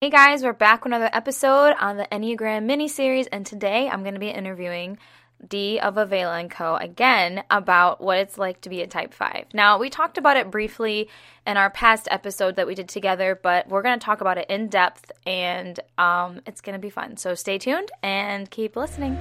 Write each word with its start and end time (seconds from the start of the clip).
Hey 0.00 0.10
guys, 0.10 0.44
we're 0.44 0.52
back 0.52 0.84
with 0.84 0.92
another 0.92 1.10
episode 1.12 1.74
on 1.80 1.96
the 1.96 2.06
Enneagram 2.12 2.66
mini 2.66 2.86
series, 2.86 3.26
and 3.26 3.44
today 3.44 3.88
I'm 3.88 4.02
going 4.02 4.14
to 4.14 4.20
be 4.20 4.28
interviewing 4.28 4.96
Dee 5.44 5.80
of 5.80 5.96
Availa 5.96 6.38
and 6.38 6.48
Co. 6.48 6.76
again 6.76 7.42
about 7.50 8.00
what 8.00 8.18
it's 8.18 8.38
like 8.38 8.60
to 8.60 8.68
be 8.68 8.80
a 8.80 8.86
Type 8.86 9.12
5. 9.12 9.46
Now, 9.54 9.76
we 9.76 9.90
talked 9.90 10.16
about 10.16 10.36
it 10.36 10.52
briefly 10.52 11.08
in 11.44 11.56
our 11.56 11.68
past 11.68 12.06
episode 12.12 12.54
that 12.54 12.68
we 12.68 12.76
did 12.76 12.88
together, 12.88 13.40
but 13.42 13.66
we're 13.66 13.82
going 13.82 13.98
to 13.98 14.04
talk 14.04 14.20
about 14.20 14.38
it 14.38 14.48
in 14.48 14.68
depth, 14.68 15.10
and 15.26 15.80
um, 15.98 16.42
it's 16.46 16.60
going 16.60 16.74
to 16.74 16.78
be 16.80 16.90
fun. 16.90 17.16
So 17.16 17.34
stay 17.34 17.58
tuned 17.58 17.90
and 18.00 18.48
keep 18.48 18.76
listening. 18.76 19.18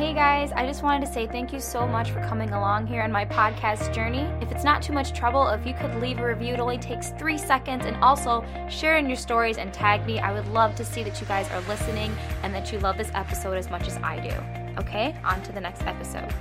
Hey 0.00 0.14
guys, 0.14 0.50
I 0.52 0.64
just 0.64 0.82
wanted 0.82 1.04
to 1.04 1.12
say 1.12 1.26
thank 1.26 1.52
you 1.52 1.60
so 1.60 1.86
much 1.86 2.10
for 2.10 2.22
coming 2.22 2.48
along 2.52 2.86
here 2.86 3.02
on 3.02 3.12
my 3.12 3.26
podcast 3.26 3.92
journey. 3.92 4.22
If 4.40 4.50
it's 4.50 4.64
not 4.64 4.80
too 4.80 4.94
much 4.94 5.12
trouble, 5.12 5.46
if 5.48 5.66
you 5.66 5.74
could 5.74 5.94
leave 5.96 6.20
a 6.20 6.26
review, 6.26 6.54
it 6.54 6.58
only 6.58 6.78
takes 6.78 7.10
three 7.10 7.36
seconds, 7.36 7.84
and 7.84 7.94
also 8.02 8.42
share 8.70 8.96
in 8.96 9.08
your 9.08 9.18
stories 9.18 9.58
and 9.58 9.74
tag 9.74 10.06
me. 10.06 10.18
I 10.18 10.32
would 10.32 10.48
love 10.48 10.74
to 10.76 10.86
see 10.86 11.02
that 11.02 11.20
you 11.20 11.26
guys 11.26 11.50
are 11.50 11.60
listening 11.68 12.16
and 12.42 12.54
that 12.54 12.72
you 12.72 12.78
love 12.78 12.96
this 12.96 13.10
episode 13.12 13.58
as 13.58 13.68
much 13.68 13.86
as 13.86 13.98
I 13.98 14.20
do. 14.20 14.80
Okay, 14.80 15.14
on 15.22 15.42
to 15.42 15.52
the 15.52 15.60
next 15.60 15.82
episode. 15.82 16.32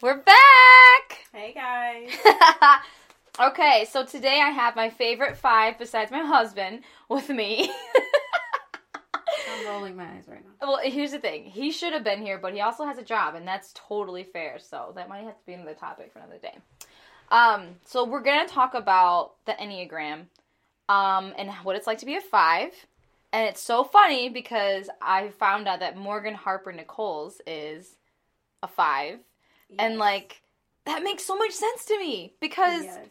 We're 0.00 0.18
back! 0.18 1.26
Hey 1.32 1.52
guys. 1.52 2.10
okay, 3.40 3.88
so 3.90 4.06
today 4.06 4.40
I 4.40 4.50
have 4.50 4.76
my 4.76 4.88
favorite 4.88 5.36
five 5.36 5.80
besides 5.80 6.12
my 6.12 6.22
husband 6.22 6.82
with 7.08 7.28
me. 7.28 7.68
I'm 9.50 9.66
rolling 9.66 9.96
my 9.96 10.04
eyes 10.04 10.24
right 10.28 10.42
now. 10.44 10.66
Well, 10.68 10.80
here's 10.82 11.12
the 11.12 11.18
thing. 11.18 11.44
He 11.44 11.70
should 11.70 11.92
have 11.92 12.04
been 12.04 12.22
here, 12.22 12.38
but 12.38 12.52
he 12.54 12.60
also 12.60 12.84
has 12.84 12.98
a 12.98 13.02
job, 13.02 13.34
and 13.34 13.46
that's 13.46 13.72
totally 13.74 14.24
fair. 14.24 14.58
So 14.58 14.92
that 14.94 15.08
might 15.08 15.24
have 15.24 15.38
to 15.38 15.46
be 15.46 15.52
another 15.54 15.74
topic 15.74 16.12
for 16.12 16.18
another 16.20 16.38
day. 16.38 16.56
Um, 17.30 17.76
so 17.84 18.04
we're 18.04 18.20
gonna 18.22 18.46
talk 18.46 18.74
about 18.74 19.32
the 19.46 19.52
Enneagram, 19.52 20.26
um, 20.88 21.32
and 21.36 21.50
what 21.62 21.76
it's 21.76 21.86
like 21.86 21.98
to 21.98 22.06
be 22.06 22.16
a 22.16 22.20
five. 22.20 22.72
And 23.32 23.48
it's 23.48 23.62
so 23.62 23.82
funny 23.82 24.28
because 24.28 24.90
I 25.00 25.30
found 25.30 25.66
out 25.66 25.80
that 25.80 25.96
Morgan 25.96 26.34
Harper 26.34 26.72
Nichols 26.72 27.40
is 27.46 27.96
a 28.62 28.68
five, 28.68 29.20
and 29.78 29.96
like 29.98 30.42
that 30.84 31.02
makes 31.02 31.24
so 31.24 31.36
much 31.36 31.52
sense 31.52 31.84
to 31.86 31.98
me 31.98 32.34
because 32.40 32.84
Yes. 32.84 33.08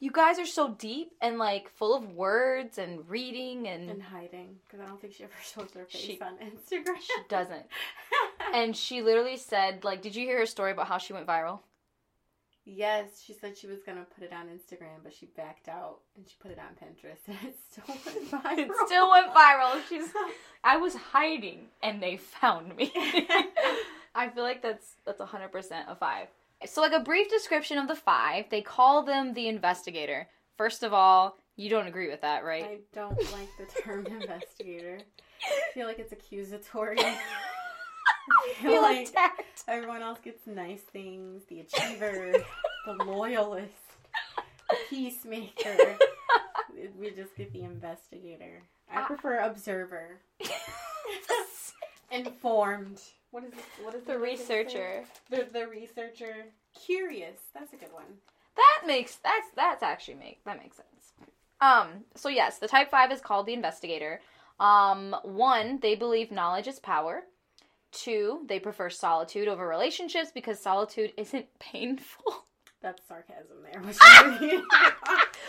You 0.00 0.10
guys 0.10 0.38
are 0.38 0.46
so 0.46 0.70
deep 0.78 1.12
and 1.20 1.38
like 1.38 1.68
full 1.76 1.94
of 1.94 2.10
words 2.14 2.78
and 2.78 3.08
reading 3.08 3.68
and 3.68 3.90
and 3.90 4.02
hiding 4.02 4.56
because 4.66 4.80
I 4.80 4.86
don't 4.88 5.00
think 5.00 5.12
she 5.14 5.24
ever 5.24 5.32
shows 5.54 5.70
her 5.74 5.84
face 5.84 6.00
She- 6.02 6.20
on 6.20 6.36
Instagram. 6.38 6.96
she 7.00 7.14
doesn't. 7.28 7.66
And 8.52 8.76
she 8.76 9.00
literally 9.00 9.36
said, 9.36 9.84
like, 9.84 10.02
did 10.02 10.16
you 10.16 10.26
hear 10.26 10.38
her 10.38 10.46
story 10.46 10.72
about 10.72 10.88
how 10.88 10.98
she 10.98 11.12
went 11.12 11.26
viral? 11.26 11.60
yes, 12.64 13.20
she 13.24 13.32
said 13.32 13.56
she 13.56 13.66
was 13.66 13.78
gonna 13.84 14.04
put 14.14 14.22
it 14.24 14.32
on 14.32 14.46
Instagram, 14.46 14.98
but 15.02 15.12
she 15.12 15.26
backed 15.36 15.68
out 15.68 15.98
and 16.16 16.28
she 16.28 16.34
put 16.40 16.50
it 16.52 16.58
on 16.58 16.74
Pinterest, 16.76 17.18
and 17.28 17.36
it 17.48 17.56
still 17.70 17.84
went 17.88 18.30
viral. 18.30 18.58
It 18.58 18.70
still 18.86 19.10
went 19.10 19.32
viral. 19.34 19.80
She's 19.88 20.08
I 20.64 20.76
was 20.76 20.94
hiding 20.94 21.66
and 21.82 22.02
they 22.02 22.16
found 22.16 22.76
me. 22.76 22.92
I 24.14 24.28
feel 24.34 24.42
like 24.44 24.62
that's 24.62 24.94
that's 25.06 25.20
100% 25.20 25.50
a 25.88 25.94
5. 25.96 26.26
So 26.66 26.80
like 26.82 26.92
a 26.92 27.00
brief 27.00 27.28
description 27.30 27.78
of 27.78 27.88
the 27.88 27.94
5, 27.96 28.50
they 28.50 28.60
call 28.62 29.02
them 29.02 29.32
the 29.34 29.48
investigator. 29.48 30.28
First 30.56 30.82
of 30.82 30.92
all, 30.92 31.38
you 31.56 31.70
don't 31.70 31.86
agree 31.86 32.08
with 32.08 32.20
that, 32.20 32.44
right? 32.44 32.64
I 32.64 32.78
don't 32.94 33.16
like 33.32 33.48
the 33.58 33.80
term 33.82 34.06
investigator. 34.20 34.98
I 35.42 35.72
feel 35.74 35.86
like 35.86 35.98
it's 35.98 36.12
accusatory. 36.12 36.98
I 37.00 38.52
feel 38.60 38.72
feel 38.72 38.82
like 38.82 39.08
attacked. 39.08 39.64
everyone 39.66 40.02
else 40.02 40.18
gets 40.22 40.46
nice 40.46 40.82
things. 40.82 41.42
The 41.48 41.60
achiever, 41.60 42.32
the 42.86 42.92
loyalist, 43.04 43.72
the 44.68 44.76
peacemaker. 44.90 45.96
we 46.98 47.10
just 47.10 47.34
get 47.36 47.52
the 47.52 47.62
investigator. 47.62 48.62
I 48.92 49.00
Ah. 49.00 49.06
prefer 49.06 49.38
observer. 49.38 50.20
Informed. 52.10 53.00
What 53.30 53.44
is 53.44 53.52
it? 53.52 53.64
What 53.84 53.94
is 53.94 54.04
the 54.04 54.18
researcher. 54.18 55.04
The 55.28 55.46
the 55.52 55.66
researcher. 55.68 56.46
Curious. 56.86 57.38
That's 57.54 57.72
a 57.72 57.76
good 57.76 57.92
one. 57.92 58.04
That 58.56 58.86
makes 58.86 59.16
that's 59.16 59.48
that's 59.54 59.82
actually 59.82 60.14
make 60.14 60.44
that 60.44 60.58
makes 60.58 60.76
sense. 60.76 61.12
Um, 61.60 62.04
so 62.14 62.28
yes, 62.28 62.58
the 62.58 62.68
type 62.68 62.90
five 62.90 63.12
is 63.12 63.20
called 63.20 63.46
the 63.46 63.52
investigator. 63.52 64.20
Um, 64.58 65.16
one, 65.22 65.78
they 65.80 65.94
believe 65.94 66.30
knowledge 66.30 66.68
is 66.68 66.78
power. 66.78 67.22
Two, 67.92 68.44
they 68.46 68.60
prefer 68.60 68.88
solitude 68.90 69.48
over 69.48 69.66
relationships 69.66 70.30
because 70.32 70.60
solitude 70.60 71.12
isn't 71.16 71.46
painful. 71.58 72.46
That's 72.82 73.06
sarcasm 73.06 73.58
there. 73.62 73.80
I'm 73.80 73.88
I 74.00 74.64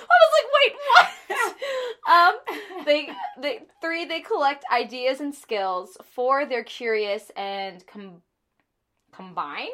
was 0.10 0.32
like, 0.38 0.50
wait, 0.58 0.74
what? 0.88 2.12
um, 2.12 2.86
they 2.86 3.10
they 3.42 3.62
three 3.82 4.06
they 4.06 4.20
collect 4.20 4.66
ideas 4.72 5.22
and 5.22 5.34
skills. 5.34 5.98
Four, 6.14 6.46
they're 6.46 6.64
curious 6.64 7.32
and 7.38 7.86
com- 7.88 8.22
combine. 9.14 9.70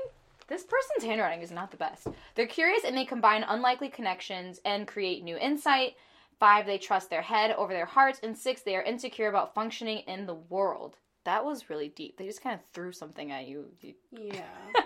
This 0.47 0.63
person's 0.63 1.03
handwriting 1.03 1.41
is 1.41 1.51
not 1.51 1.71
the 1.71 1.77
best. 1.77 2.07
They're 2.35 2.47
curious 2.47 2.83
and 2.85 2.95
they 2.95 3.05
combine 3.05 3.43
unlikely 3.43 3.89
connections 3.89 4.61
and 4.63 4.87
create 4.87 5.23
new 5.23 5.37
insight. 5.37 5.95
Five, 6.39 6.65
they 6.65 6.77
trust 6.77 7.09
their 7.09 7.21
head 7.21 7.51
over 7.51 7.73
their 7.73 7.85
hearts. 7.85 8.19
And 8.23 8.37
six, 8.37 8.61
they 8.61 8.75
are 8.75 8.83
insecure 8.83 9.27
about 9.27 9.53
functioning 9.53 10.03
in 10.07 10.25
the 10.25 10.35
world. 10.35 10.97
That 11.25 11.43
was 11.43 11.69
really 11.69 11.89
deep. 11.89 12.17
They 12.17 12.25
just 12.27 12.41
kind 12.41 12.55
of 12.55 12.61
threw 12.71 12.93
something 12.93 13.31
at. 13.31 13.47
You- 13.47 13.65
yeah. 14.11 14.43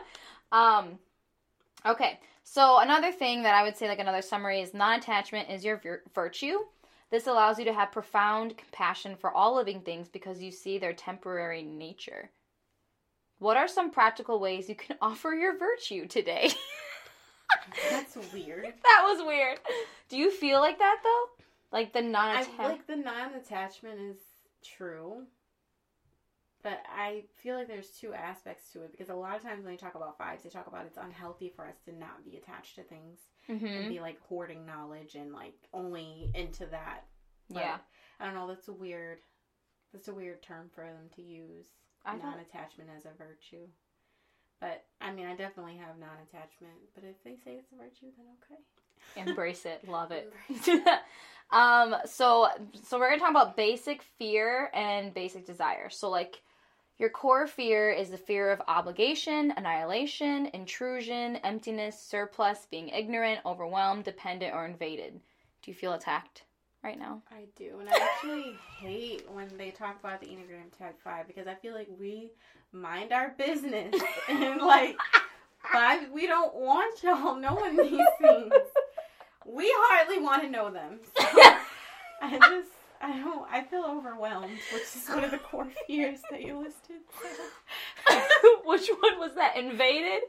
um, 0.52 0.98
okay. 1.86 2.20
So 2.44 2.80
another 2.80 3.12
thing 3.12 3.44
that 3.44 3.56
I 3.56 3.64
would 3.64 3.78
say, 3.78 3.88
like 3.88 4.00
another 4.00 4.22
summary, 4.22 4.62
is 4.62 4.74
non-attachment 4.74 5.50
is 5.50 5.64
your 5.64 5.78
vir- 5.78 6.04
virtue. 6.14 6.58
This 7.10 7.28
allows 7.28 7.60
you 7.60 7.66
to 7.66 7.74
have 7.74 7.92
profound 7.92 8.58
compassion 8.58 9.16
for 9.16 9.32
all 9.32 9.56
living 9.56 9.82
things 9.82 10.08
because 10.10 10.42
you 10.42 10.52
see 10.52 10.78
their 10.78 10.94
temporary 10.94 11.62
nature. 11.62 12.30
What 13.40 13.58
are 13.58 13.68
some 13.68 13.92
practical 13.92 14.40
ways 14.40 14.70
you 14.70 14.76
can 14.76 14.98
offer 15.02 15.34
your 15.34 15.58
virtue 15.58 16.08
today? 16.08 16.52
That's 17.90 18.16
weird. 18.34 18.66
that 18.66 19.04
was 19.04 19.26
weird. 19.26 19.60
Do 20.10 20.18
you 20.18 20.32
feel 20.32 20.60
like 20.62 20.80
that 20.80 20.98
though? 21.04 21.26
Like 21.72 21.94
the 21.94 22.02
non-attachment? 22.02 22.60
like 22.60 22.88
the 22.88 22.96
non-attachment 22.96 24.00
is 24.00 24.18
true, 24.64 25.24
but 26.64 26.82
I 26.96 27.24
feel 27.42 27.56
like 27.56 27.68
there's 27.68 27.90
two 27.90 28.14
aspects 28.14 28.72
to 28.74 28.84
it 28.84 28.92
because 28.92 29.10
a 29.10 29.16
lot 29.16 29.36
of 29.36 29.42
times 29.42 29.64
when 29.64 29.74
you 29.74 29.80
talk 29.80 29.96
about 29.96 30.18
fives, 30.18 30.44
they 30.44 30.50
talk 30.50 30.68
about 30.68 30.86
it's 30.86 30.98
unhealthy 30.98 31.52
for 31.56 31.66
us 31.68 31.78
to 31.86 31.92
not 31.98 32.24
be 32.24 32.38
attached 32.38 32.76
to 32.76 32.84
things 32.84 33.20
and 33.48 33.60
hmm 33.60 33.90
be 33.90 34.00
like 34.00 34.20
hoarding 34.28 34.66
knowledge 34.66 35.16
and 35.16 35.34
like 35.34 35.56
only 35.74 36.32
into 36.36 36.66
that. 36.68 37.06
But 37.50 37.60
Yeah. 37.60 37.78
I 38.20 38.26
don't 38.26 38.36
know. 38.36 38.48
That's 38.48 38.68
a 38.68 38.74
weird. 38.74 39.20
That's 39.94 40.08
a 40.08 40.14
weird 40.14 40.42
term 40.42 40.70
for 40.74 40.86
them 40.86 41.10
to 41.16 41.22
use. 41.22 41.68
I 42.06 42.16
non-attachment 42.16 42.90
as 42.98 43.06
a 43.06 43.12
virtue. 43.18 43.68
But 44.60 44.86
I 45.02 45.12
mean, 45.12 45.26
I 45.26 45.36
definitely 45.36 45.78
have 45.78 45.98
non-attachment. 46.00 46.74
But 46.96 47.04
if 47.04 47.22
they 47.24 47.36
say 47.44 47.58
it's 47.58 47.72
a 47.72 47.76
virtue, 47.76 48.12
then 48.18 48.28
okay. 48.44 48.62
Embrace 49.16 49.66
it. 49.66 49.88
Love 49.88 50.12
it. 50.12 50.32
Embrace 50.50 50.80
um 51.52 51.96
so 52.06 52.48
so 52.86 52.98
we're 52.98 53.08
going 53.10 53.20
to 53.20 53.26
talk 53.26 53.32
about 53.32 53.58
basic 53.58 54.02
fear 54.18 54.70
and 54.74 55.14
basic 55.14 55.46
desire. 55.46 55.90
So 55.90 56.10
like 56.10 56.42
your 57.02 57.10
core 57.10 57.48
fear 57.48 57.90
is 57.90 58.12
the 58.12 58.18
fear 58.18 58.52
of 58.52 58.62
obligation, 58.68 59.52
annihilation, 59.58 60.52
intrusion, 60.54 61.38
emptiness, 61.38 62.00
surplus, 62.00 62.68
being 62.70 62.90
ignorant, 62.90 63.40
overwhelmed, 63.44 64.04
dependent 64.04 64.54
or 64.54 64.68
invaded. 64.68 65.20
Do 65.64 65.72
you 65.72 65.74
feel 65.74 65.94
attacked 65.94 66.44
right 66.84 67.00
now? 67.00 67.24
I 67.32 67.46
do, 67.56 67.80
and 67.80 67.90
I 67.90 67.94
actually 67.94 68.56
hate 68.80 69.28
when 69.32 69.48
they 69.58 69.72
talk 69.72 70.00
about 70.00 70.22
the 70.22 70.28
Enneagram 70.28 70.78
Type 70.78 70.96
Five 71.04 71.26
because 71.26 71.48
I 71.48 71.56
feel 71.56 71.74
like 71.74 71.88
we 72.00 72.34
mind 72.72 73.12
our 73.12 73.34
business 73.36 73.96
and 74.30 74.62
like 74.62 74.96
five, 75.74 76.08
we 76.12 76.28
don't 76.28 76.54
want 76.54 77.02
y'all 77.02 77.36
knowing 77.36 77.78
these 77.78 78.06
things. 78.22 78.54
We 79.44 79.66
hardly 79.76 80.20
want 80.20 80.44
to 80.44 80.50
know 80.52 80.70
them. 80.70 81.00
So 81.18 81.24
I 82.22 82.38
just, 82.38 82.70
I 83.04 83.18
don't, 83.20 83.46
I 83.52 83.64
feel 83.64 83.84
overwhelmed, 83.86 84.60
which 84.74 84.84
is 84.84 85.08
one 85.10 85.24
of 85.24 85.32
the 85.32 85.38
core 85.40 85.68
fears 85.88 86.20
that 86.30 86.42
you 86.42 86.58
listed. 86.60 86.98
Which 88.66 88.88
one 89.00 89.20
was 89.20 89.34
that? 89.36 89.58
Invaded 89.58 90.22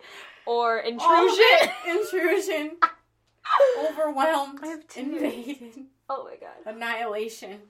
or 0.47 0.79
intrusion? 0.81 1.45
intrusion, 1.89 2.77
overwhelmed, 3.79 4.59
I 4.63 4.67
have 4.69 4.85
invaded, 4.97 5.85
Oh 6.09 6.25
my 6.25 6.37
god. 6.37 6.75
annihilation. 6.75 7.61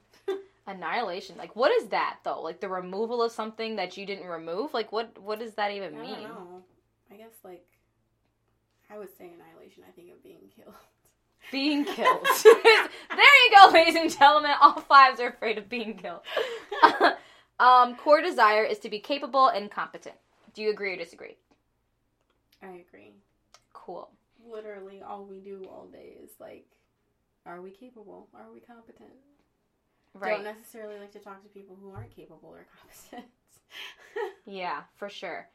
Annihilation. 0.67 1.37
Like 1.37 1.57
what 1.57 1.73
is 1.73 1.89
that 1.89 2.19
though? 2.25 2.41
Like 2.41 2.61
the 2.61 2.69
removal 2.69 3.23
of 3.23 3.33
something 3.33 3.77
that 3.77 3.97
you 3.97 4.07
didn't 4.07 4.27
remove? 4.29 4.73
Like 4.73 4.93
what 4.93 5.21
what 5.21 5.41
does 5.41 5.55
that 5.55 5.73
even 5.73 5.97
I 5.97 6.01
mean? 6.03 6.13
don't 6.23 6.23
know. 6.35 6.63
I 7.11 7.17
guess 7.17 7.33
like 7.43 7.67
I 8.89 8.97
would 8.99 9.09
say 9.19 9.25
annihilation. 9.35 9.83
I 9.89 9.91
think 9.91 10.11
of 10.13 10.23
being 10.23 10.49
killed. 10.55 10.75
Being 11.53 11.85
killed. 11.85 12.27
there 12.45 12.55
you 12.55 13.51
go, 13.61 13.71
ladies 13.73 13.95
and 13.95 14.11
gentlemen. 14.11 14.53
All 14.61 14.81
fives 14.81 15.21
are 15.21 15.29
afraid 15.29 15.59
of 15.59 15.69
being 15.69 15.97
killed. 15.97 16.23
um, 17.61 17.95
core 17.95 18.23
desire 18.23 18.65
is 18.65 18.79
to 18.81 18.89
be 18.89 18.99
capable 18.99 19.49
and 19.49 19.71
competent. 19.71 20.17
Do 20.55 20.63
you 20.63 20.71
agree 20.71 20.95
or 20.95 20.97
disagree? 20.97 21.37
I 22.63 22.85
agree. 22.89 23.13
Cool. 23.73 24.09
literally 24.51 25.03
all 25.07 25.25
we 25.25 25.41
do 25.41 25.67
all 25.71 25.89
day 25.93 26.15
is 26.23 26.31
like, 26.41 26.65
are 27.47 27.61
we 27.61 27.71
capable? 27.71 28.29
Are 28.35 28.51
we 28.53 28.61
competent? 28.61 29.11
Right. 30.15 30.37
Don't 30.37 30.45
necessarily 30.45 30.99
like 30.99 31.13
to 31.13 31.19
talk 31.19 31.43
to 31.43 31.49
people 31.49 31.77
who 31.81 31.91
aren't 31.93 32.15
capable 32.15 32.51
or 32.51 32.67
competent. 33.11 33.31
Yeah, 34.47 34.83
for 34.97 35.09
sure. 35.09 35.49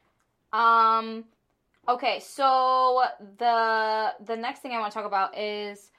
Um 0.53 1.25
okay, 1.87 2.19
so 2.19 3.03
the 3.37 4.13
the 4.25 4.35
next 4.35 4.59
thing 4.59 4.71
I 4.73 4.79
want 4.79 4.91
to 4.91 4.97
talk 4.97 5.05
about 5.05 5.37
is 5.37 5.91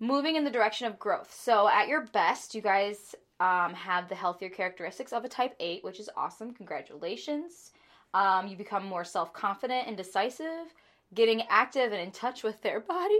moving 0.00 0.36
in 0.36 0.44
the 0.44 0.50
direction 0.50 0.86
of 0.86 0.98
growth. 0.98 1.32
So 1.32 1.68
at 1.68 1.88
your 1.88 2.06
best, 2.06 2.54
you 2.54 2.62
guys 2.62 3.14
um, 3.40 3.74
have 3.74 4.08
the 4.08 4.14
healthier 4.14 4.50
characteristics 4.50 5.12
of 5.12 5.24
a 5.24 5.28
type 5.28 5.54
8, 5.60 5.84
which 5.84 6.00
is 6.00 6.10
awesome. 6.16 6.52
Congratulations. 6.52 7.72
Um, 8.14 8.46
you 8.46 8.56
become 8.56 8.84
more 8.84 9.04
self-confident 9.04 9.86
and 9.86 9.96
decisive, 9.96 10.74
getting 11.14 11.42
active 11.48 11.92
and 11.92 12.00
in 12.00 12.10
touch 12.10 12.42
with 12.42 12.60
their 12.62 12.80
body. 12.94 13.18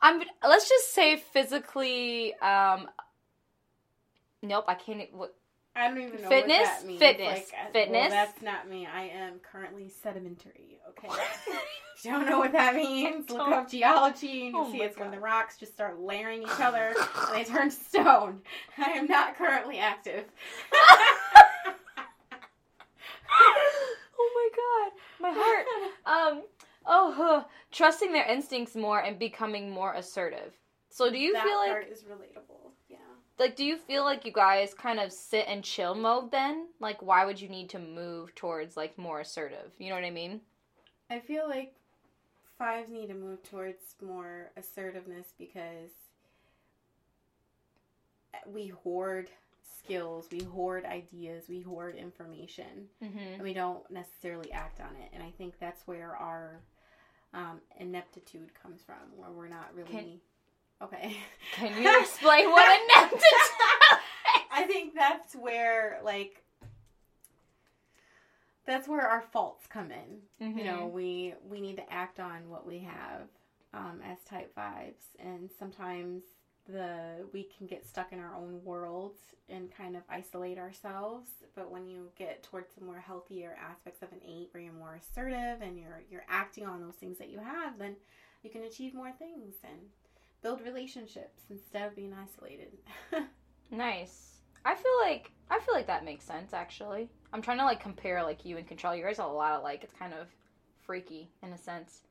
I'm 0.00 0.22
let's 0.46 0.68
just 0.68 0.92
say 0.92 1.16
physically 1.16 2.34
um 2.34 2.88
Nope, 4.44 4.66
I 4.68 4.74
can't. 4.74 5.12
What, 5.12 5.34
I 5.76 5.88
don't 5.88 6.00
even 6.00 6.22
know 6.22 6.28
Fitness? 6.28 6.58
what 6.58 6.66
that 6.66 6.86
means. 6.86 6.98
Fitness. 7.00 7.28
Like, 7.28 7.52
uh, 7.52 7.72
Fitness. 7.72 8.00
Well, 8.00 8.10
that's 8.10 8.42
not 8.42 8.68
me. 8.68 8.86
I 8.86 9.06
am 9.06 9.40
currently 9.40 9.88
sedimentary. 9.88 10.78
Okay. 10.90 11.08
You 12.04 12.10
don't 12.12 12.26
know 12.26 12.38
what 12.38 12.52
that 12.52 12.76
means? 12.76 13.28
Look 13.28 13.48
up 13.48 13.70
geology 13.70 14.46
and 14.46 14.54
you 14.54 14.60
Oh 14.60 14.70
see 14.70 14.82
it's 14.82 14.96
when 14.96 15.10
the 15.10 15.18
rocks 15.18 15.56
just 15.56 15.72
start 15.72 15.98
layering 15.98 16.42
each 16.42 16.60
other 16.60 16.94
and 17.28 17.34
they 17.34 17.44
turn 17.44 17.70
to 17.70 17.76
stone. 17.76 18.42
I 18.78 18.90
am 18.92 19.06
not 19.06 19.36
currently 19.36 19.78
active. 19.78 20.24
oh 23.32 24.30
my 24.34 24.48
god, 24.56 24.92
my 25.20 25.32
heart. 25.36 25.66
Um, 26.06 26.42
oh, 26.86 27.12
huh. 27.16 27.44
trusting 27.72 28.12
their 28.12 28.26
instincts 28.26 28.76
more 28.76 29.00
and 29.00 29.18
becoming 29.18 29.70
more 29.70 29.92
assertive. 29.94 30.52
So, 30.90 31.10
do 31.10 31.18
you 31.18 31.32
that 31.32 31.42
feel 31.44 31.58
like, 31.58 31.70
part 31.70 31.88
is 31.90 32.04
relatable. 32.04 32.70
Like, 33.38 33.56
do 33.56 33.64
you 33.64 33.76
feel 33.76 34.04
like 34.04 34.24
you 34.24 34.32
guys 34.32 34.74
kind 34.74 35.00
of 35.00 35.12
sit 35.12 35.46
and 35.48 35.64
chill 35.64 35.94
mode 35.94 36.30
then? 36.30 36.68
Like, 36.80 37.02
why 37.02 37.24
would 37.24 37.40
you 37.40 37.48
need 37.48 37.68
to 37.70 37.78
move 37.78 38.34
towards 38.34 38.76
like 38.76 38.96
more 38.96 39.20
assertive? 39.20 39.72
You 39.78 39.88
know 39.88 39.96
what 39.96 40.04
I 40.04 40.10
mean? 40.10 40.40
I 41.10 41.18
feel 41.18 41.48
like 41.48 41.74
fives 42.58 42.90
need 42.90 43.08
to 43.08 43.14
move 43.14 43.42
towards 43.42 43.96
more 44.00 44.50
assertiveness 44.56 45.32
because 45.38 45.90
we 48.46 48.68
hoard 48.68 49.30
skills, 49.78 50.28
we 50.30 50.40
hoard 50.44 50.84
ideas, 50.84 51.44
we 51.48 51.60
hoard 51.60 51.96
information, 51.96 52.88
Mm-hmm. 53.02 53.34
and 53.34 53.42
we 53.42 53.52
don't 53.52 53.88
necessarily 53.90 54.50
act 54.52 54.80
on 54.80 54.94
it. 55.02 55.10
And 55.12 55.22
I 55.22 55.30
think 55.36 55.58
that's 55.58 55.86
where 55.86 56.16
our 56.16 56.60
um, 57.32 57.60
ineptitude 57.78 58.50
comes 58.62 58.80
from, 58.82 58.96
where 59.16 59.30
we're 59.30 59.48
not 59.48 59.74
really. 59.74 59.90
Can- 59.90 60.20
okay. 60.82 61.16
Can 61.54 61.82
you 61.82 62.00
explain 62.00 62.50
what 62.50 62.68
a 62.68 62.82
ineptitude? 62.84 63.22
I 64.52 64.64
think 64.64 64.94
that's 64.94 65.34
where, 65.34 66.00
like, 66.04 66.42
that's 68.66 68.88
where 68.88 69.06
our 69.06 69.22
faults 69.32 69.66
come 69.66 69.90
in. 69.90 70.46
Mm-hmm. 70.46 70.58
you 70.58 70.64
know 70.64 70.86
we 70.86 71.34
we 71.48 71.60
need 71.60 71.76
to 71.76 71.92
act 71.92 72.18
on 72.20 72.48
what 72.48 72.66
we 72.66 72.78
have 72.80 73.28
um, 73.72 74.00
as 74.04 74.18
type 74.24 74.54
fives 74.54 75.04
and 75.18 75.50
sometimes 75.58 76.22
the 76.66 77.26
we 77.32 77.48
can 77.56 77.66
get 77.66 77.86
stuck 77.86 78.12
in 78.12 78.18
our 78.18 78.34
own 78.34 78.60
worlds 78.64 79.18
and 79.48 79.70
kind 79.76 79.96
of 79.96 80.02
isolate 80.08 80.58
ourselves 80.58 81.28
but 81.54 81.70
when 81.70 81.86
you 81.86 82.08
get 82.18 82.42
towards 82.42 82.74
the 82.74 82.84
more 82.84 82.98
healthier 82.98 83.56
aspects 83.60 84.02
of 84.02 84.10
an 84.12 84.20
eight 84.26 84.48
where 84.52 84.62
you're 84.62 84.72
more 84.72 84.98
assertive 85.00 85.60
and 85.60 85.78
you're 85.78 86.02
you're 86.10 86.24
acting 86.28 86.64
on 86.66 86.80
those 86.80 86.94
things 86.94 87.18
that 87.18 87.28
you 87.30 87.38
have 87.38 87.78
then 87.78 87.94
you 88.42 88.50
can 88.50 88.62
achieve 88.62 88.94
more 88.94 89.12
things 89.12 89.54
and 89.62 89.78
build 90.44 90.60
relationships 90.64 91.42
instead 91.50 91.88
of 91.88 91.96
being 91.96 92.14
isolated 92.14 92.68
Nice. 93.70 94.38
I 94.64 94.74
feel 94.74 94.92
like 95.02 95.32
I 95.50 95.58
feel 95.60 95.74
like 95.74 95.86
that 95.88 96.04
makes 96.04 96.24
sense 96.24 96.52
actually. 96.54 97.10
I'm 97.32 97.42
trying 97.42 97.58
to 97.58 97.64
like 97.64 97.80
compare 97.80 98.22
like 98.22 98.44
you 98.44 98.56
and 98.56 98.66
control. 98.66 98.94
You 98.94 99.02
guys 99.02 99.18
a 99.18 99.24
lot 99.24 99.52
of 99.52 99.62
like 99.62 99.82
it's 99.82 99.94
kind 99.94 100.14
of 100.14 100.28
freaky 100.80 101.30
in 101.42 101.52
a 101.52 101.58
sense. 101.58 102.02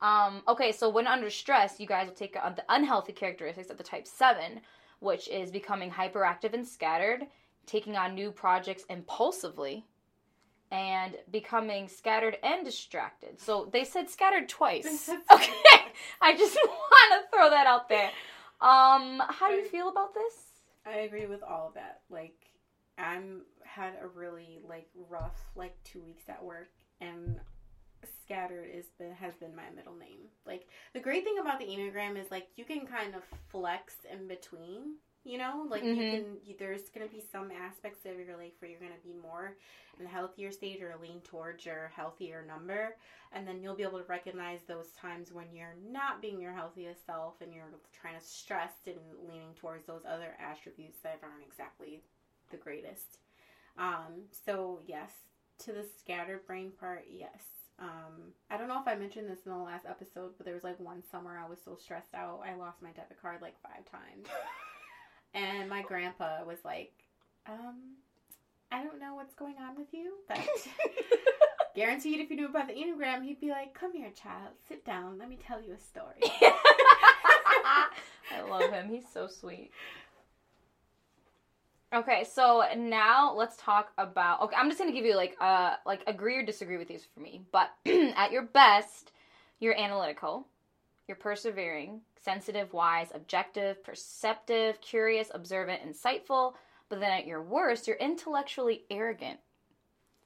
Um, 0.00 0.42
okay, 0.48 0.72
so 0.72 0.88
when 0.88 1.06
under 1.06 1.30
stress, 1.30 1.78
you 1.78 1.86
guys 1.86 2.08
will 2.08 2.14
take 2.14 2.36
on 2.42 2.56
the 2.56 2.64
unhealthy 2.68 3.12
characteristics 3.12 3.70
of 3.70 3.78
the 3.78 3.84
type 3.84 4.06
seven, 4.06 4.60
which 4.98 5.28
is 5.28 5.52
becoming 5.52 5.92
hyperactive 5.92 6.54
and 6.54 6.66
scattered, 6.66 7.26
taking 7.66 7.96
on 7.96 8.14
new 8.14 8.32
projects 8.32 8.84
impulsively, 8.90 9.86
and 10.72 11.14
becoming 11.30 11.86
scattered 11.86 12.38
and 12.42 12.64
distracted. 12.64 13.38
So 13.38 13.68
they 13.70 13.84
said 13.84 14.08
scattered 14.10 14.48
twice. 14.48 15.10
Okay. 15.32 15.52
I 16.20 16.36
just 16.36 16.56
want 16.66 17.22
to 17.22 17.36
throw 17.36 17.50
that 17.50 17.66
out 17.66 17.88
there. 17.88 18.10
Um, 18.60 19.22
how 19.28 19.48
do 19.48 19.54
you 19.54 19.64
feel 19.66 19.88
about 19.88 20.14
this? 20.14 20.34
I 20.86 21.00
agree 21.00 21.26
with 21.26 21.42
all 21.42 21.68
of 21.68 21.74
that. 21.74 22.00
Like, 22.10 22.34
I'm 22.98 23.42
had 23.64 23.94
a 24.02 24.06
really 24.06 24.60
like 24.68 24.88
rough 25.08 25.38
like 25.54 25.76
two 25.84 26.00
weeks 26.00 26.24
at 26.28 26.42
work, 26.42 26.70
and 27.00 27.38
scattered 28.24 28.68
is 28.72 28.86
been 28.98 29.12
has 29.12 29.34
been 29.34 29.54
my 29.54 29.70
middle 29.74 29.94
name. 29.94 30.20
Like 30.46 30.66
the 30.94 31.00
great 31.00 31.24
thing 31.24 31.38
about 31.40 31.58
the 31.58 31.66
enneagram 31.66 32.18
is 32.18 32.30
like 32.30 32.48
you 32.56 32.64
can 32.64 32.86
kind 32.86 33.14
of 33.14 33.22
flex 33.50 33.94
in 34.10 34.28
between. 34.28 34.96
You 35.24 35.38
know, 35.38 35.66
like 35.70 35.84
you 35.84 35.94
Mhm. 35.94 36.10
can. 36.10 36.40
You, 36.44 36.56
there's 36.58 36.88
gonna 36.90 37.06
be 37.06 37.20
some 37.20 37.52
aspects 37.52 38.04
of 38.06 38.18
your 38.18 38.36
life 38.36 38.52
where 38.58 38.68
you're 38.70 38.80
gonna 38.80 38.94
be 39.04 39.12
more 39.12 39.56
in 39.96 40.04
the 40.04 40.10
healthier 40.10 40.50
state 40.50 40.82
or 40.82 40.96
lean 40.96 41.20
towards 41.20 41.64
your 41.64 41.88
healthier 41.94 42.44
number, 42.44 42.96
and 43.30 43.46
then 43.46 43.62
you'll 43.62 43.76
be 43.76 43.84
able 43.84 44.00
to 44.00 44.04
recognize 44.08 44.62
those 44.64 44.90
times 44.92 45.32
when 45.32 45.54
you're 45.54 45.76
not 45.88 46.20
being 46.20 46.40
your 46.40 46.52
healthiest 46.52 47.06
self 47.06 47.40
and 47.40 47.54
you're 47.54 47.70
trying 47.92 48.18
to 48.18 48.24
stress 48.24 48.72
and 48.86 48.96
leaning 49.28 49.54
towards 49.54 49.86
those 49.86 50.04
other 50.04 50.36
attributes 50.40 50.98
that 51.02 51.20
aren't 51.22 51.44
exactly 51.46 52.02
the 52.50 52.56
greatest. 52.56 53.18
Um, 53.78 54.24
so 54.44 54.80
yes, 54.86 55.12
to 55.58 55.72
the 55.72 55.84
scattered 56.00 56.44
brain 56.48 56.72
part, 56.80 57.04
yes. 57.08 57.44
Um, 57.78 58.32
I 58.50 58.56
don't 58.56 58.68
know 58.68 58.80
if 58.80 58.88
I 58.88 58.96
mentioned 58.96 59.28
this 59.30 59.46
in 59.46 59.52
the 59.52 59.58
last 59.58 59.86
episode, 59.86 60.32
but 60.36 60.46
there 60.46 60.54
was 60.54 60.64
like 60.64 60.80
one 60.80 61.02
summer 61.10 61.38
I 61.38 61.48
was 61.48 61.58
so 61.64 61.76
stressed 61.76 62.14
out, 62.14 62.42
I 62.44 62.54
lost 62.54 62.82
my 62.82 62.90
debit 62.90 63.22
card 63.22 63.40
like 63.40 63.54
five 63.62 63.84
times. 63.88 64.26
and 65.34 65.68
my 65.68 65.82
grandpa 65.82 66.44
was 66.44 66.58
like, 66.64 66.92
um, 67.46 67.96
I 68.70 68.82
don't 68.82 69.00
know 69.00 69.14
what's 69.14 69.34
going 69.34 69.56
on 69.60 69.76
with 69.76 69.88
you, 69.92 70.14
but 70.28 70.38
guaranteed 71.74 72.20
if 72.20 72.30
you 72.30 72.36
knew 72.36 72.48
about 72.48 72.68
the 72.68 72.74
Enneagram, 72.74 73.24
he'd 73.24 73.40
be 73.40 73.50
like, 73.50 73.74
Come 73.74 73.92
here, 73.92 74.10
child, 74.10 74.50
sit 74.68 74.84
down, 74.84 75.18
let 75.18 75.28
me 75.28 75.38
tell 75.46 75.60
you 75.60 75.74
a 75.74 75.78
story. 75.78 76.22
I 78.34 78.40
love 78.48 78.70
him. 78.70 78.88
He's 78.88 79.04
so 79.12 79.26
sweet. 79.26 79.70
Okay, 81.94 82.24
so 82.24 82.64
now 82.76 83.34
let's 83.34 83.56
talk 83.58 83.92
about. 83.98 84.40
Okay, 84.40 84.56
I'm 84.56 84.70
just 84.70 84.78
gonna 84.78 84.92
give 84.92 85.04
you 85.04 85.14
like 85.14 85.36
uh 85.40 85.74
like 85.84 86.00
agree 86.06 86.36
or 86.36 86.42
disagree 86.42 86.78
with 86.78 86.88
these 86.88 87.06
for 87.14 87.20
me. 87.20 87.42
But 87.52 87.70
at 88.16 88.32
your 88.32 88.42
best, 88.42 89.12
you're 89.60 89.78
analytical, 89.78 90.46
you're 91.06 91.18
persevering, 91.18 92.00
sensitive, 92.24 92.72
wise, 92.72 93.08
objective, 93.14 93.82
perceptive, 93.84 94.80
curious, 94.80 95.30
observant, 95.34 95.80
insightful. 95.86 96.54
But 96.88 97.00
then 97.00 97.10
at 97.10 97.26
your 97.26 97.42
worst, 97.42 97.86
you're 97.88 97.96
intellectually 97.96 98.82
arrogant. 98.90 99.38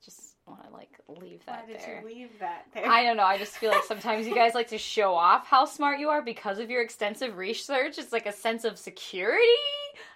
Just 0.05 0.35
want 0.47 0.65
to 0.65 0.71
like 0.73 0.91
leave 1.09 1.45
that 1.47 1.65
Why 1.67 1.73
did 1.73 1.81
there. 1.81 2.01
you 2.01 2.07
leave 2.07 2.39
that 2.41 2.67
there? 2.75 2.87
I 2.89 3.03
don't 3.03 3.17
know. 3.17 3.25
I 3.25 3.39
just 3.39 3.57
feel 3.57 3.71
like 3.71 3.85
sometimes 3.89 4.27
you 4.27 4.35
guys 4.35 4.55
like 4.55 4.69
to 4.69 4.79
show 4.79 5.15
off 5.15 5.47
how 5.47 5.65
smart 5.65 5.99
you 6.01 6.09
are 6.11 6.23
because 6.23 6.59
of 6.59 6.71
your 6.71 6.83
extensive 6.83 7.37
research. 7.37 7.99
It's 7.99 8.13
like 8.13 8.27
a 8.27 8.33
sense 8.33 8.65
of 8.65 8.79
security, 8.79 9.43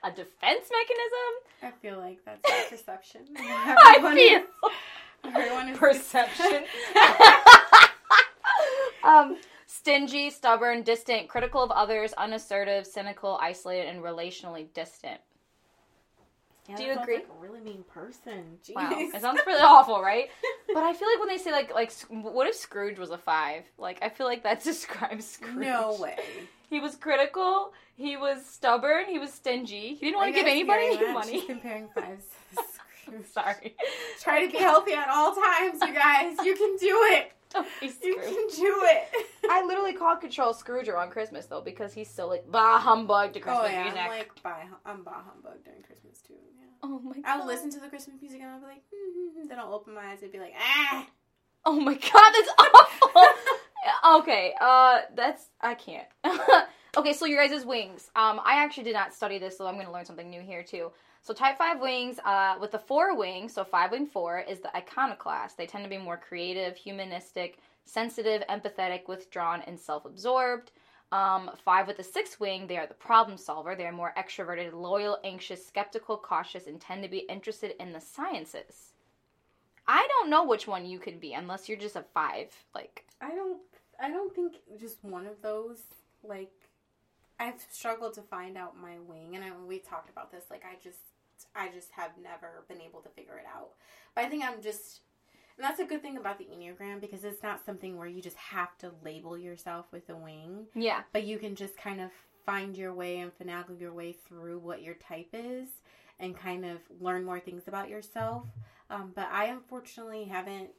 a 0.04 0.10
defense 0.10 0.70
mechanism. 0.70 1.32
I 1.62 1.70
feel 1.82 1.98
like 1.98 2.18
that's 2.24 2.42
my 2.48 2.66
perception. 2.68 3.20
I 3.38 3.98
feel 4.00 4.40
is- 4.40 5.34
everyone 5.34 5.68
is 5.68 5.78
perception. 5.78 6.64
um, 9.04 9.36
stingy, 9.70 10.30
stubborn, 10.30 10.82
distant, 10.82 11.28
critical 11.28 11.62
of 11.62 11.70
others, 11.70 12.12
unassertive, 12.14 12.86
cynical, 12.86 13.38
isolated, 13.40 13.86
and 13.88 14.02
relationally 14.02 14.72
distant. 14.74 15.20
Yeah, 16.68 16.76
Do 16.76 16.82
you 16.84 16.92
agree? 16.98 17.16
Like 17.16 17.28
a 17.38 17.42
really 17.42 17.60
mean 17.60 17.84
person. 17.84 18.58
Jeez. 18.66 18.74
Wow, 18.74 18.90
it 18.92 19.20
sounds 19.20 19.40
really 19.46 19.60
awful, 19.62 20.02
right? 20.02 20.28
But 20.72 20.82
I 20.82 20.92
feel 20.92 21.08
like 21.08 21.18
when 21.20 21.28
they 21.28 21.38
say 21.38 21.52
like 21.52 21.72
like 21.74 21.92
what 22.10 22.46
if 22.48 22.54
Scrooge 22.54 22.98
was 22.98 23.10
a 23.10 23.18
five? 23.18 23.62
Like 23.78 23.98
I 24.02 24.08
feel 24.08 24.26
like 24.26 24.42
that 24.42 24.62
describes 24.64 25.26
Scrooge. 25.26 25.56
no 25.66 25.96
way. 26.00 26.16
He 26.68 26.78
was 26.80 26.94
critical. 26.96 27.72
He 27.96 28.16
was 28.16 28.44
stubborn. 28.44 29.06
He 29.06 29.18
was 29.18 29.32
stingy. 29.32 29.94
He 29.94 30.06
didn't 30.06 30.16
want 30.16 30.28
to 30.34 30.38
give 30.38 30.46
anybody 30.46 30.82
hearing 30.82 30.96
any 30.98 31.06
that? 31.06 31.14
money. 31.14 31.32
She's 31.40 31.44
comparing 31.44 31.88
fives. 31.94 32.24
Sorry. 33.32 33.74
Try 34.20 34.46
to 34.46 34.52
be 34.52 34.58
healthy 34.58 34.92
at 34.92 35.08
all 35.08 35.34
times, 35.34 35.80
you 35.82 35.92
guys. 35.92 36.36
You 36.44 36.54
can 36.54 36.76
do 36.76 37.00
it. 37.14 37.32
You 37.82 37.90
can 37.90 38.46
do 38.56 38.80
it. 38.84 39.26
I 39.50 39.64
literally 39.64 39.92
called 39.92 40.20
Control 40.20 40.54
Scrooge 40.54 40.88
on 40.88 41.10
Christmas 41.10 41.46
though 41.46 41.60
because 41.60 41.92
he's 41.92 42.08
so 42.08 42.28
like 42.28 42.50
bah 42.50 42.78
humbug 42.78 43.32
to 43.34 43.40
Christmas 43.40 43.66
oh 43.66 43.72
yeah, 43.72 43.82
music. 43.82 44.00
I'm 44.00 44.08
like 44.10 44.42
bye. 44.42 44.64
I'm 44.86 45.02
bah 45.02 45.22
humbug 45.26 45.64
during 45.64 45.82
Christmas 45.82 46.20
too. 46.20 46.34
Yeah. 46.34 46.66
oh 46.82 47.00
my 47.00 47.14
god. 47.14 47.24
I'll 47.24 47.46
listen 47.46 47.70
to 47.70 47.80
the 47.80 47.88
Christmas 47.88 48.20
music 48.20 48.40
and 48.40 48.50
I'll 48.50 48.60
be 48.60 48.66
like, 48.66 48.82
mm-hmm. 48.94 49.48
then 49.48 49.58
I'll 49.58 49.74
open 49.74 49.94
my 49.94 50.04
eyes 50.04 50.22
and 50.22 50.30
be 50.30 50.38
like, 50.38 50.54
ah. 50.58 51.06
Oh 51.64 51.78
my 51.80 51.94
god, 51.94 52.32
that's 52.32 52.50
awful. 52.58 53.26
Okay, 54.20 54.54
uh, 54.60 55.00
that's 55.14 55.46
I 55.60 55.74
can't. 55.74 56.06
okay, 56.96 57.12
so 57.12 57.26
your 57.26 57.46
guys' 57.46 57.64
wings. 57.64 58.10
Um, 58.16 58.40
I 58.44 58.62
actually 58.62 58.84
did 58.84 58.94
not 58.94 59.14
study 59.14 59.38
this, 59.38 59.58
so 59.58 59.66
I'm 59.66 59.76
gonna 59.76 59.92
learn 59.92 60.04
something 60.04 60.30
new 60.30 60.40
here 60.40 60.62
too. 60.62 60.90
So 61.22 61.34
type 61.34 61.58
five 61.58 61.80
wings, 61.80 62.18
uh, 62.24 62.56
with 62.60 62.72
the 62.72 62.78
four 62.78 63.14
wing, 63.16 63.48
so 63.48 63.62
five 63.62 63.90
wing 63.90 64.06
four 64.06 64.40
is 64.40 64.60
the 64.60 64.74
iconoclast. 64.74 65.56
They 65.56 65.66
tend 65.66 65.84
to 65.84 65.90
be 65.90 65.98
more 65.98 66.16
creative, 66.16 66.76
humanistic, 66.76 67.58
sensitive, 67.84 68.42
empathetic, 68.48 69.06
withdrawn, 69.06 69.62
and 69.66 69.78
self-absorbed. 69.78 70.72
Um, 71.12 71.50
five 71.64 71.86
with 71.86 71.96
the 71.96 72.04
six 72.04 72.38
wing, 72.38 72.66
they 72.66 72.78
are 72.78 72.86
the 72.86 72.94
problem 72.94 73.36
solver. 73.36 73.74
They 73.74 73.86
are 73.86 73.92
more 73.92 74.14
extroverted, 74.16 74.72
loyal, 74.72 75.18
anxious, 75.24 75.66
skeptical, 75.66 76.16
cautious, 76.16 76.66
and 76.68 76.80
tend 76.80 77.02
to 77.02 77.08
be 77.08 77.18
interested 77.18 77.74
in 77.80 77.92
the 77.92 78.00
sciences. 78.00 78.94
I 79.88 80.06
don't 80.08 80.30
know 80.30 80.44
which 80.44 80.68
one 80.68 80.86
you 80.86 81.00
could 81.00 81.20
be 81.20 81.32
unless 81.32 81.68
you're 81.68 81.78
just 81.78 81.96
a 81.96 82.04
five. 82.14 82.54
Like, 82.74 83.04
I 83.20 83.30
don't. 83.30 83.60
I 84.00 84.08
don't 84.08 84.34
think 84.34 84.54
just 84.78 85.02
one 85.04 85.26
of 85.26 85.42
those. 85.42 85.80
Like, 86.22 86.52
I've 87.40 87.64
struggled 87.70 88.12
to 88.14 88.22
find 88.22 88.58
out 88.58 88.76
my 88.76 88.98
wing, 89.08 89.34
and 89.34 89.42
I, 89.42 89.50
we 89.66 89.78
talked 89.78 90.10
about 90.10 90.30
this. 90.30 90.44
Like, 90.50 90.62
I 90.64 90.76
just, 90.84 90.98
I 91.56 91.68
just 91.74 91.90
have 91.92 92.10
never 92.22 92.64
been 92.68 92.82
able 92.82 93.00
to 93.00 93.08
figure 93.08 93.38
it 93.38 93.46
out. 93.52 93.70
But 94.14 94.26
I 94.26 94.28
think 94.28 94.44
I'm 94.44 94.60
just, 94.60 95.00
and 95.56 95.64
that's 95.64 95.80
a 95.80 95.86
good 95.86 96.02
thing 96.02 96.18
about 96.18 96.38
the 96.38 96.44
enneagram 96.44 97.00
because 97.00 97.24
it's 97.24 97.42
not 97.42 97.64
something 97.64 97.96
where 97.96 98.06
you 98.06 98.20
just 98.20 98.36
have 98.36 98.76
to 98.78 98.92
label 99.02 99.38
yourself 99.38 99.86
with 99.90 100.08
a 100.10 100.16
wing, 100.16 100.66
yeah, 100.74 101.00
but 101.14 101.24
you 101.24 101.38
can 101.38 101.56
just 101.56 101.78
kind 101.78 102.00
of 102.00 102.10
find 102.44 102.76
your 102.76 102.92
way 102.92 103.20
and 103.20 103.32
finagle 103.38 103.80
your 103.80 103.92
way 103.92 104.12
through 104.12 104.58
what 104.58 104.82
your 104.82 104.94
type 104.94 105.30
is, 105.32 105.68
and 106.18 106.36
kind 106.36 106.66
of 106.66 106.78
learn 107.00 107.24
more 107.24 107.40
things 107.40 107.68
about 107.68 107.88
yourself. 107.88 108.44
Um, 108.90 109.12
but 109.14 109.28
I 109.32 109.46
unfortunately 109.46 110.24
haven't. 110.24 110.70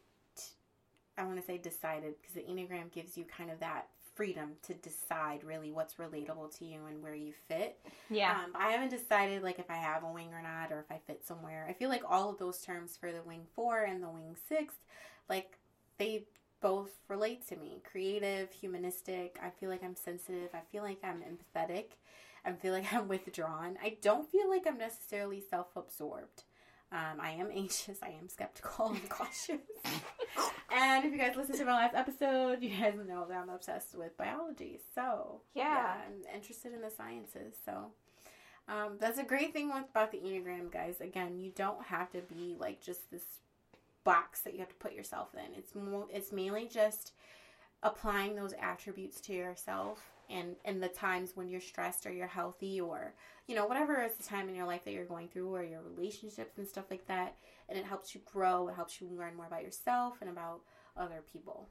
I 1.18 1.26
want 1.26 1.40
to 1.40 1.46
say 1.46 1.58
decided 1.58 2.14
because 2.22 2.36
the 2.36 2.42
enneagram 2.42 2.92
gives 2.92 3.18
you 3.18 3.26
kind 3.26 3.52
of 3.52 3.60
that 3.60 3.88
freedom 4.14 4.52
to 4.64 4.74
decide 4.74 5.44
really 5.44 5.72
what's 5.72 5.96
relatable 5.96 6.58
to 6.58 6.66
you 6.66 6.86
and 6.86 7.02
where 7.02 7.16
you 7.16 7.34
fit. 7.48 7.80
yeah. 8.10 8.38
Um, 8.44 8.52
I 8.56 8.72
haven't 8.72 8.90
decided 8.90 9.44
like 9.44 9.60
if 9.60 9.70
I 9.70 9.76
have 9.76 10.04
a 10.04 10.12
wing 10.12 10.34
or 10.34 10.42
not, 10.42 10.72
or 10.72 10.80
if 10.80 10.92
I 10.92 11.00
fit 11.08 11.26
somewhere. 11.26 11.66
I 11.70 11.74
feel 11.74 11.90
like 11.90 12.04
all 12.08 12.30
of 12.30 12.38
those 12.38 12.60
terms 12.62 12.98
for 12.98 13.12
the 13.12 13.24
wing 13.24 13.46
four 13.56 13.84
and 13.84 14.02
the 14.02 14.10
wing 14.10 14.36
six, 14.48 14.76
like 15.30 15.58
they 15.98 16.26
both 16.62 16.92
relate 17.08 17.48
to 17.48 17.56
me. 17.56 17.82
Creative, 17.90 18.52
humanistic. 18.52 19.38
I 19.42 19.50
feel 19.50 19.70
like 19.70 19.84
I'm 19.84 19.96
sensitive. 19.96 20.50
I 20.54 20.62
feel 20.72 20.84
like 20.84 21.00
I'm 21.04 21.22
empathetic. 21.24 21.86
I 22.46 22.52
feel 22.54 22.74
like 22.74 22.92
I'm 22.94 23.08
withdrawn. 23.08 23.78
I 23.84 23.98
don't 24.02 24.30
feel 24.32 24.50
like 24.50 24.66
I'm 24.68 24.78
necessarily 24.78 25.42
self-absorbed. 25.50 26.44
Um, 26.92 27.20
I 27.22 27.32
am 27.32 27.50
anxious. 27.54 27.98
I 28.04 28.10
am 28.10 28.28
skeptical 28.28 28.88
and 28.90 29.10
cautious. 29.10 29.62
and 30.74 31.06
if 31.06 31.12
you 31.12 31.18
guys 31.18 31.36
listen 31.38 31.58
to 31.58 31.66
my 31.66 31.74
last 31.74 31.96
episode, 31.96 32.62
you 32.62 32.70
guys 32.70 32.96
know 33.08 33.26
that 33.30 33.38
I'm 33.38 33.50
obsessed 33.50 33.98
with 33.98 34.18
biology. 34.18 34.80
So 34.94 35.42
Yeah. 35.54 35.96
I'm 36.06 36.36
interested 36.36 36.74
in 36.74 36.82
the 36.82 36.90
sciences. 36.90 37.56
So 37.64 37.92
um, 38.68 38.98
that's 39.00 39.20
a 39.20 39.24
great 39.24 39.54
thing 39.54 39.70
with, 39.70 39.86
about 39.90 40.12
the 40.12 40.18
Enneagram, 40.20 40.72
guys. 40.72 41.00
Again, 41.00 41.40
you 41.40 41.52
don't 41.56 41.86
have 41.86 42.12
to 42.12 42.20
be 42.22 42.56
like 42.60 42.82
just 42.82 43.10
this 43.10 43.24
box 44.04 44.42
that 44.42 44.54
you 44.54 44.60
have 44.60 44.70
to 44.70 44.76
put 44.76 44.94
yourself 44.94 45.30
in. 45.34 45.58
It's 45.58 45.76
more. 45.76 46.08
It's 46.12 46.32
mainly 46.32 46.68
just 46.68 47.14
applying 47.84 48.36
those 48.36 48.54
attributes 48.62 49.20
to 49.22 49.34
yourself 49.34 50.11
and 50.30 50.56
and 50.66 50.82
the 50.82 50.88
times 50.88 51.32
when 51.36 51.48
you're 51.48 51.62
stressed 51.62 52.06
or 52.06 52.12
you're 52.12 52.28
healthy 52.28 52.80
or 52.80 53.14
you 53.48 53.56
know 53.56 53.66
whatever 53.66 54.04
is 54.04 54.14
the 54.14 54.24
time 54.24 54.50
in 54.50 54.56
your 54.56 54.66
life 54.66 54.84
that 54.86 54.94
you're 54.94 55.06
going 55.06 55.28
through 55.28 55.54
or 55.54 55.64
your 55.64 55.82
relationships 55.96 56.58
and 56.58 56.68
stuff 56.68 56.86
like 56.90 57.06
that 57.08 57.36
and 57.70 57.78
it 57.78 57.86
helps 57.86 58.14
you 58.14 58.22
grow 58.32 58.68
it 58.68 58.76
helps 58.76 59.00
you 59.02 59.08
learn 59.18 59.36
more 59.36 59.48
about 59.48 59.64
yourself 59.64 60.18
and 60.22 60.30
about 60.30 60.62
other 60.98 61.24
people 61.32 61.68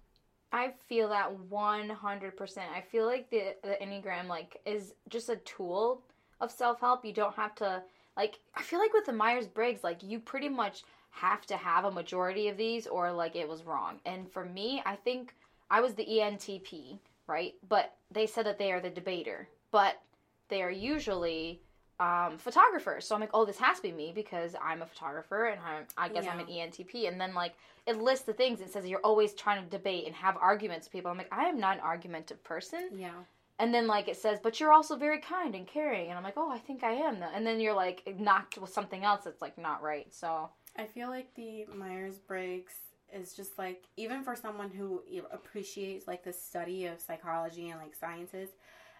I 0.53 0.73
feel 0.89 1.09
that 1.11 1.31
100%. 1.49 2.59
I 2.75 2.81
feel 2.81 3.07
like 3.07 3.31
the 3.31 3.55
the 3.63 3.79
Enneagram 3.81 4.27
like 4.27 4.61
is 4.67 4.95
just 5.09 5.29
a 5.29 5.37
tool 5.37 6.03
of 6.41 6.51
self-help. 6.51 7.05
You 7.05 7.13
don't 7.13 7.35
have 7.37 7.55
to 7.57 7.83
like 8.17 8.41
I 8.57 8.63
feel 8.63 8.81
like 8.81 8.93
with 8.93 9.05
the 9.05 9.13
Myers-Briggs 9.13 9.85
like 9.85 10.03
you 10.03 10.19
pretty 10.19 10.49
much 10.49 10.83
have 11.11 11.47
to 11.47 11.57
have 11.57 11.85
a 11.85 11.91
majority 11.91 12.49
of 12.49 12.57
these 12.57 12.87
or 12.87 13.13
like 13.13 13.37
it 13.37 13.49
was 13.49 13.65
wrong. 13.65 14.01
And 14.05 14.31
for 14.31 14.45
me, 14.45 14.83
I 14.85 14.97
think 14.97 15.35
I 15.71 15.81
was 15.81 15.95
the 15.95 16.07
ENTP, 16.07 16.99
right? 17.31 17.55
But 17.69 17.95
they 18.11 18.27
said 18.27 18.45
that 18.47 18.59
they 18.59 18.73
are 18.73 18.81
the 18.81 18.91
debater, 18.91 19.49
but 19.71 20.01
they 20.49 20.63
are 20.63 20.71
usually 20.71 21.63
um, 22.01 22.39
photographers. 22.39 23.07
So 23.07 23.15
I'm 23.15 23.21
like, 23.21 23.31
oh, 23.35 23.45
this 23.45 23.59
has 23.59 23.77
to 23.77 23.83
be 23.83 23.93
me 23.93 24.13
because 24.15 24.57
I'm 24.63 24.83
a 24.83 24.87
photographer 24.87 25.47
and 25.47 25.61
I'm, 25.61 25.85
I 25.97 26.09
guess 26.09 26.27
I'm 26.27 26.41
an 26.41 26.47
ENTP. 26.47 27.07
And 27.07 27.21
then 27.21 27.35
like 27.35 27.55
it 27.87 27.99
lists 27.99 28.25
the 28.25 28.33
things. 28.33 28.61
It 28.61 28.73
says 28.73 28.87
you're 28.87 29.05
always 29.05 29.35
trying 29.35 29.63
to 29.63 29.71
debate 29.71 30.07
and 30.07 30.15
have 30.15 30.37
arguments 30.37 30.87
with 30.87 30.93
people. 30.93 31.11
I'm 31.11 31.19
like, 31.19 31.33
I 31.33 31.45
am 31.45 31.61
not 31.61 31.77
an 31.77 31.83
argumentative 31.83 32.43
person. 32.43 32.89
yeah 32.97 33.11
And 33.59 33.73
then 33.73 33.87
like 33.87 34.09
it 34.09 34.17
says, 34.17 34.39
but 34.43 34.59
you're 34.59 34.73
also 34.73 34.97
very 34.97 35.21
kind 35.21 35.55
and 35.55 35.67
caring. 35.67 36.09
And 36.09 36.17
I'm 36.17 36.25
like, 36.25 36.39
oh, 36.39 36.51
I 36.51 36.59
think 36.59 36.83
I 36.83 36.93
am. 36.93 37.23
And 37.35 37.47
then 37.47 37.61
you're 37.61 37.75
like 37.75 38.17
knocked 38.19 38.59
with 38.59 38.71
something 38.73 39.05
else 39.05 39.25
that's 39.25 39.43
like 39.43 39.59
not 39.59 39.83
right. 39.83 40.13
So 40.13 40.49
I 40.77 40.87
feel 40.87 41.09
like 41.11 41.35
the 41.35 41.67
Myers 41.77 42.19
Briggs 42.19 42.75
is 43.15 43.35
just 43.35 43.59
like 43.59 43.85
even 43.97 44.23
for 44.23 44.37
someone 44.37 44.71
who 44.71 45.03
appreciates 45.31 46.07
like 46.07 46.25
the 46.25 46.33
study 46.33 46.87
of 46.87 47.01
psychology 47.01 47.71
and 47.71 47.81
like 47.81 47.95
sciences, 47.95 48.51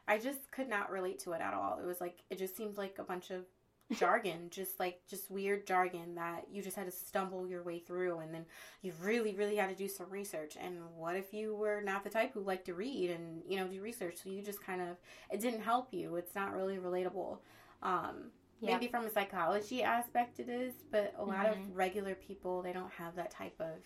I 0.09 0.19
just 0.19 0.51
could 0.51 0.69
not 0.69 0.91
relate 0.91 1.19
to 1.21 1.33
it 1.33 1.41
at 1.41 1.55
all. 1.55 1.79
It 1.83 1.87
was 1.87 2.01
like 2.01 2.19
it 2.31 2.39
just 2.39 2.57
seemed 2.57 2.77
like 2.77 2.99
a 2.99 3.05
bunch 3.05 3.31
of 3.31 3.45
jargon, 3.99 4.49
just 4.51 4.79
like 4.79 5.01
just 5.09 5.31
weird 5.31 5.67
jargon 5.67 6.15
that 6.15 6.47
you 6.51 6.63
just 6.63 6.77
had 6.77 6.87
to 6.87 6.93
stumble 6.93 7.47
your 7.47 7.63
way 7.63 7.79
through 7.79 8.19
and 8.19 8.33
then 8.33 8.45
you 8.83 8.93
really 9.01 9.35
really 9.35 9.57
had 9.57 9.69
to 9.69 9.75
do 9.75 9.89
some 9.89 10.11
research. 10.11 10.57
And 10.61 10.77
what 10.97 11.17
if 11.17 11.33
you 11.33 11.55
were 11.55 11.81
not 11.81 12.05
the 12.05 12.11
type 12.11 12.33
who 12.35 12.41
liked 12.41 12.67
to 12.67 12.75
read 12.75 13.11
and, 13.11 13.43
you 13.49 13.57
know, 13.57 13.67
do 13.67 13.81
research 13.81 14.19
so 14.23 14.31
you 14.31 14.43
just 14.43 14.65
kind 14.65 14.81
of 14.81 14.97
it 15.31 15.41
didn't 15.41 15.63
help 15.63 15.93
you. 15.93 16.17
It's 16.17 16.35
not 16.35 16.55
really 16.55 16.79
relatable. 16.79 17.39
Um 17.83 18.31
Yeah. 18.61 18.73
Maybe 18.75 18.89
from 18.89 19.07
a 19.07 19.11
psychology 19.11 19.83
aspect 19.83 20.39
it 20.41 20.49
is, 20.49 20.75
but 20.91 21.15
a 21.19 21.25
lot 21.25 21.47
Mhm. 21.47 21.53
of 21.53 21.77
regular 21.77 22.15
people 22.15 22.63
they 22.63 22.73
don't 22.73 22.93
have 22.93 23.17
that 23.17 23.31
type 23.31 23.59
of, 23.61 23.79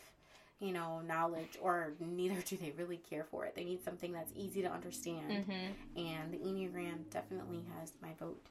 you 0.58 0.72
know, 0.72 1.00
knowledge 1.00 1.56
or 1.60 1.92
neither 2.00 2.40
do 2.42 2.56
they 2.56 2.70
really 2.72 2.96
care 2.98 3.24
for 3.24 3.44
it. 3.44 3.54
They 3.54 3.64
need 3.64 3.82
something 3.84 4.12
that's 4.12 4.32
easy 4.34 4.62
to 4.62 4.70
understand. 4.70 5.30
mm-hmm. 5.46 5.98
And 5.98 6.32
the 6.32 6.38
Enneagram 6.38 7.08
definitely 7.10 7.62
has 7.78 7.92
my 8.02 8.12
vote 8.18 8.44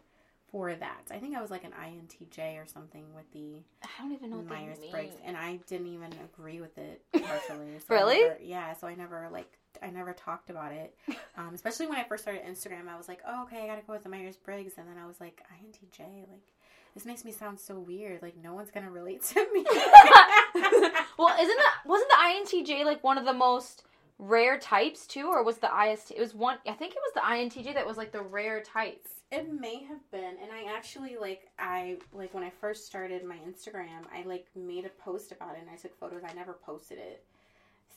for 0.52 0.74
that. 0.76 1.02
I 1.10 1.18
think 1.18 1.36
I 1.36 1.42
was 1.42 1.50
like 1.50 1.64
an 1.64 1.74
INTJ 1.74 2.58
or 2.62 2.68
something 2.68 3.14
with 3.16 3.30
the 3.32 3.56
I 3.82 3.88
don't 4.00 4.12
even 4.14 4.30
know 4.30 4.44
Myers. 4.44 4.78
Briggs, 4.92 5.16
and 5.24 5.36
I 5.36 5.56
didn't 5.68 5.88
even 5.88 6.14
agree 6.24 6.62
with 6.62 6.78
it 6.78 7.04
partially. 7.12 7.80
So 7.80 7.86
Really? 7.96 8.22
never- 8.22 8.38
yeah. 8.42 8.74
So 8.74 8.86
I 8.88 8.94
never 8.96 9.28
like 9.32 9.58
I 9.82 9.90
never 9.90 10.14
talked 10.14 10.50
about 10.50 10.72
it. 10.72 10.96
Um, 11.36 11.56
especially 11.56 11.88
when 11.88 11.98
I 11.98 12.04
first 12.04 12.22
started 12.22 12.44
Instagram, 12.46 12.88
I 12.88 12.96
was 12.96 13.08
like, 13.08 13.24
oh, 13.28 13.42
okay, 13.46 13.64
I 13.64 13.66
gotta 13.66 13.82
go 13.82 13.94
with 13.94 14.04
the 14.04 14.10
Myers 14.10 14.38
Briggs, 14.38 14.74
and 14.78 14.88
then 14.88 15.00
I 15.04 15.08
was 15.08 15.20
like, 15.20 15.42
INTJ, 15.52 16.30
like 16.30 16.54
this 16.94 17.06
makes 17.06 17.26
me 17.26 17.32
sound 17.32 17.60
so 17.60 17.80
weird. 17.80 18.22
Like 18.22 18.36
no 18.38 18.54
one's 18.54 18.72
gonna 18.72 18.92
relate 18.92 19.24
to 19.24 19.48
me. 19.52 19.66
well, 21.18 21.36
isn't 21.40 21.58
that 21.58 21.76
wasn't 21.86 22.10
the 22.10 22.60
INTJ 22.62 22.86
like 22.86 23.04
one 23.04 23.18
of 23.18 23.26
the 23.26 23.34
most 23.34 23.84
rare 24.20 24.60
types 24.60 25.08
too, 25.08 25.28
or 25.28 25.44
was 25.44 25.58
the 25.58 25.70
IST? 25.76 26.12
It 26.12 26.20
was 26.20 26.36
one. 26.36 26.58
I 26.68 26.74
think 26.74 26.94
it 26.94 27.02
was 27.02 27.14
the 27.16 27.22
INTJ 27.22 27.74
that 27.74 27.88
was 27.88 27.98
like 27.98 28.12
the 28.12 28.22
rare 28.22 28.62
types. 28.62 29.10
It 29.32 29.52
may 29.52 29.84
have 29.84 30.12
been, 30.12 30.36
and 30.42 30.52
I 30.52 30.72
actually 30.76 31.18
like 31.20 31.50
I 31.58 31.98
like 32.14 32.34
when 32.34 32.44
I 32.44 32.52
first 32.62 32.86
started 32.86 33.24
my 33.26 33.38
Instagram, 33.48 34.06
I 34.14 34.24
like 34.26 34.46
made 34.56 34.86
a 34.86 34.90
post 35.04 35.32
about 35.32 35.56
it 35.56 35.62
and 35.62 35.70
I 35.70 35.76
took 35.76 35.98
photos. 36.00 36.22
I 36.28 36.34
never 36.34 36.54
posted 36.54 37.00
it, 37.00 37.24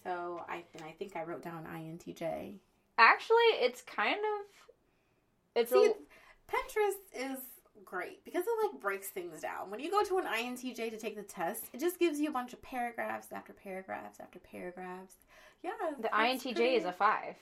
so 0.07 0.43
I 0.49 0.63
and 0.75 0.83
I 0.85 0.93
think 0.93 1.17
I 1.17 1.25
wrote 1.25 1.43
down 1.43 1.65
INTJ. 1.65 2.55
Actually, 2.99 3.37
it's 3.61 3.83
kind 3.83 4.17
of 4.17 5.61
it's 5.61 5.71
See, 5.73 5.87
a, 5.87 6.53
Pinterest 6.53 7.31
is 7.33 7.39
great 7.85 8.25
because 8.25 8.45
it 8.47 8.73
like 8.73 8.81
breaks 8.81 9.09
things 9.09 9.41
down. 9.41 9.71
When 9.71 9.81
you 9.81 9.91
go 9.91 10.03
to 10.05 10.19
an 10.19 10.25
INTJ 10.25 10.91
to 10.91 10.97
take 10.99 11.17
the 11.17 11.23
test, 11.23 11.65
it 11.73 11.81
just 11.81 11.99
gives 11.99 12.21
you 12.21 12.29
a 12.29 12.33
bunch 12.33 12.53
of 12.53 12.63
paragraphs 12.63 13.29
after 13.33 13.53
paragraphs 13.53 14.19
after 14.21 14.39
paragraphs. 14.39 15.17
Yeah, 15.63 15.71
the 16.01 16.09
INTJ 16.09 16.55
pretty- 16.55 16.75
is 16.77 16.85
a 16.85 16.93
five. 17.05 17.35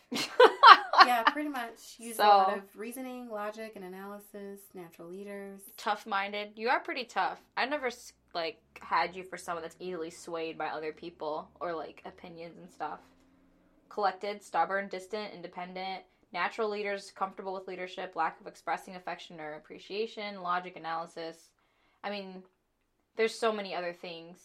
yeah, 1.07 1.23
pretty 1.25 1.49
much 1.51 1.97
use 1.99 2.15
a 2.15 2.19
So- 2.19 2.23
lot 2.23 2.57
of 2.59 2.63
reasoning, 2.77 3.29
logic, 3.29 3.73
and 3.77 3.85
analysis. 3.85 4.61
Natural 4.73 5.09
leaders. 5.09 5.61
tough 5.77 6.07
minded. 6.07 6.53
You 6.57 6.69
are 6.69 6.81
pretty 6.81 7.05
tough. 7.05 7.41
I 7.57 7.67
never 7.67 7.91
like 8.35 8.61
had 8.81 9.15
you 9.15 9.23
for 9.23 9.37
someone 9.37 9.63
that's 9.63 9.77
easily 9.81 10.11
swayed 10.11 10.59
by 10.59 10.67
other 10.67 10.93
people 10.93 11.49
or 11.61 11.75
like 11.75 12.03
opinions 12.05 12.59
and 12.59 12.71
stuff. 12.71 13.01
Collected, 13.89 14.43
stubborn, 14.43 14.89
distant, 14.89 15.33
independent. 15.35 16.03
Natural 16.33 16.69
leaders, 16.69 17.13
comfortable 17.15 17.55
with 17.55 17.69
leadership, 17.69 18.17
lack 18.17 18.41
of 18.41 18.49
expressing 18.49 18.97
affection 18.97 19.41
or 19.41 19.55
appreciation, 19.55 20.43
logic, 20.43 20.77
analysis. 20.77 21.51
I 22.03 22.11
mean, 22.11 22.43
there's 23.17 23.39
so 23.39 23.53
many 23.53 23.75
other 23.75 23.93
things. 23.93 24.39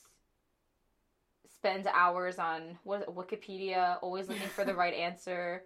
Spends 1.52 1.88
hours 1.88 2.38
on 2.38 2.78
what 2.84 3.14
Wikipedia, 3.16 3.98
always 4.04 4.30
looking 4.30 4.48
for 4.50 4.64
the 4.64 4.74
right 4.76 4.94
answer. 4.94 5.64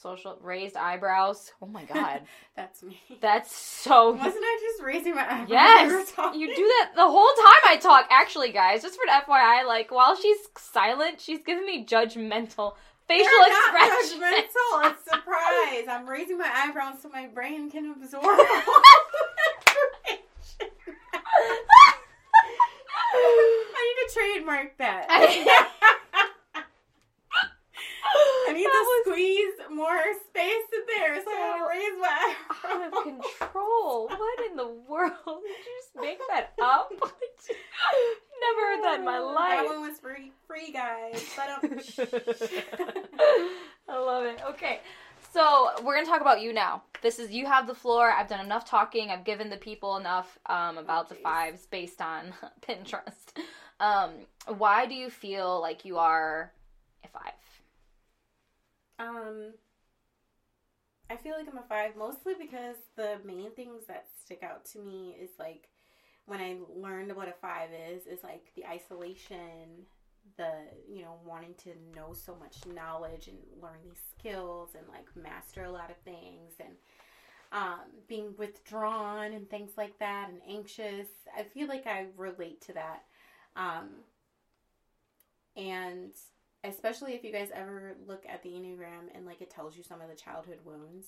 Social 0.00 0.38
raised 0.40 0.76
eyebrows. 0.76 1.50
Oh 1.60 1.66
my 1.66 1.84
god, 1.84 2.22
That's 2.56 2.82
me. 2.84 3.00
that's 3.20 3.52
so 3.54 4.10
Wasn't 4.12 4.32
I 4.44 4.58
just 4.70 4.80
raising 4.84 5.16
my 5.16 5.22
eyebrows? 5.28 5.48
Yes, 5.50 5.80
when 5.80 5.88
we 5.88 5.94
were 5.96 6.04
talking? 6.14 6.40
you 6.40 6.54
do 6.54 6.62
that 6.62 6.92
the 6.94 7.08
whole 7.08 7.26
time 7.36 7.62
I 7.66 7.76
talk. 7.78 8.06
Actually, 8.10 8.52
guys, 8.52 8.82
just 8.82 8.94
for 8.96 9.02
an 9.12 9.20
FYI, 9.22 9.66
like 9.66 9.90
while 9.90 10.14
she's 10.14 10.38
silent, 10.56 11.20
she's 11.20 11.40
giving 11.44 11.66
me 11.66 11.84
judgmental 11.84 12.74
facial 13.08 13.26
They're 13.26 13.48
not 13.48 13.74
expression. 13.74 14.20
judgmental. 14.20 14.84
It's 14.92 15.02
surprise. 15.10 15.86
I'm 15.90 16.08
raising 16.08 16.38
my 16.38 16.48
eyebrows 16.54 17.02
so 17.02 17.08
my 17.08 17.26
brain 17.26 17.68
can 17.70 17.90
absorb 18.00 18.22
all 18.24 18.30
information. 18.30 18.54
I 23.14 23.82
need 23.82 23.96
to 24.06 24.14
trademark 24.14 24.76
that. 24.78 25.06
I 25.10 25.26
need 28.52 28.64
to 28.64 28.68
squeeze 29.18 29.54
more 29.70 30.02
space 30.28 30.68
in 30.72 30.82
there 30.86 31.22
so 31.22 31.30
I 31.30 31.58
don't 31.58 31.68
raise 31.68 32.00
my 32.00 32.34
out 32.64 32.86
of 32.86 32.92
control. 33.02 34.08
What 34.08 34.50
in 34.50 34.56
the 34.56 34.68
world? 34.68 35.12
Did 35.26 35.58
you 35.66 35.82
just 35.82 35.96
make 36.00 36.18
that 36.30 36.52
up? 36.62 36.90
Never 38.40 38.60
heard 38.60 38.84
that 38.84 38.98
in 39.00 39.04
my 39.04 39.18
life. 39.18 39.62
That 39.62 39.66
one 39.66 39.88
was 39.88 39.98
free, 39.98 40.32
free 40.46 40.72
guys. 40.72 41.24
But 41.36 41.48
I 43.88 43.98
love 43.98 44.24
it. 44.24 44.40
Okay. 44.50 44.80
So 45.32 45.70
we're 45.82 45.94
gonna 45.94 46.06
talk 46.06 46.20
about 46.20 46.40
you 46.40 46.52
now. 46.52 46.82
This 47.02 47.18
is 47.18 47.30
you 47.30 47.46
have 47.46 47.66
the 47.66 47.74
floor. 47.74 48.10
I've 48.10 48.28
done 48.28 48.44
enough 48.44 48.68
talking. 48.68 49.10
I've 49.10 49.24
given 49.24 49.50
the 49.50 49.56
people 49.56 49.96
enough 49.96 50.38
um, 50.46 50.78
about 50.78 51.08
the 51.08 51.16
fives 51.16 51.66
based 51.66 52.00
on 52.00 52.32
Pinterest. 52.66 53.36
Um, 53.80 54.12
why 54.46 54.86
do 54.86 54.94
you 54.94 55.10
feel 55.10 55.60
like 55.60 55.84
you 55.84 55.98
are 55.98 56.52
a 57.04 57.08
five? 57.08 57.32
Um, 58.98 59.52
I 61.10 61.16
feel 61.16 61.34
like 61.36 61.48
I'm 61.48 61.58
a 61.58 61.62
five 61.62 61.96
mostly 61.96 62.34
because 62.38 62.76
the 62.96 63.18
main 63.24 63.50
things 63.52 63.86
that 63.88 64.06
stick 64.22 64.42
out 64.42 64.64
to 64.66 64.78
me 64.78 65.16
is 65.20 65.30
like 65.38 65.68
when 66.26 66.40
I 66.40 66.56
learned 66.76 67.16
what 67.16 67.28
a 67.28 67.34
five 67.40 67.70
is, 67.90 68.06
is 68.06 68.22
like 68.22 68.52
the 68.54 68.66
isolation, 68.66 69.86
the 70.36 70.50
you 70.88 71.02
know 71.02 71.18
wanting 71.24 71.54
to 71.64 71.70
know 71.96 72.12
so 72.12 72.36
much 72.38 72.66
knowledge 72.66 73.28
and 73.28 73.38
learn 73.62 73.78
these 73.82 74.02
skills 74.18 74.70
and 74.76 74.86
like 74.88 75.06
master 75.16 75.64
a 75.64 75.70
lot 75.70 75.90
of 75.90 75.96
things 75.98 76.52
and 76.60 76.74
um, 77.50 77.80
being 78.08 78.34
withdrawn 78.36 79.32
and 79.32 79.48
things 79.48 79.70
like 79.76 79.98
that 79.98 80.28
and 80.28 80.40
anxious. 80.46 81.08
I 81.36 81.44
feel 81.44 81.68
like 81.68 81.86
I 81.86 82.06
relate 82.16 82.60
to 82.66 82.74
that. 82.74 83.04
Um, 83.56 83.88
and 85.56 86.12
especially 86.64 87.14
if 87.14 87.24
you 87.24 87.32
guys 87.32 87.50
ever 87.54 87.94
look 88.06 88.24
at 88.28 88.42
the 88.42 88.50
Enneagram 88.50 89.14
and 89.14 89.26
like 89.26 89.40
it 89.40 89.50
tells 89.50 89.76
you 89.76 89.82
some 89.82 90.00
of 90.00 90.08
the 90.08 90.14
childhood 90.16 90.58
wounds. 90.64 91.06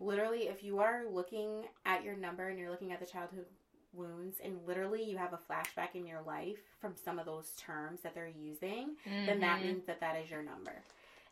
Literally, 0.00 0.42
if 0.48 0.62
you 0.62 0.78
are 0.78 1.04
looking 1.10 1.64
at 1.84 2.04
your 2.04 2.16
number 2.16 2.48
and 2.48 2.58
you're 2.58 2.70
looking 2.70 2.92
at 2.92 3.00
the 3.00 3.06
childhood 3.06 3.46
wounds 3.92 4.36
and 4.44 4.58
literally 4.66 5.02
you 5.02 5.16
have 5.16 5.32
a 5.32 5.38
flashback 5.50 5.94
in 5.94 6.06
your 6.06 6.20
life 6.22 6.58
from 6.80 6.94
some 7.02 7.18
of 7.18 7.26
those 7.26 7.50
terms 7.56 8.00
that 8.02 8.14
they're 8.14 8.28
using, 8.28 8.96
then 9.26 9.40
that 9.40 9.58
Mhm. 9.58 9.62
means 9.62 9.84
that 9.86 9.98
that 10.00 10.16
is 10.16 10.30
your 10.30 10.42
number. 10.42 10.82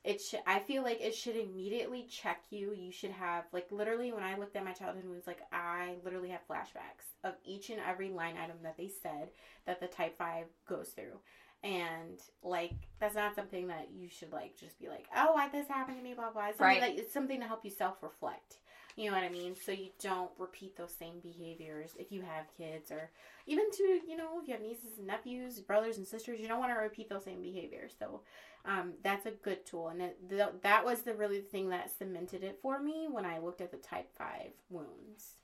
It 0.03 0.21
should. 0.21 0.41
I 0.47 0.61
feel 0.61 0.83
like 0.85 1.01
it 1.01 1.15
should 1.15 1.37
immediately 1.37 2.05
check 2.05 2.45
you. 2.51 2.73
You 2.73 2.93
should 2.93 3.11
have 3.11 3.45
like 3.53 3.71
literally 3.73 4.13
when 4.13 4.23
I 4.23 4.37
looked 4.37 4.57
at 4.57 4.65
my 4.65 4.73
childhood 4.73 5.05
wounds, 5.05 5.27
like 5.27 5.43
I 5.53 5.97
literally 6.05 6.29
have 6.31 6.47
flashbacks 6.49 7.07
of 7.25 7.35
each 7.45 7.71
and 7.71 7.81
every 7.81 8.11
line 8.11 8.37
item 8.37 8.57
that 8.63 8.77
they 8.77 8.89
said 8.89 9.31
that 9.65 9.81
the 9.81 9.89
type 9.89 10.17
five 10.17 10.47
goes 10.69 10.91
through, 10.91 11.19
and 11.65 12.21
like 12.43 12.75
that's 13.01 13.15
not 13.15 13.35
something 13.35 13.67
that 13.69 13.89
you 13.93 14.09
should 14.09 14.33
like 14.33 14.57
just 14.57 14.79
be 14.79 14.89
like, 14.89 15.07
oh, 15.17 15.33
why 15.33 15.49
this 15.49 15.69
happened 15.69 15.99
to 15.99 16.03
me, 16.03 16.15
blah 16.15 16.31
blah. 16.31 16.49
It's 16.49 16.59
something 16.59 16.79
Right. 16.79 16.81
that 16.81 16.97
it's 16.99 17.13
something 17.13 17.41
to 17.41 17.47
help 17.47 17.65
you 17.65 17.71
self 17.71 18.03
reflect. 18.03 18.59
You 18.97 19.11
know 19.11 19.17
what 19.17 19.25
I 19.25 19.29
mean? 19.29 19.55
So 19.55 19.73
you 19.73 19.91
don't 20.01 20.31
repeat 20.39 20.77
those 20.77 20.93
same 20.95 21.21
behaviors 21.21 21.91
if 21.99 22.11
you 22.11 22.23
have 22.23 22.47
kids 22.57 22.91
or 22.91 23.11
even 23.47 23.71
to, 23.71 24.01
you 24.09 24.17
know, 24.17 24.41
if 24.41 24.49
you 24.49 24.55
have 24.55 24.63
nieces 24.63 24.99
and 24.99 25.07
nephews, 25.07 25.61
brothers 25.61 25.99
and 25.99 26.07
sisters, 26.07 26.41
you 26.41 26.49
don't 26.49 26.61
want 26.61 26.73
to 26.73 26.79
repeat 26.81 27.11
those 27.11 27.25
same 27.25 27.43
behaviors. 27.43 27.93
So 27.99 28.23
um, 28.65 28.95
that's 29.03 29.27
a 29.27 29.33
good 29.33 29.67
tool. 29.67 29.89
And 29.89 30.01
it, 30.01 30.19
th- 30.31 30.49
that 30.63 30.85
was 30.85 31.03
the 31.03 31.15
really 31.15 31.41
thing 31.43 31.69
that 31.71 31.91
cemented 31.99 32.43
it 32.43 32.59
for 32.63 32.81
me 32.83 33.07
when 33.11 33.27
I 33.27 33.39
looked 33.39 33.61
at 33.61 33.71
the 33.71 33.77
type 33.77 34.09
5 34.17 34.53
wounds. 34.71 35.35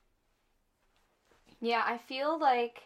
Yeah, 1.61 1.83
I 1.87 1.99
feel 1.99 2.39
like 2.39 2.83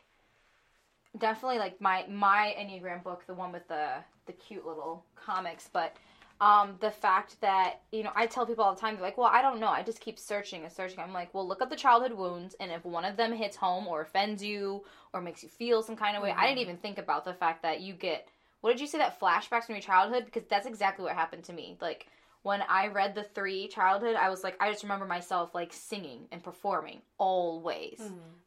definitely 1.19 1.59
like 1.59 1.81
my 1.81 2.05
my 2.09 2.55
Enneagram 2.59 3.03
book, 3.03 3.25
the 3.27 3.35
one 3.35 3.53
with 3.53 3.67
the 3.69 3.95
the 4.27 4.33
cute 4.33 4.67
little 4.67 5.05
comics, 5.15 5.69
but 5.73 5.97
um 6.41 6.77
the 6.81 6.91
fact 6.91 7.41
that, 7.41 7.81
you 7.93 8.03
know, 8.03 8.13
I 8.15 8.27
tell 8.27 8.45
people 8.47 8.65
all 8.65 8.75
the 8.75 8.81
time, 8.81 8.95
they're 8.95 9.03
like, 9.03 9.17
Well, 9.19 9.31
I 9.33 9.41
don't 9.43 9.61
know, 9.61 9.69
I 9.69 9.83
just 9.83 10.01
keep 10.01 10.19
searching 10.19 10.65
and 10.65 10.73
searching. 10.73 11.01
I'm 11.01 11.13
like, 11.13 11.33
Well 11.33 11.47
look 11.47 11.63
up 11.63 11.71
the 11.71 11.77
childhood 11.77 12.13
wounds 12.13 12.55
and 12.61 12.71
if 12.71 12.85
one 12.85 13.05
of 13.05 13.17
them 13.17 13.33
hits 13.33 13.57
home 13.57 13.87
or 13.87 14.03
offends 14.03 14.43
you 14.43 14.85
or 15.13 15.21
makes 15.21 15.43
you 15.43 15.49
feel 15.49 15.83
some 15.83 15.97
kind 15.97 16.17
of 16.17 16.23
way, 16.23 16.33
I 16.37 16.47
didn't 16.47 16.59
Mhm. 16.59 16.63
even 16.63 16.77
think 16.79 16.99
about 16.99 17.25
the 17.25 17.35
fact 17.35 17.63
that 17.63 17.81
you 17.81 17.95
get 17.95 18.29
what 18.61 18.73
did 18.73 18.81
you 18.81 18.87
say 18.87 18.99
that 18.99 19.21
flashbacks 19.21 19.67
from 19.67 19.77
your 19.77 19.83
childhood? 19.83 20.25
Because 20.25 20.45
that's 20.45 20.67
exactly 20.67 21.05
what 21.05 21.15
happened 21.15 21.45
to 21.45 21.53
me. 21.53 21.77
Like 21.81 22.09
when 22.43 22.63
I 22.69 22.89
read 22.89 23.15
the 23.15 23.23
three 23.23 23.69
childhood, 23.69 24.17
I 24.17 24.29
was 24.29 24.43
like, 24.45 24.57
I 24.61 24.71
just 24.71 24.83
remember 24.83 25.07
myself 25.07 25.55
like 25.55 25.73
singing 25.73 26.27
and 26.33 26.43
performing 26.43 27.01
always. 27.19 28.01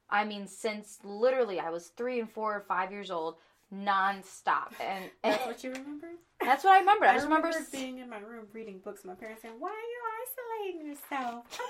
I 0.10 0.26
mean, 0.26 0.48
since 0.48 1.00
literally 1.04 1.60
I 1.60 1.70
was 1.70 1.88
three 1.88 2.20
and 2.20 2.30
four 2.30 2.56
or 2.56 2.62
five 2.62 2.92
years 2.92 3.12
old, 3.12 3.36
nonstop, 3.74 4.72
and, 4.82 5.06
and 5.24 5.34
That's 5.34 5.46
what 5.46 5.64
you 5.64 5.72
remember? 5.72 6.08
that's 6.42 6.64
what 6.64 6.74
I 6.74 6.80
remember. 6.80 7.06
I 7.06 7.14
just 7.14 7.26
remember, 7.26 7.48
remember 7.50 7.66
s- 7.68 7.72
being 7.72 8.00
in 8.00 8.10
my 8.10 8.18
room 8.20 8.46
reading 8.54 8.80
books. 8.80 9.06
My 9.06 9.14
parents 9.14 9.42
saying, 9.44 9.54
"Why 9.60 9.70
are 9.70 9.72
you 9.72 10.74
isolating 10.74 10.88
yourself? 10.90 11.46
Come 11.56 11.68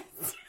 downstairs." 0.00 0.34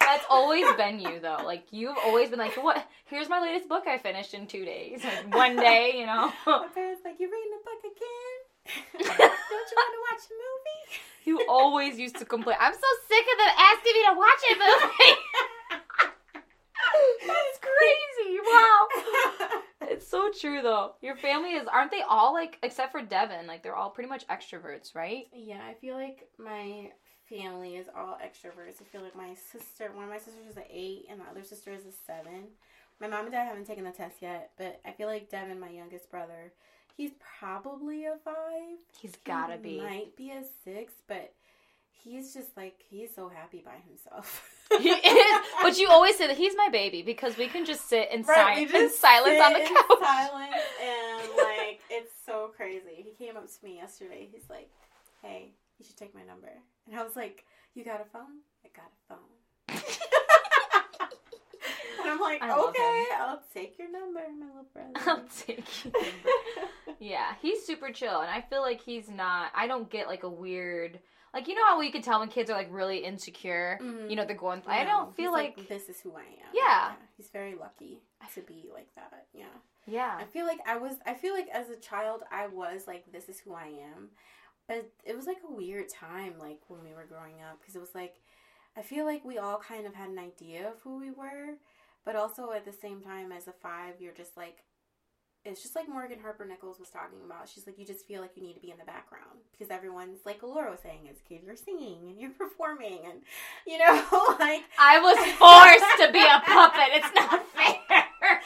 that's 0.00 0.24
always 0.30 0.64
been 0.76 1.00
you 1.00 1.20
though. 1.20 1.40
Like 1.44 1.66
you've 1.70 1.96
always 2.04 2.30
been 2.30 2.38
like, 2.38 2.56
what? 2.62 2.86
Here's 3.06 3.28
my 3.28 3.40
latest 3.40 3.68
book 3.68 3.86
I 3.86 3.98
finished 3.98 4.34
in 4.34 4.46
two 4.46 4.64
days, 4.64 5.02
like 5.04 5.34
one 5.34 5.56
day, 5.56 5.92
you 5.98 6.06
know. 6.06 6.32
my 6.46 6.66
parents 6.74 7.02
like, 7.04 7.16
"You 7.18 7.26
reading 7.30 7.52
a 7.60 7.64
book 7.64 7.96
again? 7.96 8.38
Don't 8.66 9.02
you 9.02 9.76
want 9.76 9.92
to 9.92 10.02
watch 10.10 10.24
a 10.28 10.34
movie?" 10.34 11.00
you 11.24 11.44
always 11.48 11.98
used 11.98 12.16
to 12.16 12.24
complain. 12.24 12.56
I'm 12.60 12.74
so 12.74 12.90
sick 13.08 13.24
of 13.32 13.38
them 13.38 13.54
asking 13.58 13.92
me 13.92 14.02
to 14.08 14.14
watch 14.16 14.42
a 14.50 14.54
movie. 14.58 15.16
that's 17.26 17.58
crazy. 17.60 18.38
Wow. 18.44 18.88
It's 19.82 20.08
so 20.08 20.30
true 20.30 20.62
though. 20.62 20.92
Your 21.00 21.16
family 21.16 21.50
is 21.50 21.66
aren't 21.68 21.90
they 21.90 22.02
all 22.08 22.32
like 22.32 22.58
except 22.62 22.92
for 22.92 23.02
Devin, 23.02 23.46
like 23.46 23.62
they're 23.62 23.76
all 23.76 23.90
pretty 23.90 24.08
much 24.08 24.26
extroverts, 24.28 24.94
right? 24.94 25.26
Yeah, 25.34 25.60
I 25.68 25.74
feel 25.74 25.94
like 25.94 26.28
my 26.38 26.90
family 27.28 27.76
is 27.76 27.86
all 27.96 28.18
extroverts. 28.24 28.80
I 28.80 28.84
feel 28.84 29.02
like 29.02 29.16
my 29.16 29.34
sister, 29.34 29.90
one 29.92 30.04
of 30.04 30.10
my 30.10 30.18
sisters 30.18 30.46
is 30.50 30.56
an 30.56 30.64
eight, 30.70 31.06
and 31.10 31.20
the 31.20 31.24
other 31.24 31.42
sister 31.42 31.72
is 31.72 31.84
a 31.84 31.92
seven. 32.06 32.48
My 33.00 33.08
mom 33.08 33.24
and 33.24 33.32
dad 33.32 33.46
haven't 33.46 33.66
taken 33.66 33.84
the 33.84 33.90
test 33.90 34.16
yet, 34.20 34.50
but 34.56 34.80
I 34.84 34.92
feel 34.92 35.08
like 35.08 35.30
Devin, 35.30 35.58
my 35.58 35.70
youngest 35.70 36.10
brother, 36.10 36.52
he's 36.96 37.12
probably 37.40 38.04
a 38.06 38.16
five. 38.24 38.78
He's 39.00 39.16
gotta 39.24 39.54
He 39.54 39.58
be. 39.62 39.78
Might 39.78 40.16
be 40.16 40.30
a 40.30 40.42
six, 40.64 40.92
but 41.08 41.32
he's 41.90 42.32
just 42.34 42.56
like 42.56 42.74
he's 42.88 43.14
so 43.14 43.28
happy 43.28 43.62
by 43.64 43.76
himself. 43.88 44.48
He 44.80 44.88
is, 44.88 45.40
but 45.60 45.76
you 45.76 45.90
always 45.90 46.16
say 46.16 46.26
that 46.28 46.38
he's 46.38 46.54
my 46.56 46.70
baby 46.70 47.02
because 47.02 47.36
we 47.36 47.46
can 47.46 47.66
just 47.66 47.90
sit 47.90 48.10
in, 48.10 48.22
Right, 48.22 48.66
si- 48.70 48.74
in 48.78 48.88
silence 48.90 49.38
on 49.38 49.52
the 49.52 49.58
couch. 49.58 49.98
silence, 50.00 50.64
and 50.82 51.28
like 51.36 51.80
it's 51.90 52.10
so 52.24 52.50
crazy. 52.56 53.04
He 53.04 53.12
came 53.22 53.36
up 53.36 53.46
to 53.46 53.64
me 53.64 53.76
yesterday. 53.76 54.28
He's 54.32 54.48
like, 54.48 54.70
"Hey, 55.20 55.52
you 55.78 55.84
should 55.84 55.98
take 55.98 56.14
my 56.14 56.22
number," 56.22 56.48
and 56.86 56.98
I 56.98 57.02
was 57.04 57.16
like, 57.16 57.44
"You 57.74 57.84
got 57.84 58.00
a 58.00 58.06
phone? 58.06 58.40
I 58.64 58.68
got 58.74 58.86
a 58.86 59.14
phone." 59.14 59.28
And 62.02 62.10
I'm 62.10 62.20
like, 62.20 62.42
I 62.42 62.50
"Okay, 62.58 63.04
I'll 63.18 63.42
take 63.54 63.78
your 63.78 63.90
number, 63.90 64.20
my 64.38 64.46
little 64.46 64.66
brother. 64.72 64.90
I'll 65.06 65.24
take 65.46 65.84
your 65.84 65.92
number. 65.92 66.28
Yeah, 66.98 67.34
he's 67.40 67.64
super 67.64 67.90
chill, 67.90 68.20
and 68.20 68.30
I 68.30 68.40
feel 68.42 68.60
like 68.62 68.80
he's 68.80 69.08
not. 69.08 69.50
I 69.54 69.66
don't 69.66 69.90
get 69.90 70.06
like 70.06 70.22
a 70.22 70.28
weird, 70.28 70.98
like 71.34 71.48
you 71.48 71.54
know 71.54 71.64
how 71.66 71.80
you 71.80 71.90
can 71.92 72.02
tell 72.02 72.20
when 72.20 72.28
kids 72.28 72.50
are 72.50 72.56
like 72.56 72.68
really 72.70 72.98
insecure. 72.98 73.78
Mhm. 73.82 74.08
You 74.10 74.16
know 74.16 74.24
they're 74.24 74.36
going. 74.36 74.62
I 74.66 74.84
No, 74.84 74.90
don't 74.90 75.16
feel 75.16 75.30
he's 75.34 75.56
like, 75.56 75.68
this 75.68 75.88
is 75.88 76.00
who 76.00 76.12
I 76.14 76.20
am. 76.22 76.50
Yeah. 76.54 76.92
he's 77.16 77.28
very 77.30 77.54
lucky 77.54 78.02
to 78.34 78.40
be 78.42 78.68
like 78.72 78.88
that. 78.94 79.26
Yeah. 79.34 79.44
yeah. 79.86 80.16
I 80.20 80.24
feel 80.24 80.46
like 80.46 80.60
I 80.66 80.76
was 80.76 80.94
I 81.04 81.14
feel 81.14 81.34
like 81.34 81.48
as 81.52 81.70
a 81.70 81.76
child 81.76 82.22
I 82.30 82.46
was 82.46 82.86
like 82.86 83.10
this 83.12 83.28
is 83.28 83.40
who 83.40 83.52
I 83.54 83.66
am. 83.94 84.10
But 84.68 84.88
it 85.04 85.16
was 85.16 85.26
like 85.26 85.38
a 85.46 85.52
weird 85.52 85.88
time 85.88 86.34
like 86.38 86.60
when 86.68 86.84
we 86.84 86.94
were 86.94 87.04
growing 87.04 87.42
up 87.50 87.58
because 87.60 87.74
it 87.74 87.80
was 87.80 87.94
like 87.94 88.14
I 88.76 88.82
feel 88.82 89.04
like 89.04 89.24
we 89.24 89.38
all 89.38 89.58
kind 89.58 89.86
of 89.86 89.94
had 89.94 90.08
an 90.08 90.18
idea 90.20 90.68
of 90.68 90.78
who 90.82 90.98
we 90.98 91.10
were, 91.10 91.56
but 92.04 92.16
also 92.16 92.52
at 92.52 92.64
the 92.64 92.72
same 92.72 93.00
time 93.00 93.32
as 93.32 93.48
a 93.48 93.52
5 93.52 93.94
you're 94.00 94.12
just 94.12 94.36
like 94.36 94.64
it's 95.44 95.62
just 95.62 95.74
like 95.74 95.88
Morgan 95.88 96.20
Harper 96.20 96.44
Nichols 96.44 96.78
was 96.78 96.88
talking 96.88 97.18
about. 97.24 97.48
She's 97.48 97.66
like, 97.66 97.78
you 97.78 97.84
just 97.84 98.06
feel 98.06 98.20
like 98.20 98.36
you 98.36 98.42
need 98.42 98.54
to 98.54 98.60
be 98.60 98.70
in 98.70 98.78
the 98.78 98.84
background 98.84 99.40
because 99.50 99.72
everyone's 99.72 100.20
like 100.24 100.42
Laura 100.42 100.70
was 100.70 100.80
saying, 100.80 101.08
as 101.10 101.16
a 101.18 101.28
kid, 101.28 101.40
you're 101.44 101.56
singing 101.56 102.08
and 102.08 102.20
you're 102.20 102.30
performing, 102.38 103.00
and 103.04 103.22
you 103.66 103.78
know, 103.78 103.94
like 104.38 104.62
I 104.78 105.00
was 105.00 105.18
forced 105.34 106.06
to 106.06 106.12
be 106.12 106.22
a 106.22 106.40
puppet. 106.46 106.90
It's 106.92 107.14
not 107.14 107.44
fair. 107.48 108.40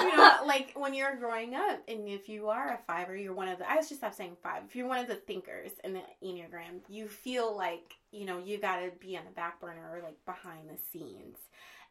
you 0.00 0.16
know, 0.16 0.36
like 0.46 0.72
when 0.74 0.94
you're 0.94 1.16
growing 1.16 1.54
up, 1.54 1.82
and 1.86 2.08
if 2.08 2.28
you 2.30 2.48
are 2.48 2.74
a 2.74 2.78
five 2.86 3.10
or 3.10 3.16
you're 3.16 3.34
one 3.34 3.48
of 3.48 3.58
the, 3.58 3.70
I 3.70 3.76
was 3.76 3.88
just 3.88 4.00
stop 4.00 4.14
saying 4.14 4.36
five. 4.42 4.62
If 4.66 4.74
you're 4.74 4.88
one 4.88 5.00
of 5.00 5.08
the 5.08 5.16
thinkers 5.16 5.72
in 5.84 5.92
the 5.92 6.02
enneagram, 6.24 6.80
you 6.88 7.08
feel 7.08 7.54
like 7.54 7.94
you 8.10 8.24
know 8.24 8.38
you 8.38 8.58
got 8.58 8.76
to 8.76 8.90
be 8.98 9.18
on 9.18 9.24
the 9.26 9.32
back 9.32 9.60
burner 9.60 9.86
or 9.92 10.00
like 10.02 10.16
behind 10.24 10.70
the 10.70 10.78
scenes, 10.90 11.36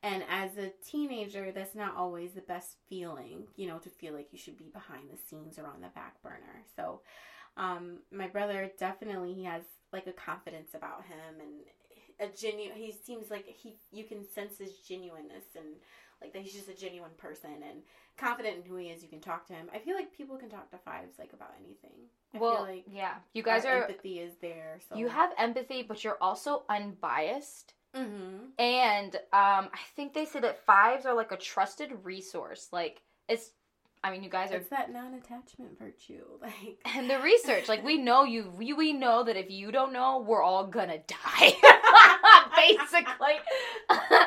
And 0.03 0.23
as 0.29 0.57
a 0.57 0.71
teenager, 0.83 1.51
that's 1.51 1.75
not 1.75 1.95
always 1.95 2.33
the 2.33 2.41
best 2.41 2.77
feeling, 2.89 3.43
you 3.55 3.67
know, 3.67 3.77
to 3.79 3.89
feel 3.89 4.13
like 4.13 4.29
you 4.31 4.39
should 4.39 4.57
be 4.57 4.69
behind 4.73 5.03
the 5.11 5.17
scenes 5.17 5.59
or 5.59 5.67
on 5.67 5.81
the 5.81 5.89
back 5.89 6.21
burner. 6.23 6.63
So, 6.75 7.01
um, 7.57 7.99
my 8.11 8.27
brother 8.27 8.71
definitely 8.79 9.33
he 9.33 9.43
has 9.43 9.63
like 9.93 10.07
a 10.07 10.13
confidence 10.13 10.73
about 10.73 11.03
him 11.05 11.39
and 11.39 12.29
a 12.29 12.35
genuine. 12.35 12.77
He 12.77 12.91
seems 12.91 13.29
like 13.29 13.45
he 13.45 13.75
you 13.91 14.05
can 14.05 14.27
sense 14.27 14.57
his 14.57 14.77
genuineness 14.87 15.43
and 15.55 15.65
like 16.21 16.33
that 16.33 16.41
he's 16.43 16.53
just 16.53 16.69
a 16.69 16.73
genuine 16.73 17.11
person 17.17 17.51
and 17.67 17.81
confident 18.17 18.57
in 18.57 18.63
who 18.63 18.77
he 18.77 18.87
is. 18.87 19.03
You 19.03 19.09
can 19.09 19.21
talk 19.21 19.47
to 19.47 19.53
him. 19.53 19.69
I 19.73 19.79
feel 19.79 19.95
like 19.95 20.15
people 20.15 20.37
can 20.37 20.49
talk 20.49 20.69
to 20.71 20.77
fives 20.77 21.19
like 21.19 21.33
about 21.33 21.53
anything. 21.59 21.91
I 22.33 22.39
well, 22.39 22.61
like 22.61 22.85
yeah, 22.87 23.15
you 23.33 23.43
guys 23.43 23.65
are 23.65 23.83
empathy 23.83 24.19
is 24.19 24.33
there. 24.41 24.79
So 24.87 24.95
you 24.95 25.09
have 25.09 25.31
empathy, 25.37 25.83
but 25.83 26.03
you're 26.03 26.17
also 26.21 26.63
unbiased. 26.69 27.73
Mm-hmm. 27.95 28.37
And 28.59 29.15
um, 29.15 29.21
I 29.73 29.79
think 29.95 30.13
they 30.13 30.25
said 30.25 30.43
that 30.43 30.65
fives 30.65 31.05
are 31.05 31.13
like 31.15 31.31
a 31.31 31.37
trusted 31.37 31.91
resource. 32.03 32.69
Like 32.71 33.01
it's, 33.27 33.51
I 34.03 34.11
mean, 34.11 34.23
you 34.23 34.29
guys 34.29 34.51
are. 34.51 34.55
It's 34.55 34.69
that 34.69 34.91
non-attachment 34.91 35.77
virtue, 35.77 36.23
like. 36.41 36.79
And 36.95 37.09
the 37.09 37.19
research, 37.19 37.67
like 37.69 37.83
we 37.83 37.97
know 37.97 38.23
you, 38.23 38.51
we, 38.57 38.73
we 38.73 38.93
know 38.93 39.23
that 39.23 39.35
if 39.37 39.49
you 39.49 39.71
don't 39.71 39.93
know, 39.93 40.23
we're 40.27 40.41
all 40.43 40.65
gonna 40.67 40.99
die. 41.07 41.53
Basically, 42.55 43.35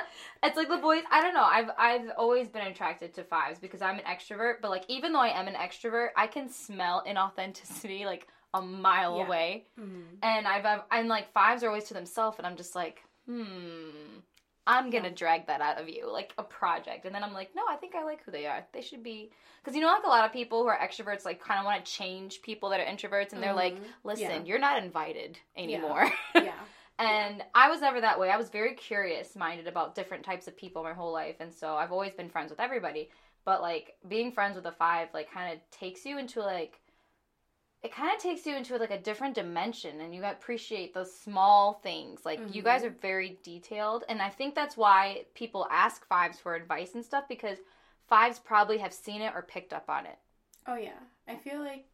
it's 0.43 0.57
like 0.57 0.69
the 0.69 0.77
boys. 0.79 1.03
I 1.11 1.21
don't 1.23 1.35
know. 1.35 1.45
I've 1.45 1.71
I've 1.79 2.11
always 2.19 2.49
been 2.49 2.67
attracted 2.67 3.15
to 3.15 3.25
fives 3.25 3.59
because 3.59 3.83
I'm 3.83 3.99
an 3.99 4.05
extrovert. 4.05 4.55
But 4.63 4.71
like, 4.71 4.85
even 4.89 5.13
though 5.13 5.21
I 5.21 5.29
am 5.39 5.49
an 5.49 5.55
extrovert, 5.55 6.09
I 6.17 6.27
can 6.27 6.49
smell 6.49 7.03
inauthenticity 7.07 8.05
like 8.05 8.27
a 8.53 8.61
mile 8.63 9.19
Yeah. 9.19 9.27
away. 9.27 9.65
Mhm. 9.81 10.03
And 10.23 10.47
I've, 10.47 10.65
I've 10.65 10.81
and 10.91 11.09
like 11.09 11.33
fives 11.33 11.63
are 11.63 11.69
always 11.69 11.85
to 11.85 11.95
themselves, 11.95 12.39
and 12.39 12.47
I'm 12.47 12.57
just 12.57 12.75
like, 12.75 13.03
hmm, 13.27 14.19
I'm 14.67 14.91
gonna 14.91 15.09
Yeah. 15.09 15.15
drag 15.15 15.47
that 15.47 15.61
out 15.61 15.81
of 15.81 15.89
you, 15.89 16.11
like 16.11 16.33
a 16.39 16.43
project. 16.43 17.05
And 17.05 17.15
then 17.15 17.23
I'm 17.23 17.35
like, 17.35 17.55
no, 17.55 17.63
I 17.69 17.77
think 17.77 17.95
I 17.95 18.03
like 18.05 18.23
who 18.25 18.31
they 18.31 18.47
are. 18.47 18.65
They 18.73 18.81
should 18.81 19.03
be, 19.03 19.31
because 19.63 19.77
you 19.77 19.83
know, 19.83 19.89
like 19.89 20.05
a 20.05 20.09
lot 20.09 20.25
of 20.25 20.33
people 20.33 20.63
who 20.63 20.69
are 20.69 20.79
extroverts, 20.79 21.25
like 21.25 21.41
kind 21.43 21.59
of 21.59 21.67
want 21.67 21.85
to 21.85 21.93
change 21.93 22.41
people 22.43 22.71
that 22.71 22.81
are 22.81 22.85
introverts, 22.85 23.33
and 23.33 23.43
they're 23.43 23.53
like, 23.55 23.75
Mhm. 23.77 23.85
listen, 24.05 24.25
Yeah. 24.27 24.43
you're 24.45 24.59
not 24.59 24.83
invited 24.83 25.39
anymore. 25.57 26.11
yeah. 26.35 26.53
and 26.99 27.43
I 27.55 27.69
was 27.69 27.81
never 27.81 28.01
that 28.01 28.19
way. 28.19 28.31
I 28.31 28.37
was 28.37 28.51
very 28.51 28.75
curious 28.75 29.37
minded 29.37 29.67
about 29.67 29.95
different 29.95 30.25
types 30.25 30.47
of 30.49 30.57
people 30.57 30.83
my 30.83 30.95
whole 30.95 31.13
life, 31.13 31.37
and 31.41 31.53
so 31.53 31.77
I've 31.77 31.93
always 31.93 32.15
been 32.15 32.31
friends 32.31 32.51
with 32.51 32.61
everybody. 32.61 33.11
But 33.45 33.61
like 33.61 33.97
being 34.09 34.33
friends 34.33 34.57
with 34.57 34.65
a 34.65 34.73
five, 34.73 35.09
like 35.13 35.31
kind 35.31 35.53
of 35.53 35.59
takes 35.71 36.07
you 36.07 36.19
into 36.19 36.41
like 36.41 36.81
it 37.85 37.93
kind 37.93 38.15
of 38.17 38.21
takes 38.21 38.47
you 38.47 38.57
into 38.57 38.77
like 38.79 38.91
a 38.91 38.99
different 38.99 39.35
dimension 39.35 40.01
and 40.01 40.15
you 40.15 40.25
appreciate 40.25 40.95
those 40.95 41.15
small 41.15 41.75
things 41.83 42.25
like 42.25 42.41
you 42.51 42.63
guys 42.63 42.83
Mhm. 42.83 42.87
are 42.87 42.97
very 43.03 43.39
detailed 43.43 44.05
and 44.09 44.23
i 44.23 44.31
think 44.31 44.55
that's 44.55 44.77
why 44.77 45.27
people 45.35 45.69
ask 45.71 46.07
fives 46.07 46.39
for 46.39 46.55
advice 46.55 46.95
and 46.95 47.05
stuff 47.05 47.25
because 47.29 47.59
fives 48.09 48.39
probably 48.39 48.79
have 48.79 48.93
seen 48.93 49.21
it 49.21 49.33
or 49.35 49.43
picked 49.43 49.73
up 49.73 49.89
on 49.89 50.07
it 50.07 50.19
Oh 50.67 50.77
yeah. 50.77 50.99
I 51.29 51.37
feel 51.37 51.61
like 51.61 51.85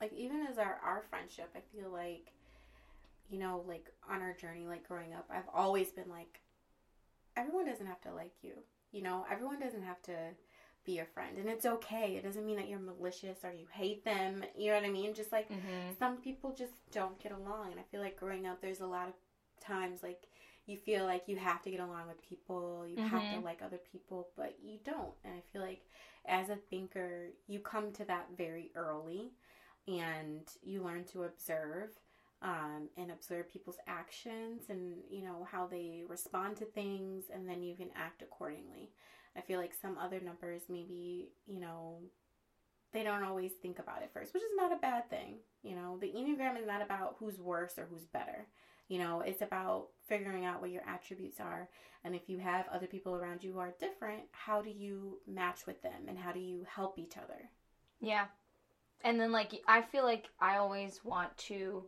like 0.00 0.12
even 0.12 0.46
as 0.48 0.58
our 0.58 0.78
our 0.84 1.02
friendship, 1.10 1.50
I 1.56 1.60
feel 1.76 1.90
like 1.90 2.30
you 3.30 3.38
know, 3.38 3.64
like 3.66 3.90
on 4.08 4.20
our 4.22 4.32
journey 4.34 4.66
like 4.66 4.86
growing 4.86 5.12
up, 5.14 5.26
I've 5.30 5.48
always 5.52 5.90
been 5.90 6.08
like 6.08 6.40
everyone 7.36 7.66
doesn't 7.66 7.86
have 7.86 8.00
to 8.02 8.12
like 8.12 8.32
you. 8.42 8.52
You 8.92 9.02
know, 9.02 9.24
everyone 9.30 9.58
doesn't 9.58 9.82
have 9.82 10.00
to 10.02 10.16
be 10.84 10.98
a 10.98 11.04
friend 11.04 11.38
and 11.38 11.48
it's 11.48 11.66
okay. 11.66 12.16
It 12.16 12.24
doesn't 12.24 12.44
mean 12.44 12.56
that 12.56 12.68
you're 12.68 12.78
malicious 12.78 13.38
or 13.44 13.52
you 13.52 13.66
hate 13.70 14.04
them. 14.04 14.44
You 14.56 14.70
know 14.70 14.76
what 14.78 14.86
I 14.86 14.90
mean? 14.90 15.14
Just 15.14 15.32
like 15.32 15.48
mm-hmm. 15.48 15.92
some 15.98 16.16
people 16.16 16.54
just 16.56 16.72
don't 16.90 17.18
get 17.22 17.32
along 17.32 17.70
and 17.70 17.80
I 17.80 17.84
feel 17.90 18.00
like 18.00 18.18
growing 18.18 18.46
up 18.46 18.60
there's 18.60 18.80
a 18.80 18.86
lot 18.86 19.08
of 19.08 19.14
times 19.64 20.02
like 20.02 20.28
you 20.66 20.76
feel 20.76 21.04
like 21.04 21.24
you 21.26 21.36
have 21.36 21.62
to 21.62 21.70
get 21.70 21.80
along 21.80 22.06
with 22.08 22.22
people, 22.22 22.86
you 22.86 23.02
have 23.02 23.22
to 23.22 23.38
Mhm. 23.40 23.44
like 23.44 23.62
other 23.62 23.78
people, 23.78 24.28
but 24.36 24.56
you 24.62 24.78
don't. 24.84 25.14
And 25.24 25.34
I 25.34 25.40
feel 25.52 25.62
like 25.62 25.84
as 26.24 26.50
a 26.50 26.56
thinker, 26.56 27.30
you 27.48 27.58
come 27.60 27.92
to 27.94 28.04
that 28.04 28.28
very 28.36 28.70
early 28.76 29.32
and 29.88 30.48
you 30.62 30.82
learn 30.82 31.04
to 31.06 31.24
observe 31.24 31.90
um, 32.42 32.88
and 32.96 33.10
observe 33.12 33.48
people's 33.48 33.78
actions 33.86 34.62
and, 34.68 34.96
you 35.08 35.22
know, 35.22 35.46
how 35.50 35.66
they 35.66 36.02
respond 36.08 36.56
to 36.56 36.64
things, 36.64 37.26
and 37.32 37.48
then 37.48 37.62
you 37.62 37.76
can 37.76 37.90
act 37.94 38.20
accordingly. 38.20 38.90
I 39.36 39.40
feel 39.40 39.58
like 39.58 39.72
some 39.80 39.96
other 39.98 40.20
numbers 40.20 40.62
maybe, 40.68 41.30
you 41.46 41.60
know, 41.60 41.98
they 42.92 43.02
don't 43.02 43.24
always 43.24 43.52
think 43.52 43.78
about 43.78 44.02
it 44.02 44.10
first, 44.12 44.34
which 44.34 44.42
is 44.42 44.50
not 44.56 44.72
a 44.72 44.76
bad 44.76 45.08
thing. 45.08 45.36
You 45.62 45.76
know, 45.76 45.98
the 46.00 46.08
Enneagram 46.08 46.60
is 46.60 46.66
not 46.66 46.82
about 46.82 47.16
who's 47.18 47.38
worse 47.38 47.78
or 47.78 47.86
who's 47.90 48.04
better. 48.04 48.46
You 48.88 48.98
know, 48.98 49.20
it's 49.22 49.40
about 49.40 49.88
figuring 50.06 50.44
out 50.44 50.60
what 50.60 50.70
your 50.70 50.82
attributes 50.86 51.40
are. 51.40 51.68
And 52.04 52.14
if 52.14 52.28
you 52.28 52.38
have 52.38 52.66
other 52.70 52.86
people 52.86 53.14
around 53.14 53.42
you 53.42 53.52
who 53.52 53.58
are 53.58 53.72
different, 53.80 54.22
how 54.32 54.60
do 54.60 54.68
you 54.68 55.18
match 55.26 55.66
with 55.66 55.80
them 55.82 56.08
and 56.08 56.18
how 56.18 56.32
do 56.32 56.40
you 56.40 56.66
help 56.68 56.98
each 56.98 57.16
other? 57.16 57.48
yeah 58.02 58.26
and 59.04 59.18
then 59.18 59.32
like 59.32 59.62
i 59.66 59.80
feel 59.80 60.04
like 60.04 60.28
i 60.40 60.56
always 60.56 61.00
want 61.04 61.34
to 61.38 61.84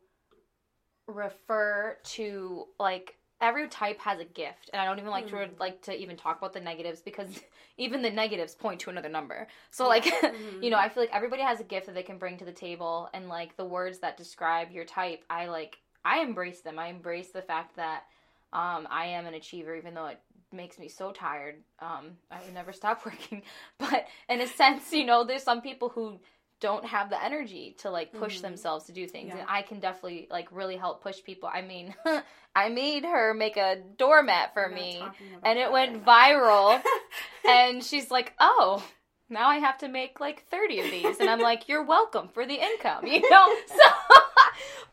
refer 1.07 1.99
to 2.03 2.67
like 2.81 3.19
every 3.41 3.69
type 3.69 3.99
has 4.01 4.21
a 4.21 4.25
gift 4.25 4.71
and 4.73 4.81
i 4.81 4.85
don't 4.85 4.99
even 4.99 5.11
like 5.11 5.27
to 5.29 5.35
Mhm. 5.35 5.59
like 5.61 5.83
to 5.83 5.93
even 5.95 6.17
talk 6.17 6.39
about 6.39 6.53
the 6.53 6.61
negatives 6.61 7.01
because 7.01 7.29
even 7.77 8.03
the 8.03 8.11
negatives 8.11 8.55
point 8.55 8.81
to 8.81 8.91
another 8.91 9.09
number. 9.09 9.49
So 9.71 9.89
like 9.89 10.05
Mhm. 10.23 10.63
you 10.63 10.71
know 10.71 10.79
i 10.79 10.89
feel 10.89 11.03
like 11.03 11.15
everybody 11.15 11.43
has 11.43 11.61
a 11.61 11.65
gift 11.65 11.87
that 11.87 11.95
they 11.95 12.03
can 12.03 12.19
bring 12.19 12.37
to 12.39 12.45
the 12.45 12.53
table 12.53 13.09
and 13.13 13.29
like 13.29 13.57
the 13.57 13.65
words 13.65 13.99
that 14.01 14.17
describe 14.17 14.71
your 14.71 14.85
type 14.85 15.25
i 15.29 15.47
like 15.47 15.79
i 16.05 16.21
embrace 16.21 16.61
them. 16.61 16.79
I 16.79 16.89
embrace 16.89 17.31
the 17.33 17.43
fact 17.43 17.77
that 17.77 18.05
um 18.53 18.87
i 18.91 19.07
am 19.07 19.27
an 19.27 19.35
achiever 19.35 19.75
even 19.75 19.95
though 19.95 20.07
it 20.07 20.21
makes 20.53 20.79
me 20.79 20.89
so 20.89 21.11
tired. 21.11 21.57
Um 21.81 22.17
i 22.31 22.41
would 22.43 22.55
never 22.55 22.73
stop 22.73 23.05
working. 23.09 23.43
But 23.79 24.07
in 24.29 24.41
a 24.41 24.47
sense 24.47 24.93
you 24.93 25.05
know 25.05 25.25
there's 25.25 25.43
some 25.43 25.61
people 25.61 25.89
who 25.89 26.21
don't 26.61 26.85
have 26.85 27.11
the 27.11 27.23
energy 27.23 27.75
to 27.79 27.91
like 27.91 28.13
push 28.13 28.39
Mhm. 28.39 28.43
themselves 28.43 28.87
to 28.87 28.93
do 28.93 29.07
things 29.07 29.29
Yeah. 29.35 29.41
and 29.41 29.49
i 29.49 29.63
can 29.63 29.81
definitely 29.81 30.29
like 30.31 30.49
really 30.51 30.77
help 30.77 31.03
push 31.03 31.23
people 31.23 31.51
i 31.53 31.61
mean 31.61 31.95
i 32.57 32.69
made 32.69 33.05
her 33.05 33.35
make 33.35 33.57
a 33.57 33.77
doormat 33.99 34.55
for 34.55 34.69
We're 34.69 34.75
me 34.75 35.03
and 35.43 35.59
it 35.59 35.71
went 35.73 36.07
right 36.07 36.35
viral 36.37 36.83
and 37.47 37.85
she's 37.85 38.11
like, 38.11 38.33
"Oh, 38.41 38.83
now 39.29 39.49
I 39.49 39.59
have 39.59 39.79
to 39.79 39.89
make 39.89 40.21
like 40.21 40.47
30 40.51 40.81
of 40.81 40.91
these." 40.91 41.21
And 41.21 41.29
I'm 41.29 41.41
like, 41.41 41.69
"You're 41.69 41.83
welcome 41.85 42.29
for 42.29 42.47
the 42.47 42.55
income." 42.55 43.07
You 43.15 43.21
know? 43.31 43.55
So 43.67 43.91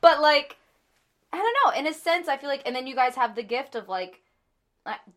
but 0.01 0.19
like 0.21 0.57
I 1.31 1.37
don't 1.37 1.55
know, 1.63 1.79
in 1.79 1.87
a 1.87 1.93
sense 1.93 2.27
I 2.27 2.37
feel 2.37 2.49
like 2.49 2.63
and 2.65 2.75
then 2.75 2.87
you 2.87 2.95
guys 2.95 3.15
have 3.15 3.35
the 3.35 3.43
gift 3.43 3.75
of 3.75 3.87
like 3.87 4.19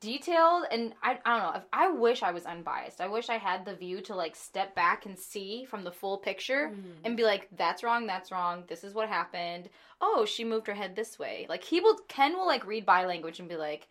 detailed 0.01 0.65
and 0.71 0.93
I, 1.03 1.19
I 1.25 1.39
don't 1.39 1.43
know 1.55 1.59
if 1.59 1.65
I 1.73 1.89
wish 1.91 2.23
I 2.23 2.31
was 2.33 2.45
unbiased. 2.45 3.01
I 3.01 3.09
wish 3.09 3.29
I 3.31 3.39
had 3.39 3.65
the 3.65 3.75
view 3.75 4.01
to 4.03 4.15
like 4.15 4.37
step 4.37 4.75
back 4.75 5.07
and 5.07 5.19
see 5.19 5.65
from 5.65 5.85
the 5.85 5.93
full 5.93 6.19
picture 6.19 6.71
Mhm. 6.75 6.97
and 7.05 7.17
be 7.17 7.25
like, 7.25 7.49
"That's 7.57 7.83
wrong, 7.83 8.07
that's 8.07 8.31
wrong. 8.31 8.65
This 8.69 8.85
is 8.85 8.93
what 8.95 9.09
happened. 9.09 9.71
Oh, 10.01 10.25
she 10.27 10.45
moved 10.45 10.67
her 10.67 10.75
head 10.75 10.95
this 10.97 11.19
way." 11.19 11.47
Like 11.49 11.65
he 11.65 11.81
will 11.81 11.97
Ken 12.09 12.35
will 12.37 12.47
like 12.47 12.67
read 12.67 12.85
body 12.87 13.07
language 13.07 13.41
and 13.41 13.49
be 13.49 13.57
like, 13.57 13.89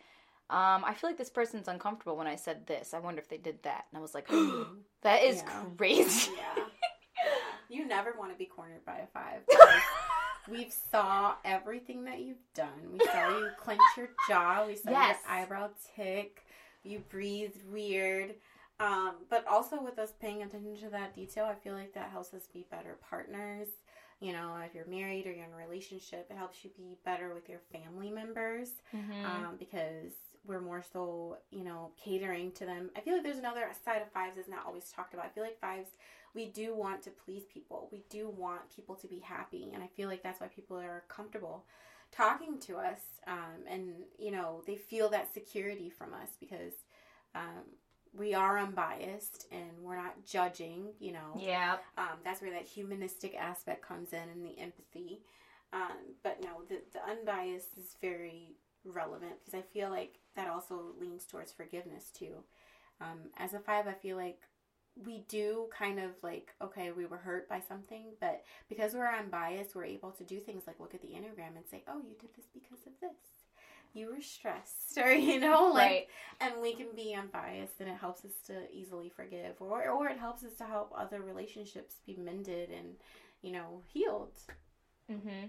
um, 0.49 0.83
I 0.85 0.93
feel 0.93 1.09
like 1.09 1.17
this 1.17 1.29
person's 1.31 1.67
uncomfortable 1.67 2.17
when 2.17 2.27
I 2.27 2.35
said 2.35 2.67
this. 2.67 2.93
I 2.93 2.99
wonder 2.99 3.21
if 3.21 3.29
they 3.29 3.37
did 3.37 3.63
that. 3.63 3.85
And 3.91 3.97
I 3.97 4.01
was 4.01 4.13
like, 4.13 4.27
that 5.01 5.23
is 5.23 5.37
Yeah. 5.37 5.63
crazy. 5.77 6.31
yeah. 6.37 6.63
You 7.69 7.87
never 7.87 8.13
want 8.19 8.31
to 8.31 8.37
be 8.37 8.45
cornered 8.45 8.85
by 8.85 8.97
a 8.99 9.07
five. 9.07 9.41
We've 10.49 10.73
saw 10.91 11.35
everything 11.45 12.03
that 12.05 12.19
you've 12.19 12.43
done. 12.53 12.91
We 12.91 12.99
saw 12.99 13.37
you 13.39 13.49
clench 13.57 13.79
your 13.97 14.09
jaw. 14.27 14.65
We 14.67 14.75
saw 14.75 14.91
Yes. 14.91 15.17
your 15.25 15.35
eyebrow 15.37 15.69
tick. 15.95 16.45
You 16.83 16.99
breathed 17.09 17.59
weird. 17.71 18.35
Um, 18.79 19.13
but 19.29 19.47
also 19.47 19.81
with 19.81 19.99
us 19.99 20.11
paying 20.19 20.41
attention 20.43 20.75
to 20.81 20.89
that 20.89 21.15
detail, 21.15 21.45
I 21.45 21.55
feel 21.55 21.73
like 21.73 21.93
that 21.93 22.09
helps 22.09 22.33
us 22.33 22.47
be 22.53 22.65
better 22.69 22.97
partners. 23.07 23.67
You 24.19 24.33
know, 24.33 24.55
if 24.65 24.73
you're 24.73 24.87
married 24.87 25.27
or 25.27 25.31
you're 25.31 25.45
in 25.45 25.53
a 25.53 25.55
relationship, 25.55 26.27
it 26.29 26.37
helps 26.37 26.63
you 26.63 26.71
be 26.75 26.97
better 27.05 27.33
with 27.33 27.47
your 27.49 27.59
family 27.71 28.09
members 28.09 28.69
Mhm. 28.93 29.25
um, 29.25 29.55
because 29.57 30.13
we're 30.45 30.59
more 30.61 30.81
so, 30.81 31.37
you 31.51 31.63
know, 31.63 31.91
catering 32.03 32.51
to 32.53 32.65
them. 32.65 32.89
I 32.97 33.01
feel 33.01 33.13
like 33.13 33.23
there's 33.23 33.37
another 33.37 33.69
side 33.85 34.01
of 34.01 34.11
fives 34.11 34.35
that's 34.35 34.49
not 34.49 34.65
always 34.65 34.91
talked 34.91 35.13
about. 35.13 35.25
I 35.25 35.29
feel 35.29 35.43
like 35.43 35.59
fives, 35.59 35.91
we 36.33 36.47
do 36.47 36.75
want 36.75 37.03
to 37.03 37.11
please 37.11 37.43
people. 37.51 37.89
We 37.91 38.03
do 38.09 38.29
want 38.29 38.75
people 38.75 38.95
to 38.95 39.07
be 39.07 39.19
happy, 39.19 39.71
and 39.73 39.83
I 39.83 39.87
feel 39.87 40.09
like 40.09 40.23
that's 40.23 40.41
why 40.41 40.47
people 40.47 40.77
are 40.77 41.03
comfortable 41.07 41.65
talking 42.11 42.59
to 42.59 42.77
us, 42.77 42.99
um, 43.27 43.65
and 43.67 43.93
you 44.17 44.31
know, 44.31 44.61
they 44.65 44.75
feel 44.75 45.09
that 45.09 45.33
security 45.33 45.89
from 45.89 46.13
us 46.13 46.29
because 46.39 46.73
um, 47.35 47.63
we 48.15 48.33
are 48.33 48.59
unbiased 48.59 49.47
and 49.51 49.71
we're 49.81 49.97
not 49.97 50.25
judging. 50.25 50.93
You 50.99 51.13
know, 51.13 51.39
yeah. 51.39 51.77
um, 51.97 52.19
that's 52.23 52.41
where 52.41 52.51
that 52.51 52.67
humanistic 52.67 53.35
aspect 53.35 53.85
comes 53.85 54.13
in 54.13 54.29
and 54.29 54.45
the 54.45 54.59
empathy. 54.59 55.21
Um, 55.71 56.15
but 56.23 56.37
no, 56.43 56.61
the, 56.69 56.81
the 56.93 57.03
unbiased 57.09 57.77
is 57.79 57.95
very 57.99 58.55
relevant 58.85 59.33
because 59.39 59.59
I 59.59 59.63
feel 59.73 59.89
like 59.89 60.19
that 60.35 60.47
also 60.47 60.93
leans 60.99 61.25
towards 61.25 61.51
forgiveness 61.51 62.11
too. 62.13 62.43
Um, 63.01 63.31
as 63.37 63.53
a 63.53 63.59
five, 63.59 63.87
I 63.87 63.93
feel 63.93 64.17
like 64.17 64.41
we 64.95 65.19
do 65.27 65.67
kind 65.77 65.99
of 65.99 66.11
like, 66.21 66.53
okay, 66.61 66.91
we 66.91 67.05
were 67.05 67.17
hurt 67.17 67.49
by 67.49 67.59
something, 67.59 68.13
but 68.21 68.43
because 68.69 68.93
we're 68.93 69.07
unbiased, 69.07 69.75
we're 69.75 69.85
able 69.85 70.11
to 70.11 70.23
do 70.23 70.39
things 70.39 70.63
like 70.67 70.79
look 70.79 70.93
at 70.93 71.01
the 71.01 71.09
Enneagram 71.09 71.55
and 71.55 71.65
say, 71.69 71.83
oh, 71.87 71.99
you 71.99 72.15
did 72.19 72.29
this 72.35 72.45
because 72.53 72.85
of 72.85 72.93
this. 73.01 73.17
you 73.93 74.07
were 74.07 74.21
stressed 74.21 74.97
or 75.03 75.11
you 75.11 75.39
know 75.39 75.71
like 75.73 75.75
right. 75.75 76.07
and 76.41 76.53
we 76.61 76.75
can 76.75 76.87
be 76.95 77.13
unbiased 77.15 77.79
and 77.79 77.89
it 77.89 77.97
helps 77.97 78.25
us 78.25 78.33
to 78.47 78.53
easily 78.73 79.09
forgive 79.09 79.55
or 79.61 79.89
or 79.89 80.07
it 80.09 80.17
helps 80.19 80.43
us 80.43 80.53
to 80.57 80.63
help 80.65 80.91
other 80.97 81.21
relationships 81.21 81.95
be 82.05 82.15
mended 82.17 82.69
and 82.71 82.95
you 83.41 83.51
know 83.51 83.81
healed 83.93 84.31
hmm 85.09 85.47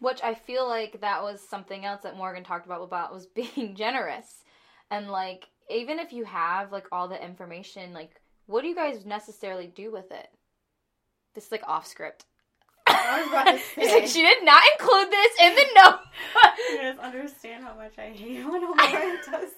Which 0.00 0.22
I 0.22 0.34
feel 0.34 0.66
like 0.66 1.00
that 1.00 1.22
was 1.22 1.40
something 1.40 1.84
else 1.84 2.02
that 2.02 2.16
Morgan 2.16 2.44
talked 2.44 2.66
about 2.66 2.82
about 2.82 3.12
was 3.12 3.26
being 3.56 3.74
generous, 3.76 4.44
and 4.90 5.10
like 5.10 5.48
even 5.70 5.98
if 5.98 6.12
you 6.12 6.24
have 6.24 6.72
like 6.72 6.86
all 6.92 7.08
the 7.08 7.22
information, 7.22 7.92
like 7.92 8.20
what 8.46 8.62
do 8.62 8.68
you 8.68 8.74
guys 8.74 9.04
necessarily 9.06 9.66
do 9.66 9.90
with 9.92 10.10
it? 10.10 10.28
This 11.34 11.46
is 11.46 11.52
like 11.52 11.66
off 11.66 11.86
script. 11.86 12.24
I 12.86 13.20
was 13.22 13.28
about 13.30 13.44
to 13.46 13.52
It's 13.80 13.92
like 13.92 14.06
say. 14.06 14.20
she 14.20 14.22
did 14.22 14.44
not 14.44 14.62
include 14.78 15.10
this 15.10 15.32
in 15.40 15.54
the 15.54 15.66
note. 15.76 16.00
you 16.70 16.78
guys 16.78 16.98
understand 16.98 17.64
how 17.64 17.74
much 17.74 17.92
I 17.98 18.10
hate 18.10 18.44
when 18.50 18.64
Omar 18.64 18.76
does 19.30 19.50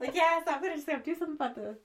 like 0.00 0.14
yes 0.14 0.44
I'm 0.46 0.62
gonna 0.62 0.74
just 0.74 0.86
gonna 0.86 1.02
do 1.02 1.14
something 1.14 1.36
about 1.36 1.54
the 1.54 1.76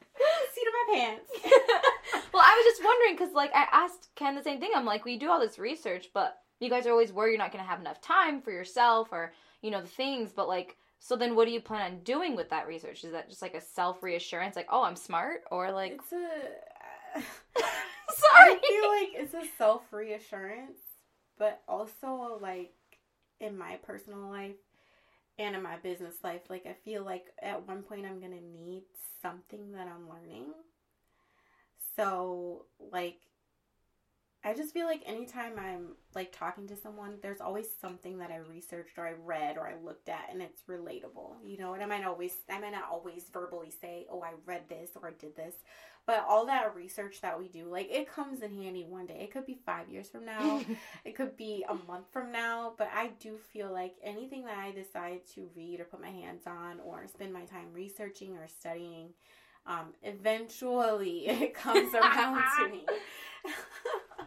seat 0.53 0.67
of 0.67 0.73
my 0.73 0.95
pants 0.97 1.31
well, 2.33 2.43
I 2.43 2.55
was 2.55 2.65
just 2.65 2.83
wondering 2.83 3.15
because, 3.15 3.33
like, 3.33 3.51
I 3.55 3.65
asked 3.71 4.09
Ken 4.15 4.35
the 4.35 4.43
same 4.43 4.59
thing. 4.59 4.71
I'm 4.75 4.85
like, 4.85 5.05
we 5.05 5.17
do 5.17 5.29
all 5.29 5.39
this 5.39 5.57
research, 5.57 6.09
but 6.13 6.37
you 6.59 6.69
guys 6.69 6.85
are 6.85 6.91
always 6.91 7.13
worried 7.13 7.31
you're 7.31 7.37
not 7.39 7.51
going 7.51 7.63
to 7.63 7.69
have 7.69 7.79
enough 7.79 8.01
time 8.01 8.41
for 8.41 8.51
yourself 8.51 9.09
or, 9.11 9.33
you 9.61 9.71
know, 9.71 9.81
the 9.81 9.87
things. 9.87 10.31
But, 10.35 10.47
like, 10.47 10.75
so 10.99 11.15
then 11.15 11.35
what 11.35 11.45
do 11.45 11.51
you 11.51 11.61
plan 11.61 11.91
on 11.91 11.99
doing 11.99 12.35
with 12.35 12.49
that 12.49 12.67
research? 12.67 13.03
Is 13.03 13.11
that 13.11 13.29
just 13.29 13.41
like 13.41 13.53
a 13.53 13.61
self 13.61 14.01
reassurance, 14.01 14.55
like, 14.55 14.67
oh, 14.69 14.83
I'm 14.83 14.95
smart? 14.95 15.41
Or, 15.51 15.71
like, 15.71 15.99
it's 16.01 16.11
a 16.11 16.15
uh, 17.15 17.21
sorry. 18.13 18.53
I 18.53 18.59
feel 18.67 18.89
like 18.89 19.23
it's 19.23 19.33
a 19.33 19.57
self 19.57 19.81
reassurance, 19.91 20.79
but 21.37 21.61
also 21.67 22.37
like 22.41 22.73
in 23.39 23.57
my 23.57 23.77
personal 23.77 24.29
life 24.29 24.55
and 25.37 25.55
in 25.55 25.63
my 25.63 25.77
business 25.77 26.15
life, 26.23 26.41
like 26.49 26.65
I 26.65 26.73
feel 26.83 27.03
like 27.03 27.25
at 27.41 27.67
one 27.67 27.83
point 27.83 28.05
I'm 28.05 28.19
gonna 28.19 28.41
need 28.41 28.83
something 29.21 29.71
that 29.73 29.87
I'm 29.87 30.09
learning. 30.09 30.45
So 31.95 32.65
like 32.91 33.19
I 34.45 34.53
just 34.53 34.75
feel 34.75 34.85
like 34.85 35.01
anytime 35.07 35.53
I'm 35.57 35.95
like 36.13 36.31
talking 36.31 36.67
to 36.67 36.75
someone, 36.75 37.15
there's 37.23 37.41
always 37.41 37.65
something 37.81 38.19
that 38.19 38.29
I 38.29 38.37
researched 38.37 38.95
or 38.99 39.07
I 39.07 39.13
read 39.13 39.57
or 39.57 39.67
I 39.67 39.73
looked 39.83 40.07
at 40.07 40.29
and 40.31 40.39
it's 40.39 40.61
relatable. 40.69 41.37
You 41.43 41.57
know, 41.57 41.73
and 41.73 41.81
I 41.81 41.87
might 41.87 42.05
always 42.05 42.35
I 42.47 42.59
might 42.59 42.73
not 42.73 42.87
always 42.91 43.23
verbally 43.33 43.71
say, 43.71 44.05
Oh, 44.07 44.21
I 44.21 44.33
read 44.45 44.69
this 44.69 44.91
or 44.95 45.07
I 45.07 45.13
did 45.13 45.35
this. 45.35 45.55
But 46.05 46.23
all 46.29 46.45
that 46.45 46.75
research 46.75 47.21
that 47.21 47.39
we 47.39 47.47
do, 47.47 47.65
like 47.65 47.89
it 47.91 48.07
comes 48.07 48.43
in 48.43 48.53
handy 48.53 48.85
one 48.87 49.07
day. 49.07 49.17
It 49.19 49.31
could 49.31 49.47
be 49.47 49.57
five 49.65 49.89
years 49.89 50.09
from 50.09 50.25
now. 50.25 50.61
it 51.05 51.15
could 51.15 51.35
be 51.35 51.65
a 51.67 51.73
month 51.73 52.05
from 52.13 52.31
now. 52.31 52.73
But 52.77 52.91
I 52.95 53.13
do 53.19 53.37
feel 53.37 53.71
like 53.71 53.95
anything 54.03 54.45
that 54.45 54.59
I 54.59 54.69
decide 54.69 55.21
to 55.33 55.49
read 55.55 55.79
or 55.79 55.85
put 55.85 56.01
my 56.01 56.11
hands 56.11 56.43
on 56.45 56.81
or 56.85 57.07
spend 57.07 57.33
my 57.33 57.45
time 57.45 57.73
researching 57.73 58.37
or 58.37 58.47
studying, 58.47 59.09
um, 59.65 59.93
eventually 60.03 61.27
it 61.27 61.55
comes 61.55 61.95
around 61.95 62.43
to 62.59 62.69
me. 62.69 62.85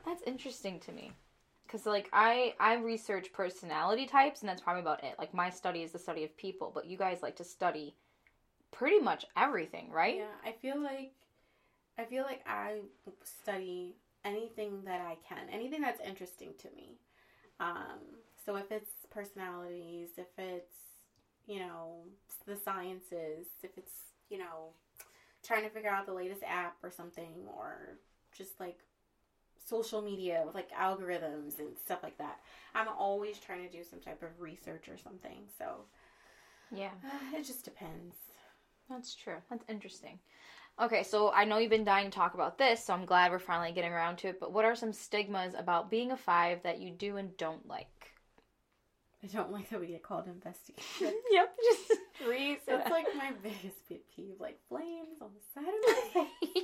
That's 0.05 0.23
interesting 0.27 0.81
to 0.81 0.93
me. 0.93 1.13
Cause 1.69 1.85
like 1.85 2.09
I 2.15 2.55
I 2.59 2.77
research 2.77 3.31
personality 3.33 4.07
types 4.07 4.41
and 4.41 4.49
that's 4.49 4.63
probably 4.63 4.81
about 4.81 5.05
it. 5.05 5.17
Like 5.19 5.35
my 5.35 5.51
study 5.51 5.83
is 5.83 5.93
the 5.93 5.99
study 5.99 6.25
of 6.25 6.35
people, 6.37 6.73
but 6.75 6.87
you 6.87 6.97
guys 6.97 7.19
like 7.23 7.37
to 7.37 7.45
study 7.45 7.95
pretty 8.71 9.01
much 9.01 9.27
everything, 9.37 9.91
right? 9.91 10.17
Yeah, 10.17 10.25
I 10.45 10.53
feel 10.53 10.81
like 10.83 11.13
I 11.99 12.05
feel 12.05 12.23
like 12.23 12.43
I 12.47 12.79
study 13.23 13.97
anything 14.25 14.83
that 14.85 15.01
I 15.01 15.17
can, 15.29 15.49
anything 15.53 15.83
that's 15.83 16.01
interesting 16.01 16.55
to 16.59 16.69
me. 16.75 16.97
Um, 17.61 18.01
so 18.45 18.57
if 18.57 18.71
it's 18.71 18.91
personalities, 19.11 20.11
if 20.17 20.29
it's 20.39 20.77
you 21.47 21.59
know 21.61 22.03
the 22.47 22.57
sciences, 22.57 23.47
if 23.63 23.77
it's 23.77 23.93
you 24.31 24.39
know 24.39 24.73
trying 25.45 25.65
to 25.65 25.71
figure 25.71 25.91
out 25.91 26.07
the 26.07 26.15
latest 26.15 26.43
app 26.47 26.77
or 26.83 26.91
something, 26.91 27.47
or 27.47 27.99
just 28.37 28.59
like 28.59 28.79
social 29.69 30.03
media 30.03 30.43
with 30.47 30.55
like 30.55 30.71
algorithms 30.73 31.59
and 31.59 31.77
stuff 31.85 32.01
like 32.03 32.19
that. 32.19 32.41
I'm 32.75 32.89
always 32.89 33.39
trying 33.39 33.69
to 33.69 33.77
do 33.77 33.85
some 33.85 34.01
type 34.01 34.23
of 34.23 34.41
research 34.41 34.89
or 34.89 34.97
something. 34.97 35.43
So 35.59 35.85
Yeah. 36.71 36.91
it 37.35 37.45
just 37.45 37.65
depends. 37.65 38.17
That's 38.89 39.15
true. 39.15 39.37
That's 39.51 39.65
interesting. 39.69 40.19
Okay, 40.81 41.03
so 41.03 41.33
I 41.33 41.45
know 41.45 41.59
you've 41.59 41.71
been 41.71 41.85
dying 41.85 42.09
to 42.09 42.17
talk 42.17 42.35
about 42.35 42.57
this, 42.57 42.85
so 42.85 42.95
I'm 42.95 43.05
glad 43.05 43.33
we're 43.33 43.41
finally 43.41 43.73
getting 43.73 43.93
around 43.93 44.17
to 44.19 44.29
it. 44.29 44.39
But 44.39 44.53
what 44.53 44.65
are 44.65 44.77
some 44.77 44.93
stigmas 44.93 45.55
about 45.55 45.91
being 45.91 46.13
a 46.13 46.17
five 46.17 46.63
that 46.63 46.81
you 46.81 46.93
do 46.93 47.17
and 47.17 47.37
don't 47.37 47.67
like? 47.67 48.13
I 49.25 49.27
don't 49.27 49.51
like 49.51 49.69
that 49.71 49.81
we 49.81 49.89
get 49.89 50.05
called 50.05 50.29
investigation. 50.29 51.13
yep, 51.31 51.57
just 51.65 52.01
reason. 52.29 52.59
That's 52.69 52.91
like 52.91 53.07
my 53.17 53.33
biggest 53.43 53.89
pet 53.89 53.99
peeve, 54.15 54.37
like 54.39 54.61
flames 54.69 55.21
on 55.21 55.31
the 55.35 55.61
side 55.61 55.67
of 55.69 55.75
my 56.15 56.27
face. 56.45 56.63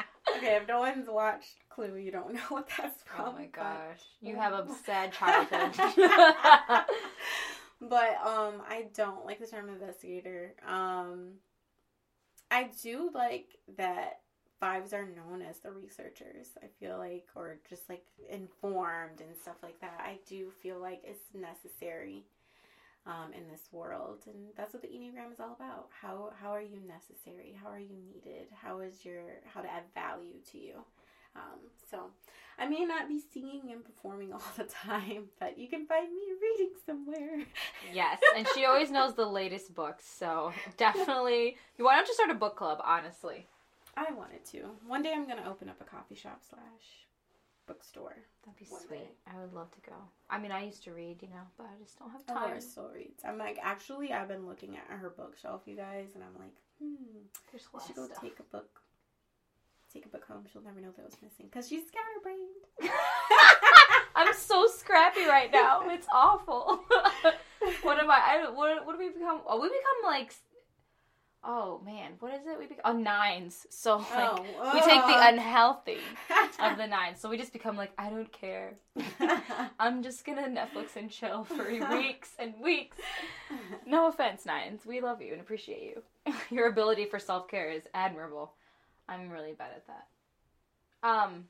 Okay, 0.34 0.56
if 0.56 0.66
no 0.66 0.80
one's 0.80 1.08
watched 1.08 1.54
Clue, 1.68 1.96
you 1.96 2.10
don't 2.10 2.34
know 2.34 2.40
what 2.48 2.68
that's 2.76 3.02
from. 3.04 3.26
oh 3.28 3.32
my 3.32 3.42
but- 3.42 3.52
gosh, 3.52 4.00
you 4.20 4.36
have 4.36 4.52
a 4.54 4.66
sad 4.84 5.12
childhood. 5.12 5.72
but 7.80 8.16
um, 8.24 8.62
I 8.68 8.86
don't 8.94 9.24
like 9.26 9.38
the 9.40 9.46
term 9.46 9.68
investigator. 9.68 10.54
Um, 10.66 11.34
I 12.50 12.70
do 12.82 13.10
like 13.14 13.58
that 13.76 14.20
fives 14.60 14.92
are 14.92 15.04
known 15.06 15.42
as 15.42 15.58
the 15.60 15.70
researchers. 15.70 16.48
I 16.62 16.66
feel 16.80 16.96
like, 16.98 17.26
or 17.34 17.58
just 17.68 17.88
like 17.88 18.04
informed 18.30 19.20
and 19.20 19.36
stuff 19.40 19.56
like 19.62 19.80
that. 19.80 20.00
I 20.00 20.18
do 20.28 20.50
feel 20.62 20.78
like 20.80 21.02
it's 21.04 21.24
necessary 21.34 22.24
um, 23.06 23.32
in 23.32 23.48
this 23.50 23.68
world, 23.72 24.22
and 24.26 24.36
that's 24.56 24.72
what 24.74 24.82
the 24.82 24.88
enneagram 24.88 25.32
is 25.32 25.40
all 25.40 25.52
about. 25.58 25.88
How 26.00 26.32
how 26.40 26.50
are 26.50 26.62
you 26.62 26.80
necessary? 26.86 27.56
How 27.62 27.70
are 27.70 27.78
you 27.78 27.96
needed? 28.04 28.48
How 28.52 28.80
is 28.80 29.04
your 29.04 29.22
how 29.52 29.60
to 29.60 29.72
add 29.72 29.84
value 29.94 30.40
to 30.52 30.58
you? 30.58 30.74
Um, 31.36 31.60
so 31.90 32.10
I 32.58 32.66
may 32.66 32.84
not 32.84 33.08
be 33.08 33.20
singing 33.32 33.70
and 33.70 33.84
performing 33.84 34.32
all 34.32 34.42
the 34.56 34.64
time, 34.64 35.26
but 35.38 35.58
you 35.58 35.68
can 35.68 35.86
find 35.86 36.08
me 36.12 36.22
reading 36.42 36.72
somewhere. 36.84 37.42
yes, 37.92 38.18
and 38.36 38.46
she 38.54 38.64
always 38.64 38.90
knows 38.90 39.14
the 39.14 39.26
latest 39.26 39.74
books, 39.74 40.04
so 40.06 40.52
definitely. 40.76 41.56
Why 41.76 41.96
don't 41.96 42.08
you 42.08 42.14
start 42.14 42.30
a 42.30 42.34
book 42.34 42.56
club? 42.56 42.80
Honestly, 42.84 43.46
I 43.96 44.12
wanted 44.12 44.44
to. 44.46 44.70
One 44.86 45.02
day 45.02 45.12
I'm 45.14 45.28
gonna 45.28 45.48
open 45.48 45.68
up 45.68 45.80
a 45.80 45.84
coffee 45.84 46.16
shop 46.16 46.42
slash 46.48 47.05
bookstore. 47.66 48.16
that'd 48.44 48.58
be 48.58 48.64
sweet. 48.64 48.88
day. 48.90 49.08
I 49.26 49.40
would 49.40 49.52
love 49.52 49.70
to 49.72 49.80
go. 49.90 49.96
I 50.30 50.38
mean, 50.38 50.52
I 50.52 50.64
used 50.64 50.82
to 50.84 50.92
read, 50.92 51.22
you 51.22 51.28
know, 51.28 51.42
but 51.56 51.64
I 51.64 51.82
just 51.82 51.98
don't 51.98 52.10
have 52.10 52.22
Oh, 52.28 52.34
time. 52.34 52.42
Laura 52.44 52.60
still 52.60 52.90
reads. 52.94 53.22
I'm 53.24 53.38
like, 53.38 53.58
actually, 53.62 54.12
I've 54.12 54.28
been 54.28 54.46
looking 54.46 54.76
at 54.76 54.86
her 54.98 55.10
bookshelf, 55.10 55.62
you 55.66 55.76
guys, 55.76 56.08
and 56.14 56.22
I'm 56.24 56.40
like, 56.40 56.54
hmm, 56.80 57.18
There's 57.50 57.64
a 57.64 57.76
I 57.76 57.78
lot 57.78 57.86
should 57.86 57.96
go 57.96 58.06
stuff. 58.06 58.20
take 58.20 58.38
a 58.40 58.42
book. 58.44 58.80
Take 59.92 60.04
a 60.06 60.08
book 60.08 60.24
home. 60.26 60.44
She'll 60.52 60.62
never 60.62 60.80
know 60.80 60.90
that 60.96 61.04
was 61.06 61.16
missing 61.22 61.46
because 61.46 61.68
she's 61.68 61.84
scatterbrained. 61.86 62.66
I'm 64.14 64.34
so 64.34 64.66
scrappy 64.66 65.24
right 65.26 65.50
now. 65.52 65.88
It's 65.88 66.06
awful. 66.12 66.84
what 67.82 67.98
am 67.98 68.10
I? 68.10 68.20
I 68.46 68.50
what, 68.50 68.84
what 68.86 68.98
do 68.98 69.04
we 69.04 69.10
become? 69.10 69.40
Oh, 69.46 69.60
we 69.60 69.68
become 69.68 70.10
like. 70.12 70.34
Oh 71.48 71.80
man, 71.86 72.14
what 72.18 72.34
is 72.34 72.40
it? 72.44 72.58
We 72.58 72.66
become 72.66 72.82
oh, 72.84 72.92
nines. 72.98 73.68
So 73.70 73.98
like 73.98 74.06
oh, 74.16 74.70
we 74.74 74.80
take 74.80 75.00
the 75.00 75.28
unhealthy 75.28 75.98
of 76.58 76.76
the 76.76 76.86
nines. 76.88 77.20
So 77.20 77.30
we 77.30 77.36
just 77.38 77.52
become 77.52 77.76
like 77.76 77.92
I 77.96 78.10
don't 78.10 78.32
care. 78.32 78.74
I'm 79.78 80.02
just 80.02 80.24
gonna 80.24 80.48
Netflix 80.48 80.96
and 80.96 81.08
chill 81.08 81.44
for 81.44 81.64
weeks 81.96 82.30
and 82.40 82.54
weeks. 82.60 82.96
No 83.86 84.08
offense, 84.08 84.44
nines. 84.44 84.84
We 84.84 85.00
love 85.00 85.22
you 85.22 85.32
and 85.32 85.40
appreciate 85.40 85.82
you. 85.82 86.34
Your 86.50 86.68
ability 86.68 87.06
for 87.06 87.20
self 87.20 87.46
care 87.46 87.70
is 87.70 87.84
admirable. 87.94 88.54
I'm 89.08 89.30
really 89.30 89.52
bad 89.52 89.70
at 89.76 89.86
that. 89.86 91.08
Um, 91.08 91.44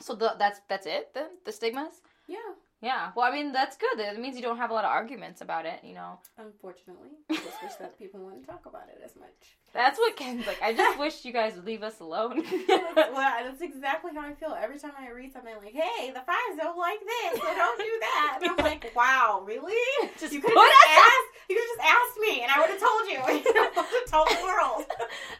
so 0.00 0.14
the, 0.14 0.36
that's 0.38 0.60
that's 0.68 0.86
it. 0.86 1.12
The 1.12 1.26
the 1.44 1.50
stigmas. 1.50 2.02
yeah, 2.28 2.36
Yeah. 2.80 3.10
Well, 3.16 3.26
I 3.26 3.32
mean 3.32 3.52
that's 3.52 3.76
good. 3.76 3.98
It 3.98 4.18
means 4.20 4.36
you 4.36 4.42
don't 4.42 4.56
have 4.58 4.70
a 4.70 4.74
lot 4.74 4.84
of 4.84 4.90
arguments 4.90 5.40
about 5.40 5.66
it. 5.66 5.80
You 5.82 5.94
know. 5.94 6.18
unfortunately, 6.38 7.10
I 7.30 7.34
just 7.34 7.62
wish 7.62 7.74
that 7.80 7.98
people 7.98 8.20
wouldn't 8.20 8.46
talk 8.46 8.66
about 8.66 8.88
it 8.88 9.00
as 9.04 9.16
much. 9.16 9.56
That's 9.74 9.98
what 9.98 10.16
Ken's 10.16 10.46
like. 10.46 10.60
I 10.62 10.72
just 10.72 10.98
wish 10.98 11.24
you 11.24 11.32
guys 11.32 11.54
would 11.54 11.66
leave 11.66 11.82
us 11.82 12.00
alone. 12.00 12.42
that's, 12.68 12.94
well, 13.12 13.44
that's 13.44 13.60
exactly 13.60 14.12
how 14.14 14.22
I 14.22 14.34
feel 14.34 14.56
every 14.58 14.78
time 14.78 14.92
I 14.98 15.10
read 15.10 15.32
something 15.32 15.54
like, 15.62 15.72
"Hey, 15.74 16.10
the 16.10 16.20
fives 16.20 16.56
don't 16.56 16.78
like 16.78 17.00
this, 17.00 17.40
so 17.40 17.46
don't 17.54 17.78
do 17.78 17.92
that." 18.00 18.38
And 18.42 18.50
I'm 18.52 18.64
like, 18.64 18.92
"Wow, 18.94 19.42
really? 19.46 19.74
Just 20.20 20.32
you 20.32 20.40
could 20.40 20.50
have 20.50 20.64
just 20.64 20.86
us- 20.86 20.96
asked. 20.96 21.50
You 21.50 21.56
could 21.56 21.64
just 21.76 21.90
asked 21.90 22.18
me, 22.20 22.42
and 22.42 22.50
I 22.52 22.60
would 22.60 22.70
have 22.70 22.80
told 22.80 23.06
you. 23.08 23.44
You 23.48 23.54
know, 23.54 23.62
I 23.62 23.76
would 23.76 24.02
have 24.02 24.10
told 24.10 24.28
the 24.28 24.44
world." 24.44 24.84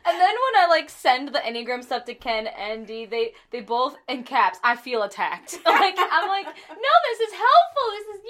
And 0.07 0.19
then 0.19 0.31
when 0.31 0.63
I 0.63 0.67
like 0.69 0.89
send 0.89 1.29
the 1.29 1.39
enneagram 1.41 1.83
stuff 1.85 2.05
to 2.07 2.15
Ken 2.15 2.47
and 2.47 2.87
Dee, 2.87 3.05
they 3.07 3.33
they 3.51 3.61
both 3.61 3.97
in 4.09 4.25
caps. 4.25 4.59
I 4.65 4.77
feel 4.77 5.03
attacked. 5.03 5.59
like 5.67 5.95
I'm 5.99 6.29
like, 6.29 6.47
no, 6.47 6.93
this 7.11 7.21
is 7.28 7.28
helpful. 7.33 7.87
This 7.97 8.09
is 8.17 8.23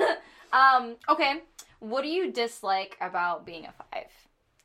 useful. 0.00 0.16
um. 0.52 0.96
Okay. 1.08 1.42
What 1.80 2.02
do 2.02 2.08
you 2.08 2.32
dislike 2.32 2.96
about 3.00 3.44
being 3.44 3.66
a 3.66 3.72
five? 3.72 4.10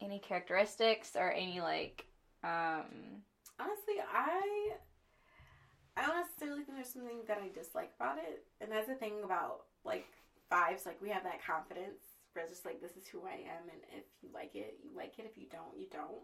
Any 0.01 0.19
characteristics 0.19 1.15
or 1.15 1.31
any 1.31 1.59
like 1.59 2.05
um 2.43 3.21
Honestly, 3.59 3.95
I 3.99 4.71
I 5.97 6.07
don't 6.07 6.15
necessarily 6.15 6.63
think 6.63 6.77
there's 6.77 6.93
something 6.93 7.27
that 7.27 7.43
I 7.43 7.51
dislike 7.51 7.91
about 7.99 8.17
it, 8.19 8.45
and 8.61 8.71
that's 8.71 8.87
the 8.87 8.95
thing 8.95 9.19
about 9.23 9.67
like 9.83 10.07
fives, 10.49 10.85
like 10.85 11.01
we 11.01 11.09
have 11.09 11.23
that 11.23 11.43
confidence. 11.43 11.99
We're 12.35 12.47
just 12.47 12.63
like, 12.63 12.79
this 12.79 12.95
is 12.95 13.07
who 13.07 13.25
I 13.25 13.43
am, 13.51 13.67
and 13.67 13.81
if 13.97 14.05
you 14.21 14.29
like 14.33 14.55
it, 14.55 14.79
you 14.83 14.95
like 14.95 15.19
it. 15.19 15.25
If 15.29 15.37
you 15.37 15.47
don't, 15.51 15.75
you 15.77 15.87
don't. 15.91 16.23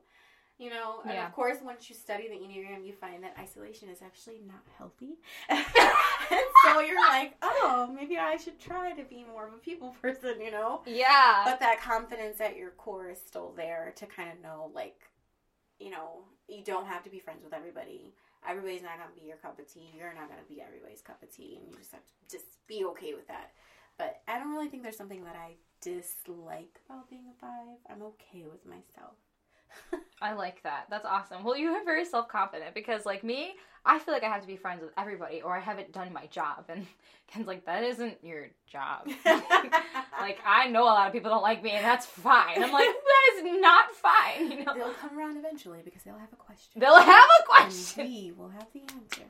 You 0.58 0.70
know, 0.70 1.02
and 1.04 1.13
Yeah. 1.13 1.28
of 1.28 1.34
course, 1.34 1.58
once 1.62 1.89
you 1.89 1.96
study 1.96 2.30
the 2.30 2.36
Enneagram, 2.36 2.86
you 2.86 2.94
find 2.94 3.22
that 3.24 3.36
isolation 3.38 3.89
is 3.89 4.02
actually 4.02 4.39
not 4.48 4.63
healthy. 4.78 5.18
and 5.50 6.46
so 6.63 6.80
you're 6.80 7.00
like, 7.10 7.36
oh, 7.41 7.91
maybe 7.94 8.18
I 8.18 8.38
should 8.38 8.58
try 8.60 8.94
to 8.94 9.04
be 9.04 9.26
more 9.26 9.46
of 9.48 9.54
a 9.54 9.58
people 9.58 9.89
person, 10.02 10.39
you 10.39 10.52
know? 10.52 10.82
Yeah. 10.86 11.41
But 11.44 11.60
that 11.60 11.82
confidence 11.82 12.39
at 12.39 12.56
your 12.56 12.72
core 12.72 13.10
is 13.10 13.20
still 13.20 13.52
there 13.58 13.91
to 13.98 14.06
kind 14.06 14.32
of 14.32 14.41
know, 14.41 14.72
like, 14.74 15.02
you 15.78 15.89
know, 15.89 16.24
you 16.48 16.63
don't 16.63 16.86
have 16.88 17.04
to 17.04 17.10
be 17.10 17.20
friends 17.20 17.44
with 17.44 17.54
everybody. 17.54 18.13
Everybody's 18.48 18.84
not 18.84 18.98
going 18.98 19.10
to 19.13 19.20
be 19.20 19.28
your 19.28 19.38
cup 19.38 19.60
of 19.60 19.68
tea. 19.72 19.91
You're 19.98 20.13
not 20.13 20.30
going 20.30 20.39
to 20.41 20.48
be 20.48 20.62
everybody's 20.62 21.02
cup 21.02 21.22
of 21.22 21.36
tea. 21.36 21.58
And 21.60 21.70
you 21.70 21.78
just 21.78 21.91
have 21.91 22.06
to 22.06 22.13
just 22.38 22.46
be 22.68 22.86
okay 22.86 23.13
with 23.13 23.28
that. 23.28 23.52
But 23.98 24.22
I 24.28 24.38
don't 24.39 24.54
really 24.54 24.70
think 24.70 24.84
there's 24.84 24.96
something 24.98 25.24
that 25.26 25.36
I 25.36 25.56
dislike 25.82 26.80
about 26.89 27.10
being 27.10 27.26
a 27.36 27.39
five. 27.41 27.78
I'm 27.89 28.04
okay 28.04 28.46
with 28.50 28.65
myself. 28.65 29.15
I 30.21 30.34
like 30.34 30.63
that. 30.63 30.86
That's 30.89 31.06
awesome. 31.06 31.43
Well, 31.43 31.58
you 31.58 31.69
are 31.71 31.84
very 31.84 32.06
self 32.06 32.28
confident 32.28 32.73
because, 32.73 33.06
like 33.06 33.23
me, 33.23 33.56
I 33.86 33.99
feel 33.99 34.13
like 34.13 34.23
I 34.23 34.30
have 34.30 34.41
to 34.41 34.47
be 34.47 34.56
friends 34.56 34.82
with 34.82 34.91
everybody 34.97 35.41
or 35.41 35.56
I 35.56 35.60
haven't 35.60 35.91
done 35.91 36.12
my 36.12 36.25
job. 36.28 36.65
And 36.69 36.88
Ken's 37.28 37.47
like, 37.47 37.65
that 37.65 37.84
isn't 37.84 38.17
your 38.23 38.47
job. 38.71 39.08
like, 39.25 40.39
I 40.45 40.67
know 40.69 40.84
a 40.84 40.86
lot 40.86 41.08
of 41.08 41.13
people 41.13 41.30
don't 41.30 41.43
like 41.43 41.62
me 41.63 41.71
and 41.71 41.86
that's 41.86 42.06
fine. 42.06 42.63
I'm 42.63 42.71
like, 42.71 42.88
that 42.88 43.36
is 43.36 43.62
not 43.62 43.91
fine. 43.91 44.51
You 44.51 44.65
know? 44.65 44.73
They'll 44.73 44.93
come 44.93 45.17
around 45.17 45.38
eventually 45.38 45.82
because 45.84 46.04
they'll 46.04 46.17
have 46.17 46.34
a 46.34 46.38
question. 46.38 46.80
They'll 46.80 46.99
have 46.99 47.08
a 47.08 47.08
and 47.08 47.45
question. 47.45 48.08
we 48.08 48.34
will 48.36 48.49
have 48.49 48.67
the 48.73 48.82
answer. 48.82 49.23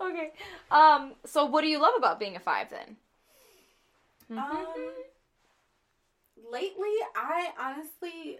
okay. 0.00 0.32
Um. 0.70 1.14
So, 1.24 1.46
what 1.46 1.62
do 1.62 1.68
you 1.68 1.80
love 1.80 1.94
about 1.96 2.18
being 2.18 2.36
a 2.36 2.40
five 2.40 2.68
then? 2.70 2.96
Um, 4.30 4.66
lately, 6.50 6.94
I 7.16 7.50
honestly, 7.58 8.38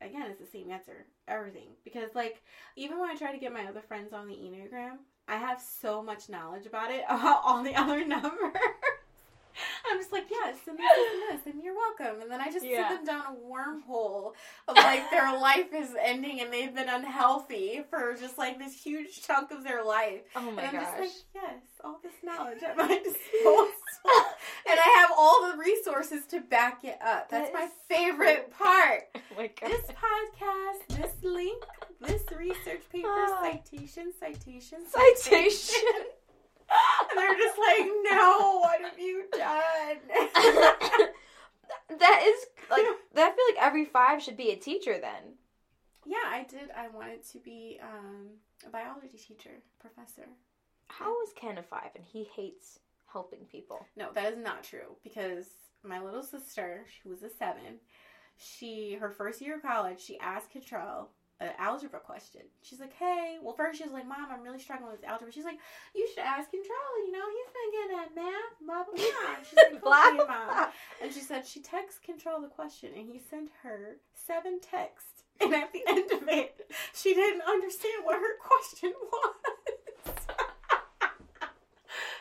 again, 0.00 0.26
it's 0.30 0.40
the 0.40 0.46
same 0.46 0.70
answer. 0.70 1.06
Everything. 1.28 1.68
Because, 1.84 2.10
like, 2.14 2.42
even 2.76 2.98
when 2.98 3.10
I 3.10 3.16
try 3.16 3.32
to 3.32 3.38
get 3.38 3.52
my 3.52 3.66
other 3.66 3.82
friends 3.82 4.12
on 4.12 4.26
the 4.26 4.34
Enneagram, 4.34 4.98
I 5.28 5.36
have 5.36 5.60
so 5.60 6.02
much 6.02 6.28
knowledge 6.28 6.66
about 6.66 6.90
it, 6.90 7.04
about 7.08 7.42
all 7.44 7.62
the 7.62 7.74
other 7.74 8.04
numbers. 8.06 8.56
I'm 9.90 9.98
just 9.98 10.12
like, 10.12 10.26
yes, 10.30 10.56
and 10.68 10.78
this 10.78 10.86
and 10.96 11.38
this, 11.40 11.52
and 11.54 11.62
you're 11.62 11.74
welcome. 11.74 12.22
And 12.22 12.30
then 12.30 12.40
I 12.40 12.50
just 12.50 12.64
Yeah. 12.64 12.88
sit 12.88 12.96
them 12.98 13.04
down 13.06 13.24
a 13.26 13.36
wormhole 13.36 14.32
of 14.68 14.76
like 14.76 15.10
their 15.10 15.38
life 15.38 15.72
is 15.74 15.90
ending 16.00 16.40
and 16.40 16.52
they've 16.52 16.74
been 16.74 16.88
unhealthy 16.88 17.82
for 17.90 18.14
just 18.18 18.38
like 18.38 18.58
this 18.58 18.74
huge 18.74 19.22
chunk 19.22 19.50
of 19.50 19.64
their 19.64 19.84
life. 19.84 20.20
oh 20.36 20.50
my 20.50 20.62
and 20.62 20.76
I'm 20.76 20.82
gosh. 20.84 20.98
just 20.98 21.00
like, 21.00 21.42
yes, 21.44 21.62
all 21.84 21.98
this 22.02 22.12
knowledge 22.22 22.62
at 22.62 22.76
my 22.76 22.86
disposal. 23.04 23.68
and 24.68 24.78
I 24.80 24.96
have 25.00 25.10
all 25.16 25.50
the 25.50 25.58
resources 25.58 26.24
to 26.30 26.40
back 26.40 26.84
it 26.84 26.98
up. 27.04 27.28
That's 27.28 27.50
That 27.50 27.54
my 27.54 27.68
favorite 27.88 28.50
part. 28.50 29.02
oh 29.14 29.20
my. 29.36 29.50
This 29.62 29.82
podcast, 29.90 30.96
this 30.98 31.12
link, 31.22 31.62
this 32.00 32.22
research 32.36 32.82
paper, 32.92 33.08
Ah. 33.08 33.40
citation, 33.42 34.12
citation, 34.18 34.78
citation. 34.88 35.80
And 35.96 36.04
they're 37.16 37.36
just 37.36 37.58
like, 37.58 37.86
no, 38.10 38.60
what 38.60 38.80
have 38.82 38.98
you 38.98 39.24
done? 39.32 39.98
that 41.98 42.22
is 42.24 42.46
like 42.70 42.84
I 43.16 43.30
feel 43.30 43.44
like 43.54 43.60
every 43.60 43.84
five 43.84 44.22
should 44.22 44.36
be 44.36 44.50
a 44.50 44.56
teacher 44.56 44.98
then. 45.00 45.34
yeah, 46.06 46.26
I 46.26 46.46
did. 46.48 46.70
I 46.76 46.88
wanted 46.88 47.26
to 47.32 47.38
be 47.38 47.78
um, 47.82 48.28
a 48.66 48.70
biology 48.70 49.18
teacher, 49.18 49.62
professor. 49.78 50.28
How 50.88 51.22
is 51.22 51.32
Ken 51.34 51.58
a 51.58 51.62
five 51.62 51.90
and 51.94 52.04
he 52.04 52.24
hates 52.24 52.80
helping 53.12 53.44
people? 53.50 53.86
No, 53.96 54.08
that 54.14 54.32
is 54.32 54.38
not 54.38 54.64
true 54.64 54.96
because 55.02 55.46
my 55.82 56.00
little 56.00 56.22
sister, 56.22 56.84
she 57.00 57.08
was 57.08 57.22
a 57.22 57.30
seven. 57.30 57.80
She 58.36 58.94
her 58.94 59.10
first 59.10 59.40
year 59.40 59.56
of 59.56 59.62
college, 59.62 60.00
she 60.00 60.18
asked 60.18 60.50
Control 60.50 61.10
an 61.40 61.50
algebra 61.58 62.00
question. 62.00 62.42
She's 62.62 62.80
like, 62.80 62.92
"Hey," 62.94 63.38
well, 63.42 63.54
first 63.54 63.78
she 63.78 63.84
was 63.84 63.92
like, 63.92 64.06
"Mom, 64.06 64.28
I'm 64.30 64.42
really 64.42 64.58
struggling 64.60 64.92
with 64.92 65.04
algebra." 65.04 65.32
She's 65.32 65.44
like, 65.44 65.58
"You 65.94 66.06
should 66.08 66.22
ask 66.22 66.50
Control. 66.50 66.92
You 67.06 67.12
know, 67.12 67.24
he's 67.32 67.52
been 67.56 67.70
getting 67.80 67.98
at 67.98 68.14
math, 68.14 68.54
blah 68.64 68.84
blah 68.84 68.94
blah." 68.94 69.36
And 69.36 69.46
She's 69.46 69.56
like, 69.56 69.82
Blah, 69.90 70.10
blah, 70.14 70.26
blah. 70.26 70.68
And 71.02 71.12
she 71.12 71.20
said 71.20 71.46
she 71.46 71.60
texts 71.60 72.00
Control 72.04 72.40
the 72.40 72.48
question, 72.48 72.90
and 72.96 73.08
he 73.08 73.18
sent 73.18 73.50
her 73.62 73.96
seven 74.14 74.60
texts. 74.60 75.24
And 75.40 75.54
at 75.54 75.72
the 75.72 75.82
end 75.88 76.10
of 76.12 76.28
it, 76.28 76.70
she 76.92 77.14
didn't 77.14 77.40
understand 77.42 78.04
what 78.04 78.16
her 78.20 78.36
question 78.38 78.92
was. 79.12 79.34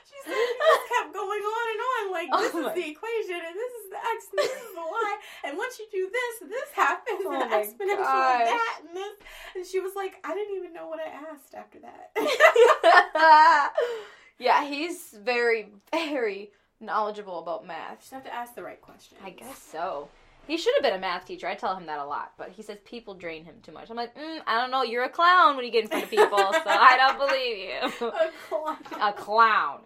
she 0.07 0.15
said 0.23 0.33
he 0.33 0.53
just 0.55 0.87
kept 0.87 1.13
going 1.13 1.43
on, 1.43 1.68
like 2.11 2.29
this 2.37 2.51
Oh 2.53 2.61
my- 2.61 2.69
is 2.69 2.75
the 2.75 2.89
equation, 2.89 3.35
and 3.45 3.55
this 3.55 3.73
is 3.83 3.89
the 3.91 3.97
x, 3.97 4.27
and 4.31 4.37
this 4.39 4.51
is 4.51 4.73
the 4.75 4.81
y, 4.81 5.17
and 5.45 5.57
once 5.57 5.79
you 5.79 5.85
do 5.91 6.09
this, 6.11 6.49
this 6.49 6.69
happens, 6.73 7.21
Oh 7.25 7.33
and 7.41 7.51
exponential 7.51 7.99
of 7.99 8.05
that, 8.05 8.79
and 8.87 8.95
this. 8.95 9.13
And 9.55 9.65
she 9.65 9.79
was 9.79 9.93
like, 9.95 10.15
I 10.23 10.33
didn't 10.33 10.55
even 10.57 10.73
know 10.73 10.87
what 10.87 10.99
I 10.99 11.09
asked 11.09 11.53
after 11.55 11.79
that. 11.79 12.11
yeah, 14.39 14.63
he's 14.65 15.15
very, 15.23 15.69
very 15.91 16.51
knowledgeable 16.79 17.39
about 17.39 17.65
math. 17.67 17.91
You 17.91 17.97
just 17.99 18.11
have 18.11 18.23
to 18.25 18.33
ask 18.33 18.55
the 18.55 18.63
right 18.63 18.81
question. 18.81 19.17
I 19.23 19.31
guess 19.31 19.57
so. 19.57 20.07
He 20.47 20.57
should 20.57 20.73
have 20.75 20.81
been 20.83 20.95
a 20.95 20.99
math 20.99 21.25
teacher. 21.25 21.45
I 21.47 21.53
tell 21.53 21.75
him 21.75 21.85
that 21.85 21.99
a 21.99 22.05
lot, 22.05 22.31
but 22.37 22.49
he 22.49 22.63
says 22.63 22.77
people 22.83 23.13
drain 23.13 23.45
him 23.45 23.55
too 23.61 23.71
much. 23.71 23.91
I'm 23.91 23.95
like, 23.95 24.15
mm, 24.15 24.39
I 24.47 24.59
don't 24.59 24.71
know. 24.71 24.81
You're 24.81 25.03
a 25.03 25.09
clown 25.09 25.55
when 25.55 25.63
you 25.65 25.71
get 25.71 25.83
in 25.83 25.89
front 25.89 26.05
of 26.05 26.09
people, 26.09 26.37
so 26.37 26.61
I 26.65 26.97
don't 26.97 27.19
believe 27.27 27.57
you. 27.57 28.07
A 28.07 28.31
clown. 28.49 28.77
a 28.99 29.13
clown. 29.13 29.81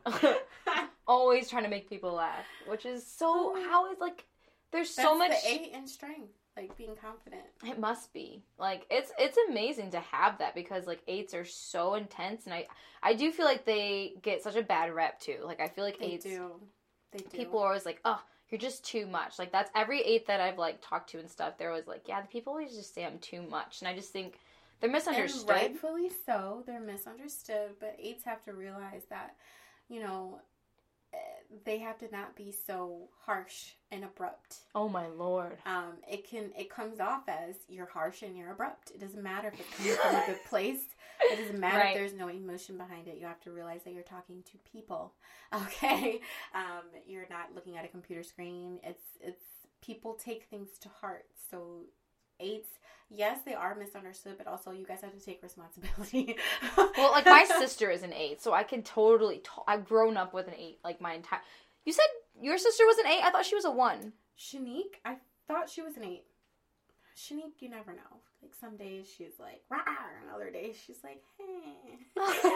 Always 1.07 1.49
trying 1.49 1.63
to 1.63 1.69
make 1.69 1.89
people 1.89 2.13
laugh, 2.13 2.45
which 2.67 2.85
is 2.85 3.05
so. 3.05 3.53
Oh. 3.55 3.63
How 3.69 3.91
is 3.91 3.99
like? 3.99 4.25
There's 4.71 4.89
so 4.89 5.17
much. 5.17 5.29
the 5.31 5.49
eight 5.49 5.71
in 5.73 5.85
strength, 5.87 6.31
like 6.57 6.75
being 6.77 6.95
confident. 6.95 7.43
It 7.63 7.77
must 7.79 8.13
be 8.13 8.43
like 8.57 8.85
it's 8.89 9.11
it's 9.19 9.37
amazing 9.49 9.91
to 9.91 9.99
have 9.99 10.37
that 10.39 10.55
because 10.55 10.87
like 10.87 11.01
eights 11.07 11.33
are 11.33 11.45
so 11.45 11.95
intense, 11.95 12.45
and 12.45 12.53
I 12.53 12.67
I 13.03 13.13
do 13.13 13.31
feel 13.31 13.45
like 13.45 13.65
they 13.65 14.13
get 14.21 14.41
such 14.41 14.55
a 14.55 14.63
bad 14.63 14.93
rep 14.93 15.19
too. 15.19 15.37
Like 15.43 15.59
I 15.59 15.67
feel 15.67 15.83
like 15.83 15.99
They 15.99 16.05
eights 16.05 16.25
do. 16.25 16.51
They 17.11 17.19
do. 17.19 17.25
people 17.37 17.59
are 17.59 17.67
always 17.67 17.85
like, 17.85 17.99
oh, 18.05 18.19
you're 18.49 18.59
just 18.59 18.83
too 18.85 19.05
much. 19.05 19.37
Like 19.37 19.51
that's 19.51 19.69
every 19.75 20.01
eight 20.01 20.25
that 20.27 20.39
I've 20.41 20.57
like 20.57 20.79
talked 20.81 21.09
to 21.11 21.19
and 21.19 21.29
stuff. 21.29 21.57
They're 21.57 21.69
always 21.69 21.85
like, 21.87 22.07
yeah, 22.07 22.21
the 22.21 22.27
people 22.27 22.53
always 22.53 22.75
just 22.75 22.95
say 22.95 23.05
I'm 23.05 23.19
too 23.19 23.43
much, 23.43 23.81
and 23.81 23.87
I 23.87 23.93
just 23.95 24.11
think 24.11 24.39
they're 24.79 24.87
and 24.89 24.93
misunderstood. 24.93 25.49
rightfully 25.49 26.09
so. 26.25 26.63
They're 26.65 26.79
misunderstood, 26.81 27.75
but 27.79 27.95
eights 27.99 28.23
have 28.25 28.43
to 28.45 28.53
realize 28.53 29.03
that, 29.09 29.35
you 29.87 29.99
know, 30.01 30.39
they 31.65 31.77
have 31.79 31.97
to 31.99 32.09
not 32.11 32.35
be 32.35 32.51
so 32.51 33.09
harsh 33.25 33.71
and 33.91 34.03
abrupt. 34.03 34.57
Oh 34.73 34.89
my 34.89 35.07
lord. 35.07 35.57
Um, 35.65 35.93
it 36.09 36.27
can 36.27 36.51
it 36.57 36.69
comes 36.69 36.99
off 36.99 37.23
as 37.27 37.55
you're 37.69 37.85
harsh 37.85 38.21
and 38.23 38.35
you're 38.37 38.51
abrupt. 38.51 38.91
It 38.91 38.99
doesn't 38.99 39.21
matter 39.21 39.49
if 39.49 39.59
it 39.59 39.71
comes 39.71 39.95
from 39.97 40.15
a 40.15 40.25
good 40.25 40.43
place. 40.49 40.81
It 41.21 41.39
doesn't 41.39 41.59
matter 41.59 41.77
Right. 41.77 41.89
if 41.89 41.95
there's 41.95 42.13
no 42.19 42.27
emotion 42.27 42.77
behind 42.77 43.07
it. 43.07 43.17
You 43.19 43.27
have 43.27 43.39
to 43.41 43.51
realize 43.51 43.83
that 43.83 43.93
you're 43.93 44.03
talking 44.03 44.43
to 44.51 44.57
people. 44.71 45.13
Okay, 45.53 46.19
um, 46.55 46.81
you're 47.05 47.27
not 47.29 47.53
looking 47.53 47.77
at 47.77 47.85
a 47.85 47.87
computer 47.87 48.23
screen. 48.23 48.79
It's 48.83 49.03
it's 49.21 49.43
people 49.81 50.15
take 50.15 50.45
things 50.49 50.69
to 50.81 50.89
heart. 50.89 51.25
So 51.51 51.81
eights, 52.43 52.67
yes, 53.09 53.39
they 53.45 53.53
are 53.53 53.75
misunderstood, 53.75 54.35
but 54.37 54.47
also 54.47 54.71
you 54.71 54.85
guys 54.85 55.01
have 55.01 55.17
to 55.17 55.23
take 55.23 55.41
responsibility. 55.41 56.35
Well, 56.97 57.11
like 57.11 57.25
my 57.25 57.45
sister 57.59 57.89
is 57.89 58.03
an 58.03 58.13
eight, 58.13 58.41
so 58.41 58.53
I 58.53 58.63
can 58.63 58.83
totally. 58.83 59.39
To- 59.39 59.63
I've 59.67 59.85
grown 59.85 60.15
up 60.17 60.33
with 60.33 60.47
an 60.47 60.53
eight, 60.57 60.79
like 60.83 61.01
my 61.01 61.13
entire. 61.13 61.41
You 61.85 61.93
said 61.93 62.05
your 62.41 62.57
sister 62.57 62.85
was 62.85 62.97
an 62.99 63.07
eight. 63.07 63.23
I 63.23 63.31
thought 63.31 63.45
she 63.45 63.55
was 63.55 63.65
a 63.65 63.71
one. 63.71 64.13
Shanique, 64.37 64.99
I 65.05 65.17
thought 65.47 65.69
she 65.69 65.81
was 65.81 65.97
an 65.97 66.03
eight. 66.03 66.25
Shanique, 67.17 67.61
you 67.61 67.69
never 67.69 67.91
know. 67.91 68.21
Like 68.41 68.53
some 68.59 68.75
days 68.77 69.07
she's 69.17 69.39
like, 69.39 69.61
rah, 69.69 69.79
and 70.21 70.29
other 70.35 70.49
days 70.51 70.75
she's 70.85 70.99
like, 71.03 71.21
hey. 71.39 71.97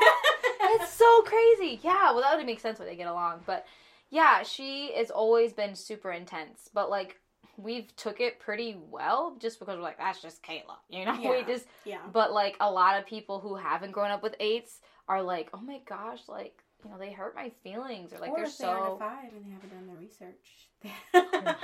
It's 0.69 0.91
so 0.93 1.21
crazy. 1.23 1.79
Yeah, 1.83 2.11
well, 2.11 2.21
that 2.21 2.35
would 2.35 2.45
make 2.45 2.59
sense 2.59 2.77
why 2.79 2.85
they 2.85 2.95
get 2.95 3.07
along. 3.07 3.41
But 3.45 3.65
yeah, 4.09 4.43
she 4.43 4.91
has 4.95 5.09
always 5.11 5.53
been 5.53 5.75
super 5.75 6.11
intense. 6.11 6.69
But 6.73 6.89
like, 6.89 7.19
we've 7.57 7.93
took 7.95 8.19
it 8.21 8.39
pretty 8.39 8.77
well 8.91 9.35
just 9.39 9.59
because 9.59 9.77
we're 9.77 9.83
like, 9.83 9.97
that's 9.97 10.21
just 10.21 10.43
Kayla. 10.43 10.75
You 10.89 11.05
know, 11.05 11.15
we 11.19 11.39
Yeah. 11.39 11.43
just. 11.47 11.65
yeah. 11.85 11.97
But 12.13 12.31
like, 12.31 12.55
a 12.59 12.69
lot 12.71 12.97
of 12.99 13.05
people 13.05 13.39
who 13.39 13.55
haven't 13.55 13.91
grown 13.91 14.11
up 14.11 14.21
with 14.23 14.35
eights 14.39 14.79
are 15.07 15.21
like, 15.23 15.49
oh 15.53 15.61
my 15.61 15.79
gosh, 15.87 16.19
like, 16.27 16.61
you 16.83 16.89
know, 16.91 16.97
they 16.97 17.11
hurt 17.11 17.35
my 17.35 17.51
feelings 17.63 18.13
or 18.13 18.19
like 18.19 18.29
or 18.31 18.37
they're 18.37 18.45
if 18.45 18.57
they 18.57 18.65
aren't 18.65 18.85
a 18.85 18.89
so. 18.89 18.97
five 18.97 19.31
and 19.35 19.45
they 19.45 19.51
haven't 19.51 19.71
done 19.71 19.87
their 19.87 19.97
research. 19.97 20.67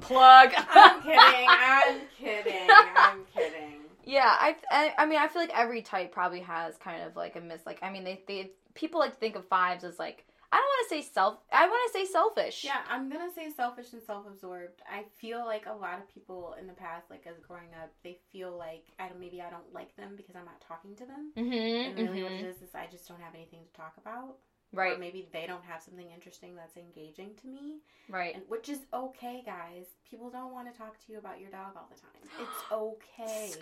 Plug. 0.00 0.50
I'm 0.70 1.02
kidding. 1.02 1.46
I'm 1.48 2.00
kidding. 2.18 2.68
I'm 2.96 3.24
kidding. 3.34 3.76
Yeah, 4.04 4.34
I, 4.40 4.56
I 4.70 4.94
I 4.98 5.06
mean 5.06 5.18
I 5.18 5.28
feel 5.28 5.42
like 5.42 5.56
every 5.56 5.82
type 5.82 6.12
probably 6.12 6.40
has 6.40 6.76
kind 6.78 7.02
of 7.02 7.16
like 7.16 7.36
a 7.36 7.40
miss 7.40 7.60
like 7.66 7.78
I 7.82 7.90
mean 7.90 8.04
they 8.04 8.22
they 8.26 8.50
people 8.74 9.00
like 9.00 9.12
to 9.12 9.18
think 9.18 9.36
of 9.36 9.46
fives 9.48 9.84
as 9.84 9.98
like 9.98 10.24
I 10.52 10.56
don't 10.56 10.66
want 10.66 10.88
to 10.88 10.94
say 10.96 11.02
self. 11.12 11.38
I 11.52 11.66
want 11.66 11.92
to 11.92 11.98
say 11.98 12.04
selfish. 12.10 12.64
Yeah, 12.64 12.80
I'm 12.88 13.08
gonna 13.08 13.30
say 13.32 13.50
selfish 13.50 13.92
and 13.92 14.02
self-absorbed. 14.02 14.82
I 14.90 15.04
feel 15.20 15.44
like 15.44 15.66
a 15.66 15.72
lot 15.72 15.98
of 16.00 16.12
people 16.12 16.56
in 16.58 16.66
the 16.66 16.72
past, 16.72 17.08
like 17.08 17.24
as 17.28 17.38
growing 17.38 17.70
up, 17.80 17.92
they 18.02 18.18
feel 18.32 18.56
like 18.56 18.86
I 18.98 19.08
don't 19.08 19.20
maybe 19.20 19.40
I 19.40 19.50
don't 19.50 19.72
like 19.72 19.94
them 19.96 20.14
because 20.16 20.34
I'm 20.34 20.44
not 20.44 20.60
talking 20.60 20.96
to 20.96 21.06
them. 21.06 21.32
Mm-hmm. 21.36 21.98
And 21.98 22.08
really, 22.08 22.22
what 22.24 22.32
mhm. 22.32 22.42
it 22.42 22.46
is 22.46 22.62
is 22.62 22.74
I 22.74 22.86
just 22.90 23.06
don't 23.06 23.20
have 23.20 23.34
anything 23.34 23.60
to 23.64 23.72
talk 23.80 23.94
about. 23.96 24.36
Right. 24.72 24.96
Or 24.96 24.98
maybe 24.98 25.28
they 25.32 25.46
don't 25.46 25.64
have 25.64 25.82
something 25.82 26.08
interesting 26.10 26.54
that's 26.54 26.76
engaging 26.76 27.30
to 27.42 27.48
me, 27.48 27.80
Right. 28.08 28.34
and 28.36 28.44
which 28.48 28.68
is 28.68 28.78
okay, 28.94 29.42
guys. 29.44 29.86
People 30.08 30.30
don't 30.30 30.52
want 30.52 30.72
to 30.72 30.78
talk 30.78 30.96
to 31.06 31.12
you 31.12 31.18
about 31.18 31.40
your 31.40 31.50
dog 31.50 31.72
all 31.76 31.88
the 31.92 32.00
time. 32.00 32.22
It's 32.40 32.62
okay. 32.72 33.52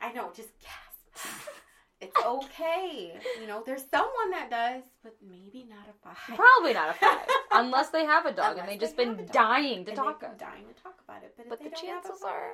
I 0.00 0.12
know, 0.12 0.30
just 0.34 0.50
gasp. 0.60 1.28
It's 2.00 2.16
okay. 2.24 3.12
You 3.40 3.46
know, 3.46 3.62
there's 3.66 3.84
someone 3.90 4.30
that 4.30 4.48
does, 4.50 4.82
but 5.02 5.14
maybe 5.26 5.66
not 5.68 5.86
a 5.88 5.92
five. 6.02 6.36
Probably 6.36 6.72
not 6.72 6.88
a 6.90 6.92
five, 6.94 7.26
unless 7.52 7.90
they 7.90 8.04
have 8.06 8.24
a 8.26 8.32
dog 8.32 8.56
and 8.58 8.66
they've 8.68 8.80
just 8.80 8.96
they 8.96 9.04
been 9.04 9.16
have 9.16 9.24
a 9.28 9.32
dog. 9.32 9.32
dying 9.32 9.84
to 9.84 9.90
And 9.90 9.96
talk. 9.98 10.20
they've 10.20 10.38
dying 10.38 10.64
to 10.74 10.82
talk 10.82 10.94
about 11.06 11.22
it. 11.22 11.34
But, 11.36 11.48
But 11.50 11.58
the 11.58 11.64
don't 11.70 11.74
have 11.74 11.82
a 11.82 11.86
chances 12.08 12.22
five, 12.22 12.32
are- 12.32 12.52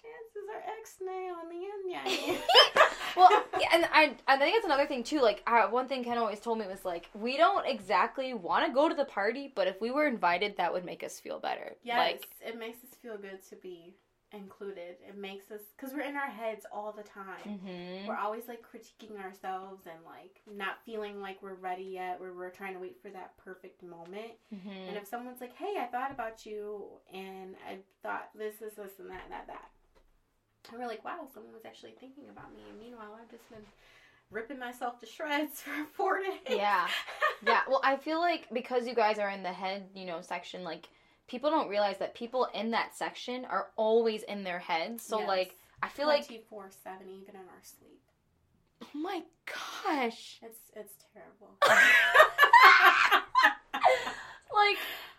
chances 0.00 0.46
are 0.54 0.62
X 0.78 0.96
nay 1.04 1.30
on 1.30 1.48
the 1.48 2.04
end. 2.06 2.20
Yeah. 2.28 2.36
well, 3.16 3.44
yeah, 3.60 3.68
and 3.72 3.88
I, 3.92 4.14
I 4.28 4.36
think 4.38 4.54
it's 4.56 4.64
another 4.66 4.86
thing 4.86 5.02
too. 5.02 5.20
Like 5.20 5.42
uh, 5.48 5.66
one 5.66 5.88
thing 5.88 6.04
Ken 6.04 6.16
always 6.18 6.38
told 6.38 6.58
me 6.60 6.66
was 6.68 6.84
like, 6.84 7.08
we 7.12 7.36
don't 7.36 7.66
exactly 7.66 8.34
want 8.34 8.66
to 8.66 8.72
go 8.72 8.88
to 8.88 8.94
the 8.94 9.04
party, 9.06 9.52
but 9.52 9.66
if 9.66 9.80
we 9.80 9.90
were 9.90 10.06
invited, 10.06 10.56
that 10.58 10.72
would 10.72 10.84
make 10.84 11.02
us 11.02 11.18
feel 11.18 11.40
better. 11.40 11.74
yes, 11.82 11.96
Like, 11.98 12.28
it 12.40 12.56
makes 12.58 12.78
us 12.84 12.90
feel 13.02 13.16
good 13.18 13.40
to 13.50 13.56
be 13.56 13.94
included. 14.32 14.96
It 15.06 15.16
makes 15.16 15.50
us 15.50 15.60
because 15.76 15.94
we're 15.94 16.00
in 16.02 16.16
our 16.16 16.30
heads 16.30 16.66
all 16.72 16.92
the 16.92 17.02
time. 17.02 17.58
hmm 17.60 18.06
We're 18.06 18.16
always 18.16 18.48
like 18.48 18.62
critiquing 18.62 19.20
ourselves 19.22 19.86
and 19.86 19.98
like 20.04 20.40
not 20.52 20.76
feeling 20.84 21.20
like 21.20 21.42
we're 21.42 21.54
ready 21.54 21.84
yet. 21.84 22.20
Where 22.20 22.32
we're 22.32 22.50
trying 22.50 22.74
to 22.74 22.80
wait 22.80 22.98
for 23.02 23.10
that 23.10 23.36
perfect 23.38 23.82
moment. 23.82 24.32
hmm 24.50 24.88
And 24.88 24.96
if 24.96 25.06
someone's 25.06 25.40
like, 25.40 25.54
"Hey, 25.56 25.76
I 25.80 25.86
thought 25.86 26.10
about 26.10 26.44
you, 26.46 26.84
and 27.12 27.54
I 27.68 27.78
thought 28.02 28.30
this, 28.34 28.56
this, 28.60 28.74
this, 28.74 28.98
and 28.98 29.10
that, 29.10 29.22
and 29.24 29.32
that, 29.32 29.46
that," 29.46 29.70
and 30.70 30.78
we're 30.80 30.86
like, 30.88 31.04
"Wow, 31.04 31.28
someone 31.32 31.52
was 31.52 31.64
actually 31.64 31.94
thinking 32.00 32.28
about 32.30 32.54
me." 32.54 32.62
And 32.70 32.78
meanwhile, 32.80 33.16
I've 33.20 33.30
just 33.30 33.48
been 33.48 33.64
ripping 34.30 34.58
myself 34.58 34.98
to 35.00 35.06
shreds 35.06 35.60
for 35.62 35.86
four 35.94 36.18
days. 36.20 36.56
yeah, 36.58 36.88
yeah. 37.46 37.60
Well, 37.68 37.80
I 37.84 37.96
feel 37.96 38.18
like 38.20 38.48
because 38.52 38.86
you 38.86 38.94
guys 38.94 39.18
are 39.18 39.30
in 39.30 39.42
the 39.42 39.52
head, 39.52 39.88
you 39.94 40.04
know, 40.04 40.20
section, 40.20 40.64
like 40.64 40.88
people 41.28 41.50
don't 41.50 41.68
realize 41.68 41.98
that 41.98 42.14
people 42.14 42.46
in 42.54 42.70
that 42.72 42.94
section 42.96 43.44
are 43.44 43.68
always 43.76 44.22
in 44.24 44.44
their 44.44 44.58
heads. 44.58 45.02
So 45.04 45.18
Yes. 45.20 45.28
like, 45.28 45.56
I 45.82 45.88
feel 45.88 46.06
like, 46.06 46.26
twenty 46.26 46.42
four 46.48 46.70
seven, 46.82 47.08
even 47.10 47.34
in 47.34 47.40
our 47.42 47.62
sleep. 47.62 48.00
oh 48.84 48.98
my 48.98 49.22
gosh. 49.84 50.38
It's 50.42 50.58
it's 50.74 50.94
terrible. 51.12 51.56
like 54.54 54.78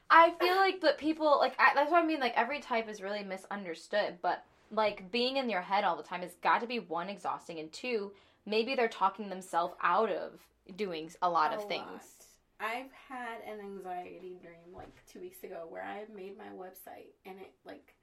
I 0.09 0.31
feel 0.39 0.55
like 0.55 0.81
that 0.81 0.97
people 0.97 1.37
like 1.39 1.55
I, 1.59 1.71
that's 1.75 1.91
what 1.91 2.03
I 2.03 2.05
mean. 2.07 2.19
Like 2.19 2.33
every 2.35 2.59
type 2.59 2.89
is 2.89 3.01
really 3.01 3.23
misunderstood, 3.23 4.17
but 4.21 4.43
like 4.71 5.11
being 5.11 5.37
in 5.37 5.49
your 5.49 5.61
head 5.61 5.83
all 5.83 5.95
the 5.97 6.03
time 6.03 6.21
has 6.21 6.35
got 6.41 6.61
to 6.61 6.67
be 6.67 6.79
one 6.79 7.09
exhausting, 7.09 7.59
and 7.59 7.71
two, 7.71 8.11
maybe 8.45 8.75
they're 8.75 8.87
talking 8.87 9.29
themselves 9.29 9.73
out 9.83 10.09
of 10.11 10.39
doing 10.75 11.09
a 11.21 11.29
lot 11.29 11.53
of 11.53 11.59
A 11.63 11.67
things. 11.67 11.85
lot. 11.85 12.16
I've 12.59 12.91
had 13.09 13.41
an 13.45 13.59
anxiety 13.59 14.37
dream 14.41 14.73
like 14.73 15.03
two 15.11 15.19
weeks 15.19 15.43
ago 15.43 15.65
where 15.69 15.83
I 15.83 16.05
made 16.13 16.37
my 16.37 16.49
website 16.55 17.13
and 17.25 17.37
it 17.39 17.53
like 17.65 17.93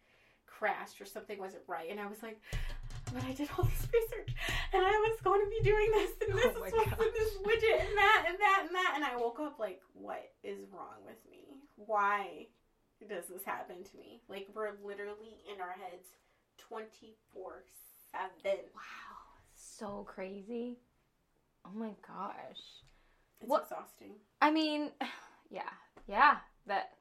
crashed 0.47 1.01
or 1.01 1.05
something 1.05 1.39
wasn't 1.39 1.65
right, 1.67 1.91
and 1.91 2.01
I 2.01 2.07
was 2.07 2.23
like, 2.23 2.41
"But 3.13 3.25
I 3.25 3.33
did 3.33 3.49
all 3.59 3.65
this 3.65 3.89
research 3.93 4.35
and 4.73 4.85
I 4.85 4.91
was 4.91 5.21
going 5.23 5.41
to 5.41 5.51
be 5.51 5.69
doing 5.69 5.91
this 5.93 6.11
and 6.27 6.33
oh 6.33 6.37
this 6.37 6.47
Oh 6.47 6.67
is 6.67 6.73
what's 6.73 7.03
in 7.03 7.13
this 7.15 7.35
widget 7.43 7.81
and 7.81 7.99
that 7.99 8.25
and 8.29 8.39
that 8.39 8.63
and 8.67 8.75
that," 8.75 8.93
and 8.97 9.05
I 9.05 9.17
woke 9.17 9.41
up 9.41 9.59
like, 9.59 9.81
"What 9.93 10.31
is 10.43 10.61
wrong 10.73 11.03
with 11.05 11.19
me? 11.29 11.63
Why 11.77 12.47
does 13.09 13.27
this 13.27 13.45
happen 13.45 13.83
to 13.83 13.97
me? 13.97 14.23
Like 14.29 14.47
we're 14.55 14.73
literally 14.85 15.43
in 15.53 15.61
our 15.61 15.73
heads 15.73 16.07
twenty 16.59 17.17
four 17.33 17.65
seven. 18.13 18.61
Wow, 18.75 19.41
so 19.57 20.07
crazy. 20.09 20.79
Oh 21.67 21.73
my 21.75 21.91
gosh. 22.07 22.84
It's 23.41 23.49
What- 23.51 23.63
exhausting." 23.65 24.15
I 24.41 24.51
mean, 24.51 24.91
yeah, 25.51 25.71
yeah. 26.07 26.39
That 26.67 26.95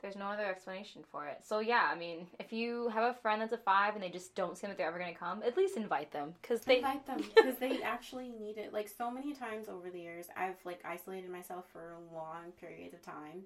there's 0.00 0.16
no 0.16 0.26
other 0.26 0.46
explanation 0.46 1.04
for 1.10 1.26
it. 1.26 1.44
So 1.44 1.58
yeah, 1.60 1.90
I 1.92 1.94
mean, 1.94 2.26
if 2.38 2.52
you 2.54 2.88
have 2.88 3.04
a 3.04 3.18
friend 3.18 3.42
that's 3.42 3.52
a 3.52 3.58
five 3.58 3.94
and 3.94 4.02
they 4.02 4.08
just 4.08 4.34
don't 4.34 4.56
seem 4.56 4.70
like 4.70 4.78
they're 4.78 4.86
ever 4.88 4.98
gonna 4.98 5.14
come, 5.14 5.42
at 5.42 5.56
least 5.58 5.76
invite 5.76 6.10
them 6.10 6.34
because 6.40 6.62
they. 6.62 6.76
invite 6.78 7.06
them 7.06 7.18
because 7.36 7.56
they 7.58 7.82
actually 7.84 8.30
need 8.30 8.56
it. 8.56 8.72
Like 8.72 8.88
so 8.88 9.10
many 9.10 9.34
times 9.34 9.68
over 9.68 9.90
the 9.90 10.00
years, 10.00 10.28
I've 10.36 10.56
like 10.64 10.80
isolated 10.86 11.30
myself 11.30 11.66
for 11.70 11.96
long 12.14 12.52
periods 12.58 12.94
of 12.94 13.02
time, 13.02 13.42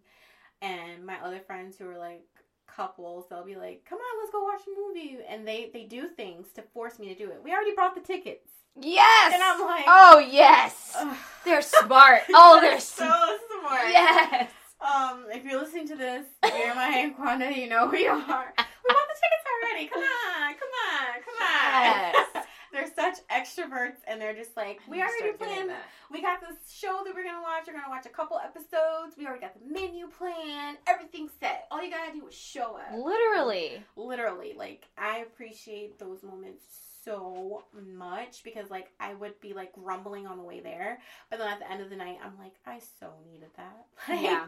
and 0.63 1.05
my 1.05 1.19
other 1.25 1.41
friends 1.41 1.77
who 1.77 1.89
are 1.89 1.99
like 1.99 2.25
couples, 2.67 3.27
they'll 3.29 3.45
be 3.45 3.57
like, 3.57 3.85
"Come 3.89 3.99
on, 3.99 4.19
let's 4.21 4.33
go 4.33 4.43
watch 4.45 4.63
a 4.67 4.81
movie," 4.81 5.19
and 5.29 5.47
they 5.47 5.71
they 5.73 5.85
do 5.85 6.09
things 6.09 6.49
to 6.55 6.63
force 6.63 6.99
me 6.99 7.09
to 7.09 7.15
do 7.15 7.31
it. 7.31 7.41
We 7.43 7.53
already 7.53 7.75
bought 7.75 7.95
the 7.95 8.01
tickets, 8.01 8.49
Yes. 8.81 9.33
and 9.35 9.43
I'm 9.43 9.61
like, 9.61 9.85
oh 9.87 10.19
yes. 10.19 10.93
"Ugh." 10.97 11.17
They're 11.45 11.63
smart. 11.63 12.23
Oh, 12.31 12.59
they're 12.63 12.81
so 12.81 13.05
smart. 13.05 13.41
smart. 13.61 13.89
Yes. 13.91 14.51
Um, 14.81 15.25
if 15.33 15.45
you're 15.45 15.61
listening 15.61 15.89
to 15.89 15.97
this, 15.97 16.27
Jeremiah 16.45 17.05
and 17.05 17.17
Quanda, 17.17 17.51
you 17.57 17.69
know 17.69 17.89
who 17.89 17.97
you 17.97 18.11
are. 18.11 18.19
We 18.19 18.23
bought 18.27 19.09
the 19.09 19.17
tickets 19.17 19.47
already. 19.63 19.87
Come 19.87 20.03
on, 20.03 20.55
come 20.55 20.75
on, 20.91 21.23
come 21.25 21.35
on. 21.41 22.13
Yes. 22.13 22.29
They're 22.75 22.93
such 22.95 23.19
extroverts, 23.29 23.99
and 24.07 24.21
they're 24.21 24.35
just 24.35 24.57
like, 24.57 24.81
we 24.89 25.01
already 25.01 25.37
planned. 25.39 25.71
We 26.11 26.21
got 26.21 26.41
this 26.41 26.59
show 26.71 27.03
that 27.05 27.15
we're 27.15 27.25
gonna 27.25 27.43
watch. 27.43 27.65
We're 27.67 27.73
gonna 27.73 27.89
watch 27.89 28.07
a 28.07 28.11
couple 28.11 28.39
episodes. 28.39 29.17
We 29.17 29.27
already 29.27 29.41
got 29.41 29.55
the 29.55 29.73
menu 29.73 30.09
planned. 30.09 30.79
Everything's 30.87 31.31
set. 31.41 31.67
All 31.71 31.83
you 31.83 31.91
gotta 31.91 32.13
do 32.13 32.27
is 32.27 32.35
show 32.35 32.77
up. 32.77 32.93
Literally. 32.93 33.83
Literally, 33.97 34.55
like 34.57 34.87
I 34.99 35.19
appreciate 35.19 35.99
those 35.99 36.23
moments 36.23 36.65
so 37.05 37.65
much 37.95 38.43
because 38.45 38.71
like 38.71 38.91
I 38.99 39.15
would 39.15 39.39
be 39.41 39.53
like 39.53 39.73
grumbling 39.73 40.27
on 40.27 40.39
the 40.39 40.43
way 40.43 40.61
there, 40.61 40.99
but 41.31 41.39
then 41.39 41.49
at 41.49 41.59
the 41.59 41.71
end 41.71 41.83
of 41.83 41.91
the 41.91 41.97
night, 41.97 42.19
I'm 42.25 42.39
like, 42.39 42.55
I 42.67 42.81
so 43.01 43.13
needed 43.31 43.51
that. 43.57 43.87
Like, 44.09 44.23
Yeah. 44.23 44.47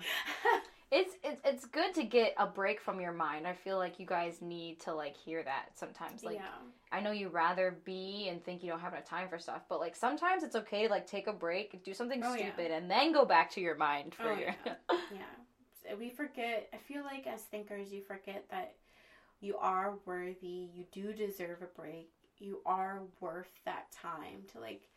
It's, 0.97 1.14
it's 1.22 1.40
it's 1.44 1.64
good 1.66 1.92
to 1.94 2.05
get 2.05 2.34
a 2.38 2.47
break 2.47 2.80
from 2.80 3.01
your 3.01 3.12
mind. 3.12 3.47
I 3.47 3.53
feel 3.53 3.76
like 3.76 4.01
you 4.01 4.07
guys 4.07 4.40
need 4.40 4.80
to 4.80 4.94
like 4.94 5.16
hear 5.16 5.42
that 5.42 5.70
sometimes. 5.74 6.24
Like 6.24 6.36
yeah. 6.36 6.49
I 6.90 7.01
know 7.01 7.11
you 7.11 7.28
rather 7.28 7.78
be 7.84 8.28
and 8.30 8.42
think 8.44 8.62
you 8.62 8.70
don't 8.70 8.80
have 8.80 8.92
enough 8.92 9.05
time 9.05 9.28
for 9.28 9.38
stuff, 9.38 9.62
but 9.68 9.80
like 9.80 9.94
sometimes 9.97 10.42
it's 10.42 10.57
okay 10.57 10.86
to 10.86 10.88
like 10.90 11.07
take 11.07 11.26
a 11.26 11.32
break, 11.32 11.82
do 11.84 11.92
something 11.92 12.22
Oh, 12.24 12.34
yeah. 12.34 12.51
stupid, 12.53 12.70
and 12.70 12.90
then 12.90 13.12
go 13.12 13.24
back 13.24 13.51
to 13.53 13.61
your 13.61 13.76
mind 13.76 14.14
for 14.14 14.32
Oh, 14.32 14.38
your. 14.38 14.55
Yeah. 15.11 15.24
We 16.01 16.11
forget, 16.11 16.68
I 16.74 16.78
feel 16.78 17.05
like 17.05 17.28
as 17.28 17.42
thinkers, 17.42 17.92
you 17.92 18.03
forget 18.03 18.44
that 18.51 18.74
you 19.40 19.57
are 19.57 19.94
worthy, 20.05 20.68
you 20.74 20.84
do 20.90 21.12
deserve 21.12 21.62
a 21.62 21.80
break, 21.80 22.11
you 22.38 22.61
are 22.66 23.03
worth 23.20 23.53
that 23.66 23.92
time 23.92 24.42
to 24.53 24.59
like. 24.61 24.88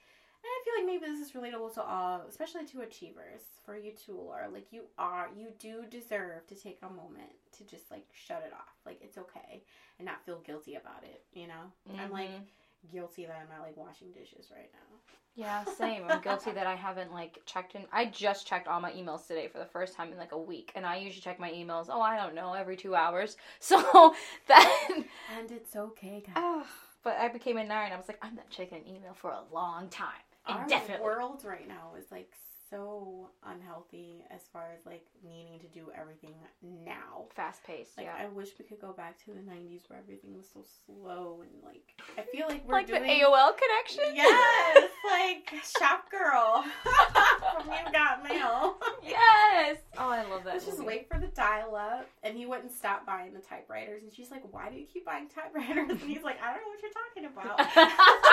And 0.42 0.50
I 0.50 0.62
feel 0.64 0.74
like 0.78 0.86
maybe 1.02 1.12
this 1.12 1.28
is 1.28 1.34
relatable 1.34 1.74
to 1.76 1.84
all, 1.84 2.22
especially 2.30 2.66
to 2.68 2.82
achievers, 2.82 3.42
for 3.66 3.76
you 3.78 3.92
too, 3.92 4.14
Laura. 4.18 4.48
Like, 4.50 4.68
you 4.72 4.84
are, 4.98 5.30
you 5.38 5.48
do 5.60 5.84
deserve 5.90 6.48
to 6.48 6.56
take 6.56 6.80
a 6.82 6.90
moment 6.90 7.32
to 7.58 7.64
just 7.66 7.92
like 7.92 8.06
shut 8.14 8.44
it 8.46 8.54
off. 8.54 8.76
Like, 8.86 9.00
it's 9.02 9.18
okay 9.18 9.64
and 9.98 10.06
not 10.06 10.24
feel 10.26 10.40
guilty 10.40 10.76
about 10.76 11.04
it, 11.04 11.24
you 11.34 11.48
know? 11.48 11.72
I'm 12.00 12.12
like 12.12 12.30
Mhm. 12.30 12.92
guilty 12.92 13.26
that 13.26 13.36
I'm 13.42 13.50
not 13.50 13.66
like 13.68 13.76
washing 13.76 14.12
dishes 14.14 14.50
right 14.52 14.72
now. 14.72 14.98
Yeah, 15.36 15.64
same. 15.66 16.04
I'm 16.08 16.22
guilty 16.22 16.52
that 16.52 16.68
I 16.68 16.76
haven't 16.76 17.14
like 17.14 17.42
checked 17.46 17.76
in. 17.76 17.86
I 17.94 18.06
just 18.06 18.48
checked 18.48 18.68
all 18.68 18.80
my 18.82 18.92
emails 18.92 19.28
today 19.28 19.48
for 19.48 19.58
the 19.60 19.66
first 19.66 19.94
time 19.94 20.12
in 20.12 20.18
like 20.18 20.32
a 20.32 20.38
week, 20.38 20.72
and 20.76 20.86
I 20.86 20.98
usually 20.98 21.22
check 21.22 21.40
my 21.40 21.52
emails. 21.52 21.88
Oh, 21.90 22.02
I 22.02 22.18
don't 22.18 22.34
know, 22.36 22.54
every 22.54 22.78
two 22.78 22.96
hours. 22.96 23.36
So 23.60 24.16
then, 24.48 25.06
And 25.38 25.52
it's 25.52 25.76
okay, 25.76 26.24
guys. 26.26 26.34
oh, 26.38 26.66
but 27.04 27.18
I 27.18 27.28
became 27.30 27.58
a 27.58 27.64
nine. 27.64 27.92
I 27.92 27.98
was 27.98 28.08
like, 28.08 28.20
I'm 28.22 28.36
not 28.36 28.50
checking 28.50 28.80
an 28.80 28.88
email 28.88 29.14
for 29.14 29.32
a 29.32 29.44
long 29.54 29.90
time, 29.90 30.26
our 30.46 30.68
world 31.02 31.44
right 31.46 31.68
now 31.68 31.94
is 31.98 32.06
like 32.12 32.32
so 32.70 33.32
unhealthy 33.44 34.24
as 34.30 34.42
far 34.54 34.68
as 34.78 34.86
like 34.86 35.04
needing 35.28 35.60
to 35.60 35.66
do 35.68 35.88
everything 36.00 36.36
now. 36.62 37.26
Fast 37.36 37.64
paced, 37.64 37.98
Like 37.98 38.06
yeah. 38.06 38.16
I 38.24 38.28
wish 38.28 38.50
we 38.60 38.66
could 38.66 38.80
go 38.80 38.94
back 38.94 39.18
to 39.26 39.32
the 39.32 39.40
'90s 39.40 39.90
where 39.90 39.98
everything 39.98 40.36
was 40.38 40.46
so 40.54 40.64
slow 40.86 41.42
and 41.42 41.64
like 41.64 41.82
I 42.16 42.22
feel 42.32 42.48
like 42.48 42.68
we're 42.68 42.74
like 42.76 42.86
doing 42.86 43.02
the 43.02 43.10
AOL 43.10 43.54
connection. 43.58 44.16
yes, 44.16 44.90
like 45.10 45.52
Shop 45.80 46.12
Girl 46.12 46.64
from 46.84 47.72
You 47.72 47.92
Got 47.92 48.24
Mail. 48.24 48.76
yes. 49.04 49.78
Oh, 49.98 50.10
I 50.10 50.24
love 50.30 50.44
that. 50.44 50.54
Let's 50.54 50.66
just 50.68 50.84
wait 50.84 51.08
for 51.12 51.20
the 51.20 51.28
dial 51.28 51.76
up, 51.76 52.08
and 52.22 52.38
he 52.38 52.46
wouldn't 52.46 52.72
stop 52.72 53.04
buying 53.04 53.34
the 53.34 53.40
typewriters. 53.42 54.04
And 54.04 54.14
she's 54.14 54.30
like, 54.30 54.44
"Why 54.54 54.70
do 54.70 54.76
you 54.76 54.86
keep 54.86 55.06
buying 55.08 55.28
typewriters?" 55.28 55.90
And 55.90 56.00
he's 56.02 56.22
like, 56.22 56.38
"I 56.40 56.54
don't 56.54 56.62
know 56.62 56.70
what 56.70 56.82
you're 56.84 56.92
talking 56.92 57.26
about." 57.26 57.60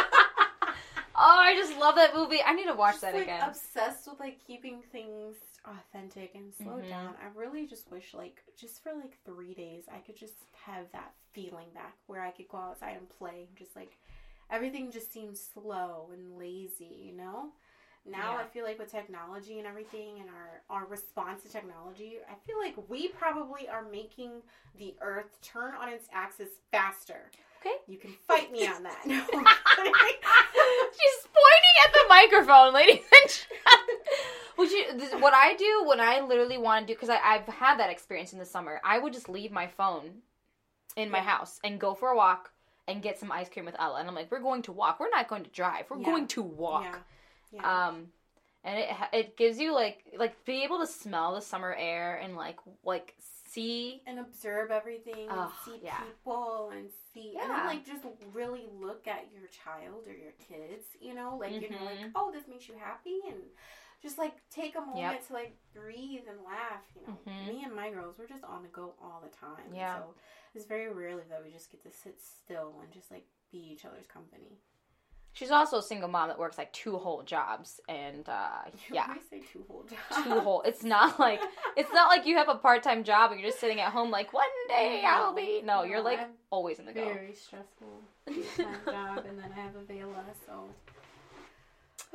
oh, 1.18 1.38
I 1.40 1.54
just 1.56 1.76
love 1.78 1.94
that 1.96 2.14
movie. 2.14 2.40
I 2.44 2.52
need 2.54 2.66
to 2.66 2.74
watch 2.74 2.94
just, 2.94 3.02
that 3.02 3.14
like, 3.14 3.22
again. 3.24 3.42
Obsessed 3.48 4.06
with 4.08 4.20
like 4.20 4.38
keeping 4.46 4.80
things 4.92 5.36
authentic 5.64 6.34
and 6.34 6.52
slow 6.54 6.74
Mhm. 6.80 6.88
down. 6.88 7.14
I 7.22 7.26
really 7.38 7.66
just 7.66 7.90
wish 7.90 8.14
like 8.14 8.42
just 8.56 8.82
for 8.82 8.92
like 8.94 9.16
three 9.24 9.52
days 9.54 9.84
I 9.92 9.98
could 9.98 10.16
just 10.16 10.34
have 10.64 10.90
that 10.92 11.12
feeling 11.32 11.68
back 11.74 11.96
where 12.06 12.22
I 12.22 12.30
could 12.30 12.48
go 12.48 12.58
outside 12.58 12.96
and 12.96 13.08
play. 13.18 13.48
Just 13.56 13.74
like 13.74 13.96
everything 14.50 14.92
just 14.92 15.12
seems 15.12 15.40
slow 15.40 16.10
and 16.12 16.38
lazy, 16.38 17.00
you 17.02 17.12
know. 17.12 17.50
now 18.08 18.34
Yeah. 18.34 18.42
I 18.42 18.44
feel 18.44 18.64
like 18.64 18.78
with 18.78 18.92
technology 18.92 19.58
and 19.58 19.66
everything 19.66 20.20
and 20.20 20.30
our, 20.30 20.62
our 20.70 20.86
response 20.86 21.42
to 21.42 21.48
technology, 21.48 22.18
I 22.30 22.36
feel 22.46 22.56
like 22.60 22.76
we 22.88 23.08
probably 23.08 23.68
are 23.68 23.82
making 23.82 24.42
the 24.78 24.94
earth 25.00 25.36
turn 25.42 25.74
on 25.74 25.88
its 25.88 26.06
axis 26.12 26.50
faster. 26.70 27.32
Okay. 27.60 27.74
You 27.88 27.98
can 27.98 28.12
fight 28.28 28.52
me 28.52 28.64
on 28.68 28.84
that. 28.84 29.02
No, 29.06 29.16
I'm 29.34 29.44
kidding. 29.74 29.92
She's 30.92 31.26
pointing 31.26 31.65
at 31.84 31.92
the 31.92 32.04
microphone, 32.08 32.72
ladies 32.74 33.04
and 33.22 33.30
gentlemen. 33.30 33.96
Would 34.58 34.70
you? 34.70 34.84
This, 34.96 35.12
what 35.20 35.34
I 35.34 35.54
do 35.54 35.84
when 35.86 36.00
I 36.00 36.20
literally 36.20 36.56
want 36.58 36.86
to 36.86 36.92
do 36.92 36.96
because 36.98 37.10
I've 37.10 37.46
had 37.46 37.78
that 37.78 37.90
experience 37.90 38.32
in 38.32 38.38
the 38.38 38.44
summer. 38.46 38.80
I 38.84 38.98
would 38.98 39.12
just 39.12 39.28
leave 39.28 39.52
my 39.52 39.66
phone 39.66 40.22
in 40.96 41.10
my 41.10 41.20
house 41.20 41.60
and 41.62 41.78
go 41.78 41.92
for 41.94 42.08
a 42.10 42.16
walk 42.16 42.50
and 42.88 43.02
get 43.02 43.18
some 43.18 43.30
ice 43.30 43.48
cream 43.50 43.66
with 43.66 43.74
Ella. 43.78 43.98
And 44.00 44.08
I'm 44.08 44.14
like, 44.14 44.30
we're 44.30 44.40
going 44.40 44.62
to 44.62 44.72
walk. 44.72 44.98
We're 44.98 45.10
not 45.10 45.28
going 45.28 45.44
to 45.44 45.50
drive. 45.50 45.84
We're 45.90 45.98
Yeah. 45.98 46.04
going 46.06 46.26
to 46.28 46.42
walk. 46.42 46.84
Yeah. 46.84 46.96
Yeah. 47.52 47.86
Um, 47.88 48.06
and 48.64 48.78
it 48.78 48.88
it 49.12 49.36
gives 49.36 49.58
you 49.58 49.74
like 49.74 50.04
like 50.18 50.42
be 50.46 50.64
able 50.64 50.78
to 50.78 50.86
smell 50.86 51.34
the 51.34 51.40
summer 51.42 51.74
air 51.78 52.16
and 52.16 52.34
like 52.36 52.58
like 52.84 53.14
see. 53.56 54.02
and 54.06 54.18
observe 54.20 54.70
everything 54.70 55.26
Oh, 55.30 55.42
and 55.42 55.50
see 55.64 55.80
yeah. 55.84 55.98
people 56.04 56.70
and 56.72 56.88
see 57.12 57.36
and 57.40 57.50
then 57.50 57.66
like 57.66 57.84
just 57.84 58.04
really 58.32 58.66
look 58.80 59.08
at 59.08 59.26
your 59.32 59.48
child 59.48 60.06
or 60.06 60.12
your 60.14 60.32
kids 60.48 60.84
you 61.00 61.14
know 61.14 61.36
like 61.40 61.60
you 61.60 61.70
know 61.70 61.84
like 61.84 61.98
oh 62.14 62.30
this 62.32 62.46
makes 62.48 62.68
you 62.68 62.74
happy 62.78 63.18
and 63.28 63.38
just 64.02 64.18
like 64.18 64.36
take 64.50 64.76
a 64.76 64.80
moment 64.80 64.98
Yep. 65.00 65.26
to 65.28 65.32
like 65.32 65.56
breathe 65.74 66.24
and 66.28 66.38
laugh 66.44 66.84
you 66.94 67.02
know 67.06 67.18
Mhm. 67.26 67.48
me 67.48 67.64
and 67.64 67.74
my 67.74 67.90
girls 67.90 68.16
we're 68.18 68.28
just 68.28 68.44
on 68.44 68.62
the 68.62 68.68
go 68.68 68.94
all 69.02 69.20
the 69.24 69.34
time 69.36 69.72
Yeah. 69.74 69.96
so 69.96 70.14
it's 70.54 70.66
very 70.66 70.92
rarely 70.92 71.24
that 71.30 71.42
we 71.44 71.50
just 71.50 71.70
get 71.72 71.82
to 71.84 71.90
sit 71.90 72.20
still 72.20 72.74
and 72.82 72.92
just 72.92 73.10
like 73.10 73.26
be 73.50 73.58
each 73.58 73.84
other's 73.84 74.06
company 74.06 74.58
She's 75.36 75.50
also 75.50 75.76
a 75.76 75.82
single 75.82 76.08
mom 76.08 76.28
that 76.28 76.38
works 76.38 76.56
like 76.56 76.72
two 76.72 76.96
whole 76.96 77.22
jobs, 77.22 77.78
and 77.90 78.26
uh, 78.26 78.70
yeah, 78.90 79.04
I 79.06 79.18
say 79.28 79.42
two 79.52 79.66
whole 79.68 79.82
jobs 79.82 80.24
two 80.24 80.40
whole. 80.40 80.62
It's 80.62 80.82
not 80.82 81.20
like 81.26 81.42
it's 81.76 81.92
not 81.92 82.08
like 82.08 82.24
you 82.24 82.36
have 82.36 82.48
a 82.48 82.54
part 82.54 82.82
time 82.82 83.04
job 83.04 83.32
and 83.32 83.38
you're 83.38 83.50
just 83.50 83.60
sitting 83.60 83.78
at 83.78 83.92
home 83.92 84.10
like 84.10 84.32
one 84.32 84.44
day 84.66 85.04
I'll 85.06 85.34
be. 85.34 85.60
No, 85.62 85.82
you're 85.82 86.00
like 86.00 86.20
I'm 86.20 86.30
always 86.48 86.78
in 86.78 86.86
the 86.86 86.94
go. 86.94 87.04
very 87.04 87.34
stressful 87.34 88.00
job 88.86 89.26
and 89.28 89.38
then 89.38 89.52
I 89.54 89.60
have 89.60 89.72
Availa 89.74 90.24
so 90.46 90.64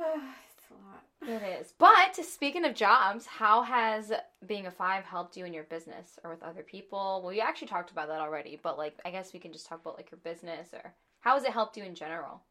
it's 0.00 0.66
a 0.72 0.74
lot 0.74 1.04
It 1.22 1.60
is. 1.60 1.74
But 1.78 2.16
speaking 2.16 2.64
of 2.64 2.74
jobs, 2.74 3.26
how 3.26 3.62
has 3.62 4.12
being 4.48 4.66
a 4.66 4.70
five 4.72 5.04
helped 5.04 5.36
you 5.36 5.44
in 5.44 5.54
your 5.54 5.62
business 5.64 6.18
or 6.24 6.30
with 6.30 6.42
other 6.42 6.64
people? 6.64 7.20
Well, 7.22 7.32
you 7.32 7.40
actually 7.40 7.68
talked 7.68 7.92
about 7.92 8.08
that 8.08 8.20
already, 8.20 8.58
but 8.60 8.76
like 8.78 8.96
I 9.04 9.12
guess 9.12 9.32
we 9.32 9.38
can 9.38 9.52
just 9.52 9.68
talk 9.68 9.80
about 9.80 9.96
like 9.96 10.10
your 10.10 10.18
business 10.24 10.70
or 10.72 10.92
how 11.20 11.34
has 11.34 11.44
it 11.44 11.52
helped 11.52 11.76
you 11.76 11.84
in 11.84 11.94
general? 11.94 12.42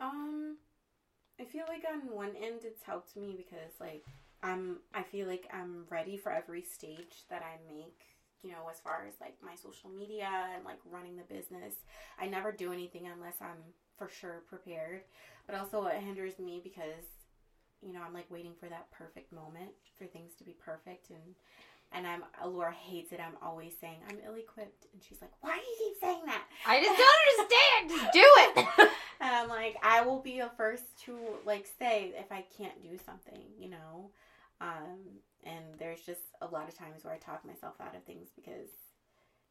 Um, 0.00 0.56
I 1.40 1.44
feel 1.44 1.64
like 1.68 1.84
on 1.92 2.14
one 2.14 2.34
end 2.36 2.60
it's 2.64 2.82
helped 2.82 3.16
me 3.16 3.34
because 3.36 3.72
like 3.80 4.04
I'm 4.42 4.78
I 4.94 5.02
feel 5.02 5.26
like 5.26 5.48
I'm 5.52 5.84
ready 5.90 6.16
for 6.16 6.32
every 6.32 6.62
stage 6.62 7.24
that 7.30 7.42
I 7.42 7.58
make. 7.72 8.00
You 8.42 8.52
know, 8.52 8.68
as 8.70 8.80
far 8.80 9.04
as 9.08 9.14
like 9.20 9.36
my 9.44 9.54
social 9.56 9.90
media 9.90 10.30
and 10.54 10.64
like 10.64 10.78
running 10.90 11.16
the 11.16 11.24
business, 11.34 11.74
I 12.20 12.28
never 12.28 12.52
do 12.52 12.72
anything 12.72 13.08
unless 13.08 13.36
I'm 13.40 13.58
for 13.96 14.08
sure 14.08 14.42
prepared. 14.48 15.02
But 15.46 15.56
also 15.56 15.86
it 15.86 16.02
hinders 16.02 16.38
me 16.38 16.60
because 16.62 17.04
you 17.82 17.92
know 17.92 18.00
I'm 18.06 18.14
like 18.14 18.30
waiting 18.30 18.54
for 18.58 18.68
that 18.68 18.90
perfect 18.92 19.32
moment 19.32 19.72
for 19.98 20.06
things 20.06 20.34
to 20.38 20.44
be 20.44 20.56
perfect 20.64 21.10
and. 21.10 21.34
And 21.92 22.06
I'm 22.06 22.22
Laura 22.44 22.72
hates 22.72 23.12
it. 23.12 23.20
I'm 23.20 23.36
always 23.42 23.72
saying 23.80 23.96
I'm 24.10 24.18
ill-equipped, 24.26 24.86
and 24.92 25.02
she's 25.02 25.20
like, 25.22 25.32
"Why 25.40 25.56
do 25.58 25.62
you 25.84 25.90
keep 25.90 26.00
saying 26.00 26.20
that?" 26.26 26.44
I 26.66 26.82
just 26.82 26.98
don't 26.98 27.18
understand. 27.40 27.90
Just 27.90 28.12
do 28.12 28.24
it. 28.82 28.90
And 29.20 29.34
I'm 29.34 29.48
like, 29.48 29.76
I 29.82 30.02
will 30.02 30.20
be 30.20 30.38
the 30.38 30.48
first 30.56 30.84
to 31.06 31.18
like 31.44 31.66
say 31.80 32.12
if 32.16 32.30
I 32.30 32.44
can't 32.56 32.80
do 32.84 32.96
something, 33.04 33.42
you 33.58 33.68
know. 33.68 34.10
Um, 34.60 35.00
and 35.42 35.64
there's 35.76 36.02
just 36.02 36.20
a 36.40 36.46
lot 36.46 36.68
of 36.68 36.78
times 36.78 37.02
where 37.02 37.12
I 37.14 37.18
talk 37.18 37.44
myself 37.44 37.74
out 37.80 37.96
of 37.96 38.04
things 38.04 38.28
because, 38.36 38.68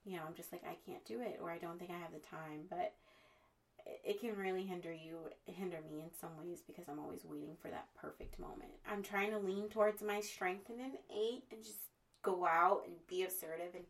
you 0.06 0.16
know, 0.16 0.24
I'm 0.26 0.36
just 0.36 0.54
like 0.54 0.64
I 0.64 0.78
can't 0.90 1.04
do 1.04 1.20
it 1.20 1.40
or 1.42 1.52
I 1.52 1.58
don't 1.58 1.78
think 1.78 1.92
I 1.92 2.00
have 2.00 2.14
the 2.14 2.20
time. 2.20 2.62
But 2.70 2.94
it- 3.86 4.02
it 4.06 4.20
can 4.22 4.38
really 4.38 4.64
hinder 4.64 4.94
you, 4.94 5.18
hinder 5.46 5.80
me 5.90 6.00
in 6.02 6.14
some 6.14 6.38
ways 6.40 6.62
because 6.66 6.88
I'm 6.88 7.00
always 7.00 7.26
waiting 7.26 7.58
for 7.62 7.68
that 7.68 7.94
perfect 7.96 8.40
moment. 8.40 8.72
I'm 8.90 9.04
trying 9.04 9.32
to 9.32 9.38
lean 9.38 9.68
towards 9.68 10.02
my 10.02 10.22
strength 10.22 10.70
in 10.70 10.80
an 10.80 10.94
eight 11.14 11.44
and 11.52 11.62
just 11.62 11.87
go 12.32 12.46
out 12.46 12.84
and 12.86 12.96
be 13.08 13.24
assertive 13.24 13.74
and. 13.76 13.86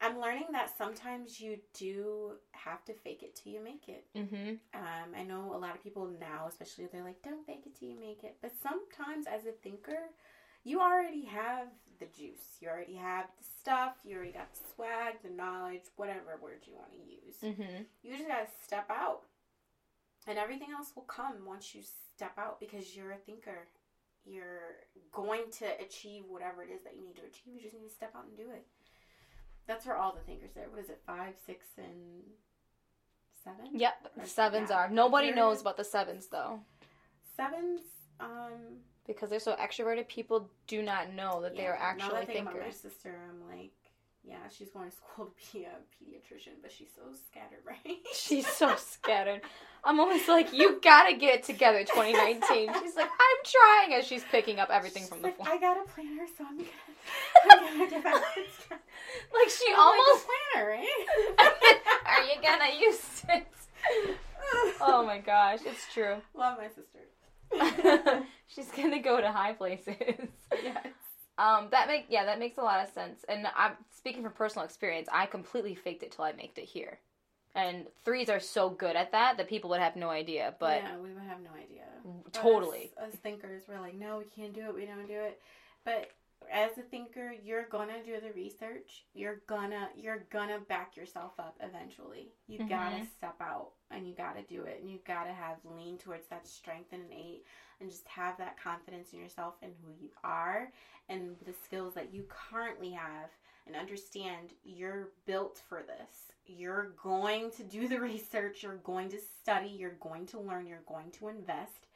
I'm 0.00 0.20
learning 0.20 0.46
that 0.52 0.70
sometimes 0.78 1.40
you 1.40 1.58
do 1.74 2.34
have 2.52 2.84
to 2.84 2.92
fake 2.94 3.24
it 3.24 3.34
till 3.34 3.52
you 3.52 3.60
make 3.64 3.88
it. 3.88 4.04
mm-hmm. 4.16 4.50
Um, 4.72 5.08
I 5.18 5.24
know 5.24 5.52
a 5.52 5.58
lot 5.58 5.74
of 5.74 5.82
people 5.82 6.08
now, 6.20 6.46
especially, 6.48 6.86
they're 6.86 7.02
like, 7.02 7.20
don't 7.22 7.44
fake 7.44 7.64
it 7.66 7.76
till 7.76 7.88
you 7.88 7.98
make 7.98 8.22
it. 8.22 8.36
But 8.40 8.52
sometimes, 8.62 9.26
as 9.26 9.46
a 9.46 9.50
thinker, 9.50 9.98
you 10.62 10.80
already 10.80 11.24
have 11.24 11.66
the 11.98 12.06
juice. 12.06 12.58
You 12.60 12.68
already 12.68 12.94
have 12.94 13.26
the 13.38 13.44
stuff. 13.58 13.94
You 14.04 14.14
already 14.16 14.30
got 14.30 14.54
the 14.54 14.60
swag, 14.72 15.14
the 15.24 15.30
knowledge, 15.30 15.82
whatever 15.96 16.38
word 16.40 16.60
you 16.64 16.74
want 16.76 16.92
to 16.92 16.98
use. 16.98 17.36
Mm-hmm. 17.42 17.82
You 18.04 18.16
just 18.16 18.28
got 18.28 18.46
to 18.46 18.64
step 18.64 18.86
out. 18.90 19.22
And 20.28 20.38
everything 20.38 20.68
else 20.70 20.92
will 20.94 21.02
come 21.04 21.44
once 21.44 21.74
you 21.74 21.82
step 22.14 22.38
out 22.38 22.60
because 22.60 22.94
you're 22.94 23.10
a 23.10 23.16
thinker. 23.16 23.66
You're 24.28 24.84
going 25.12 25.50
to 25.58 25.66
achieve 25.80 26.24
whatever 26.28 26.62
it 26.62 26.70
is 26.70 26.82
that 26.84 26.94
you 26.96 27.04
need 27.04 27.16
to 27.16 27.22
achieve. 27.22 27.54
You 27.54 27.60
just 27.62 27.74
need 27.74 27.88
to 27.88 27.94
step 27.94 28.12
out 28.16 28.24
and 28.26 28.36
do 28.36 28.50
it. 28.52 28.66
That's 29.66 29.86
where 29.86 29.96
all 29.96 30.12
the 30.14 30.20
thinkers 30.20 30.50
there. 30.54 30.66
What 30.70 30.80
is 30.80 30.88
it? 30.90 31.00
Five, 31.06 31.34
six, 31.46 31.66
and 31.76 32.22
seven? 33.44 33.78
Yep. 33.78 34.12
Or- 34.18 34.26
Sevens 34.26 34.70
yeah. 34.70 34.76
are. 34.76 34.90
Nobody 34.90 35.30
knows 35.32 35.60
about 35.60 35.76
the 35.76 35.84
sevens 35.84 36.26
though. 36.26 36.60
Sevens, 37.36 37.82
um, 38.20 38.80
Because 39.06 39.30
they're 39.30 39.40
so 39.40 39.54
extroverted, 39.56 40.08
people 40.08 40.50
do 40.66 40.82
not 40.82 41.12
know 41.14 41.40
that 41.42 41.56
they 41.56 41.62
yeah, 41.62 41.70
are 41.70 41.96
now 41.96 42.08
that 42.08 42.14
I 42.14 42.20
actually 42.20 42.34
think 42.34 42.48
about 42.50 42.60
my 42.60 42.70
sister, 42.70 43.16
I'm 43.28 43.56
like, 43.56 43.72
yeah, 44.28 44.36
she's 44.50 44.68
going 44.70 44.90
to 44.90 44.96
school 44.96 45.26
to 45.26 45.52
be 45.52 45.64
a 45.64 45.68
pediatrician, 45.96 46.60
but 46.60 46.70
she's 46.70 46.88
so 46.94 47.02
scattered, 47.26 47.60
right? 47.66 47.96
She's 48.14 48.46
so 48.46 48.74
scattered. 48.76 49.40
I'm 49.84 49.98
always 50.00 50.28
like, 50.28 50.52
you 50.52 50.78
gotta 50.84 51.16
get 51.16 51.36
it 51.36 51.44
together, 51.44 51.80
2019. 51.80 52.42
She's 52.82 52.96
like, 52.96 53.06
I'm 53.08 53.44
trying 53.44 53.94
as 53.98 54.06
she's 54.06 54.24
picking 54.24 54.58
up 54.60 54.68
everything 54.70 55.02
She's 55.04 55.08
from 55.08 55.22
the 55.22 55.28
like, 55.28 55.36
floor. 55.36 55.48
I 55.50 55.58
got 55.58 55.78
a 55.78 55.88
planner, 55.88 56.26
so 56.36 56.44
I'm 56.46 56.56
gonna, 56.58 56.68
I'm 57.52 57.90
gonna 57.90 58.16
it. 58.36 58.48
Like 59.32 59.48
she 59.48 59.72
I'm 59.72 59.80
almost. 59.80 60.26
like, 60.26 60.28
a 60.28 60.52
planner, 60.52 60.68
right? 60.68 61.80
Are 62.06 62.22
you 62.24 62.42
gonna 62.42 62.78
use 62.78 63.22
it? 63.30 63.46
Oh 64.80 65.04
my 65.06 65.18
gosh, 65.18 65.60
it's 65.64 65.92
true. 65.92 66.16
Love 66.34 66.58
my 66.58 66.68
sister. 66.68 68.24
she's 68.46 68.70
gonna 68.72 69.00
go 69.00 69.20
to 69.20 69.30
high 69.30 69.52
places. 69.52 69.94
yes. 70.62 70.86
Um, 71.38 71.68
that 71.70 71.86
make 71.86 72.06
yeah, 72.08 72.24
that 72.24 72.38
makes 72.38 72.58
a 72.58 72.62
lot 72.62 72.84
of 72.86 72.92
sense. 72.92 73.24
And 73.28 73.46
I'm 73.56 73.72
speaking 73.96 74.22
from 74.22 74.32
personal 74.32 74.64
experience. 74.64 75.08
I 75.12 75.26
completely 75.26 75.74
faked 75.74 76.02
it 76.02 76.12
till 76.12 76.24
I 76.24 76.32
made 76.32 76.50
it 76.56 76.64
here, 76.64 76.98
and 77.54 77.86
threes 78.04 78.28
are 78.28 78.40
so 78.40 78.68
good 78.68 78.96
at 78.96 79.12
that 79.12 79.36
that 79.36 79.48
people 79.48 79.70
would 79.70 79.80
have 79.80 79.94
no 79.96 80.10
idea. 80.10 80.54
But 80.58 80.82
yeah, 80.82 80.98
we 80.98 81.12
would 81.12 81.22
have 81.22 81.40
no 81.40 81.50
idea. 81.56 81.84
Totally, 82.32 82.90
Us, 83.00 83.14
us 83.14 83.20
thinkers, 83.20 83.62
we're 83.68 83.80
like, 83.80 83.94
no, 83.94 84.18
we 84.18 84.24
can't 84.24 84.52
do 84.54 84.62
it. 84.68 84.74
We 84.74 84.84
don't 84.84 85.06
do 85.06 85.14
it. 85.20 85.40
But 85.84 86.10
as 86.52 86.76
a 86.78 86.82
thinker, 86.82 87.34
you're 87.44 87.64
gonna 87.68 88.02
do 88.04 88.20
the 88.20 88.32
research. 88.32 89.04
You're 89.14 89.40
gonna 89.46 89.88
you're 89.96 90.24
gonna 90.30 90.58
back 90.68 90.96
yourself 90.96 91.32
up 91.38 91.56
eventually. 91.60 92.32
You 92.48 92.58
gotta 92.58 92.96
Mhm. 92.96 93.06
step 93.16 93.36
out 93.40 93.70
and 93.90 94.06
you 94.06 94.14
gotta 94.14 94.42
do 94.42 94.62
it, 94.62 94.80
and 94.80 94.90
you 94.90 94.98
gotta 95.06 95.32
have 95.32 95.56
lean 95.76 95.98
towards 95.98 96.26
that 96.28 96.46
strength 96.46 96.92
and 96.92 97.02
an 97.02 97.12
eight, 97.12 97.44
and 97.80 97.90
just 97.90 98.06
have 98.08 98.36
that 98.38 98.60
confidence 98.62 99.12
in 99.12 99.18
yourself 99.18 99.54
and 99.62 99.72
who 99.82 99.92
you 100.00 100.10
are 100.24 100.68
and 101.08 101.36
the 101.46 101.52
skills 101.64 101.94
that 101.94 102.12
you 102.12 102.24
currently 102.28 102.90
have, 102.90 103.30
and 103.66 103.76
understand 103.76 104.50
you're 104.64 105.08
built 105.26 105.60
for 105.68 105.82
this. 105.82 106.32
You're 106.46 106.92
going 107.02 107.50
to 107.52 107.62
do 107.62 107.88
the 107.88 108.00
research. 108.00 108.62
You're 108.62 108.76
going 108.76 109.08
to 109.10 109.18
study. 109.42 109.68
You're 109.68 109.96
going 110.00 110.26
to 110.26 110.40
learn. 110.40 110.66
You're 110.66 110.80
going 110.86 111.10
to 111.12 111.28
invest, 111.28 111.86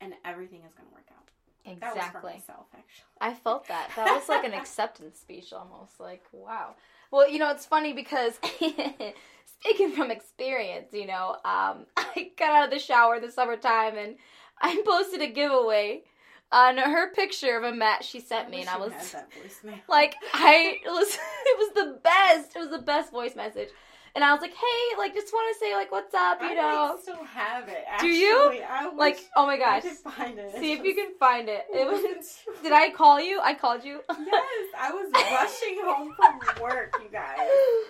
and 0.00 0.14
everything 0.24 0.60
is 0.66 0.74
going 0.74 0.88
to 0.88 0.94
work 0.94 1.08
out. 1.10 1.18
That 1.64 1.94
was 1.94 2.02
for 2.02 2.06
exactly. 2.08 2.32
myself, 2.32 2.66
actually. 2.74 3.04
I 3.20 3.34
felt 3.34 3.68
that. 3.68 3.90
That 3.94 4.14
was 4.14 4.28
like 4.28 4.44
an 4.44 4.52
acceptance 4.60 5.20
speech 5.20 5.52
almost. 5.52 6.00
Like, 6.00 6.24
wow. 6.32 6.74
Well, 7.12 7.28
you 7.28 7.38
know, 7.38 7.50
it's 7.50 7.66
funny 7.66 7.92
because 7.92 8.40
speaking 9.60 9.92
from 9.92 10.10
experience, 10.10 10.88
you 10.92 11.06
know, 11.06 11.36
um, 11.44 11.86
I 11.96 12.32
got 12.36 12.50
out 12.50 12.64
of 12.64 12.70
the 12.70 12.78
shower 12.78 13.16
in 13.16 13.22
the 13.22 13.30
summertime 13.30 13.96
and 13.96 14.16
I 14.60 14.82
posted 14.84 15.20
a 15.20 15.28
giveaway 15.28 16.02
on 16.50 16.78
her 16.78 17.12
picture 17.12 17.56
of 17.56 17.64
a 17.64 17.72
mat 17.74 18.04
she 18.04 18.20
sent 18.20 18.50
me, 18.50 18.60
and 18.60 18.68
I 18.68 18.76
was 18.76 18.92
had 18.92 19.06
that 19.06 19.30
voicemail. 19.30 19.80
like, 19.88 20.14
I 20.34 20.78
it 20.84 20.90
was 20.90 21.08
it 21.46 21.58
was 21.58 21.74
the 21.74 21.98
best. 22.02 22.56
It 22.56 22.58
was 22.58 22.70
the 22.70 22.78
best 22.78 23.10
voice 23.10 23.34
message, 23.34 23.70
and 24.14 24.22
I 24.24 24.32
was 24.32 24.40
like, 24.42 24.52
hey, 24.52 24.98
like, 24.98 25.14
just 25.14 25.32
want 25.32 25.54
to 25.54 25.58
say 25.64 25.74
like, 25.74 25.90
what's 25.90 26.14
up, 26.14 26.40
you 26.42 26.48
I 26.48 26.54
know? 26.54 26.88
might 26.94 27.02
still 27.02 27.24
have 27.24 27.68
it. 27.68 27.84
Do 28.00 28.06
you? 28.08 28.62
I 28.68 28.88
wish 28.88 28.96
Like, 28.98 29.24
oh 29.36 29.46
my 29.46 29.54
I 29.54 29.58
gosh. 29.58 29.82
could 29.82 29.92
find 30.12 30.38
it. 30.38 30.54
See 30.58 30.72
if 30.72 30.84
you 30.84 30.94
can 30.94 31.12
find 31.18 31.48
it. 31.48 31.64
It 31.72 31.86
was. 31.86 32.02
wasn't- 32.02 32.62
Did 32.62 32.72
I 32.72 32.90
call 32.90 33.20
you? 33.20 33.40
I 33.42 33.54
called 33.54 33.84
you. 33.84 34.00
Yes, 34.10 34.66
I 34.78 34.90
was 34.92 35.10
rushing 35.14 35.80
home 35.84 36.14
from 36.16 36.62
work, 36.62 36.94
you 37.02 37.08
guys. 37.10 37.38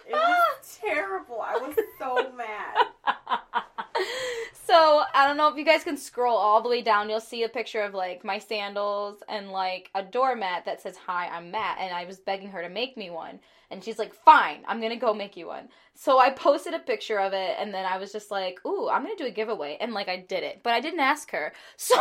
It 0.09 0.13
was 0.13 0.79
terrible. 0.81 1.41
I 1.43 1.57
was 1.57 1.75
so 1.99 2.33
mad. 2.33 3.39
so 4.73 5.03
I 5.15 5.27
don't 5.27 5.37
know 5.37 5.49
if 5.49 5.59
you 5.59 5.67
guys 5.67 5.85
can 5.85 5.99
scroll 5.99 6.37
all 6.37 6.63
the 6.63 6.69
way 6.71 6.81
down. 6.81 7.11
You'll 7.11 7.21
see 7.21 7.43
a 7.43 7.49
picture 7.49 7.83
of 7.83 7.93
like 7.93 8.25
my 8.25 8.39
sandals 8.39 9.23
and 9.29 9.51
like 9.51 9.91
a 9.95 10.03
doormat 10.03 10.65
that 10.65 10.81
says 10.81 10.97
"Hi, 11.07 11.27
I'm 11.29 11.51
Matt," 11.51 11.77
and 11.79 11.95
I 11.95 12.07
was 12.07 12.19
begging 12.19 12.49
her 12.49 12.63
to 12.63 12.71
make 12.71 12.97
me 12.97 13.11
one, 13.11 13.39
and 13.71 13.85
she's 13.85 13.99
like, 13.99 14.15
"Fine, 14.15 14.65
I'm 14.67 14.81
gonna 14.81 14.97
go 14.97 15.13
make 15.13 15.37
you 15.37 15.47
one." 15.47 15.69
So 15.95 16.19
I 16.19 16.31
posted 16.31 16.73
a 16.73 16.79
picture 16.79 17.21
of 17.21 17.35
it, 17.35 17.57
and 17.59 17.75
then 17.75 17.85
I 17.85 17.99
was 17.99 18.13
just 18.13 18.31
like, 18.31 18.65
"Ooh, 18.65 18.89
I'm 18.89 19.03
gonna 19.03 19.15
do 19.15 19.27
a 19.27 19.31
giveaway," 19.31 19.77
and 19.79 19.93
like 19.93 20.09
I 20.09 20.17
did 20.17 20.43
it, 20.43 20.61
but 20.63 20.73
I 20.73 20.81
didn't 20.81 21.01
ask 21.01 21.31
her. 21.33 21.53
So 21.77 21.97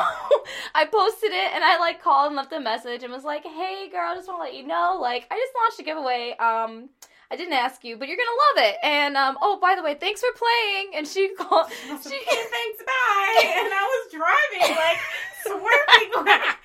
I 0.74 0.86
posted 0.86 1.32
it, 1.32 1.54
and 1.54 1.66
I 1.66 1.78
like 1.78 2.02
called 2.02 2.28
and 2.28 2.38
left 2.38 2.54
a 2.54 2.60
message 2.62 3.04
and 3.04 3.12
was 3.12 3.26
like, 3.26 3.44
"Hey, 3.44 3.90
girl, 3.92 4.16
just 4.16 4.30
want 4.30 4.40
to 4.40 4.44
let 4.44 4.56
you 4.56 4.66
know, 4.66 4.98
like 5.02 5.28
I 5.30 5.36
just 5.38 5.54
launched 5.60 5.80
a 5.82 5.84
giveaway. 5.84 6.38
Um." 6.40 6.90
I 7.32 7.38
didn't 7.38 7.54
ask 7.54 7.86
you, 7.86 7.96
but 7.96 8.10
you're 8.10 8.18
gonna 8.20 8.42
love 8.52 8.68
it. 8.68 8.76
And 8.84 9.16
um, 9.16 9.38
oh, 9.42 9.58
by 9.62 9.76
the 9.76 9.84
way, 9.84 9.96
thanks 9.96 10.20
for 10.20 10.36
playing. 10.36 10.92
And 11.00 11.08
she 11.08 11.32
called. 11.40 11.72
She 11.72 12.20
thanks, 12.28 12.84
bye. 12.84 13.40
And 13.64 13.72
I 13.72 13.86
was 13.88 14.04
driving, 14.12 14.76
like 14.76 15.00
swerving, 15.48 16.12
like? 16.28 16.60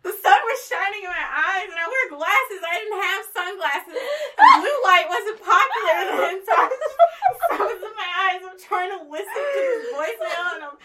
The 0.00 0.16
sun 0.16 0.40
was 0.48 0.58
shining 0.64 1.04
in 1.04 1.12
my 1.12 1.28
eyes, 1.28 1.68
and 1.68 1.76
I 1.76 1.84
wear 1.84 2.16
glasses. 2.16 2.60
I 2.64 2.72
didn't 2.80 3.00
have 3.04 3.22
sunglasses. 3.36 4.00
And 4.40 4.48
blue 4.64 4.78
light 4.80 5.06
wasn't 5.12 5.38
popular 5.44 6.00
then, 6.08 6.36
so 6.40 6.52
I 6.56 6.64
was, 6.72 6.80
so 7.36 7.48
I 7.52 7.64
was 7.68 7.80
in 7.84 7.94
my 8.00 8.10
eyes. 8.24 8.40
I'm 8.48 8.56
trying 8.56 8.90
to 8.96 9.04
listen 9.12 9.28
to 9.28 9.60
this 9.60 9.92
voicemail, 9.92 10.48
and 10.56 10.64
I'm, 10.64 10.76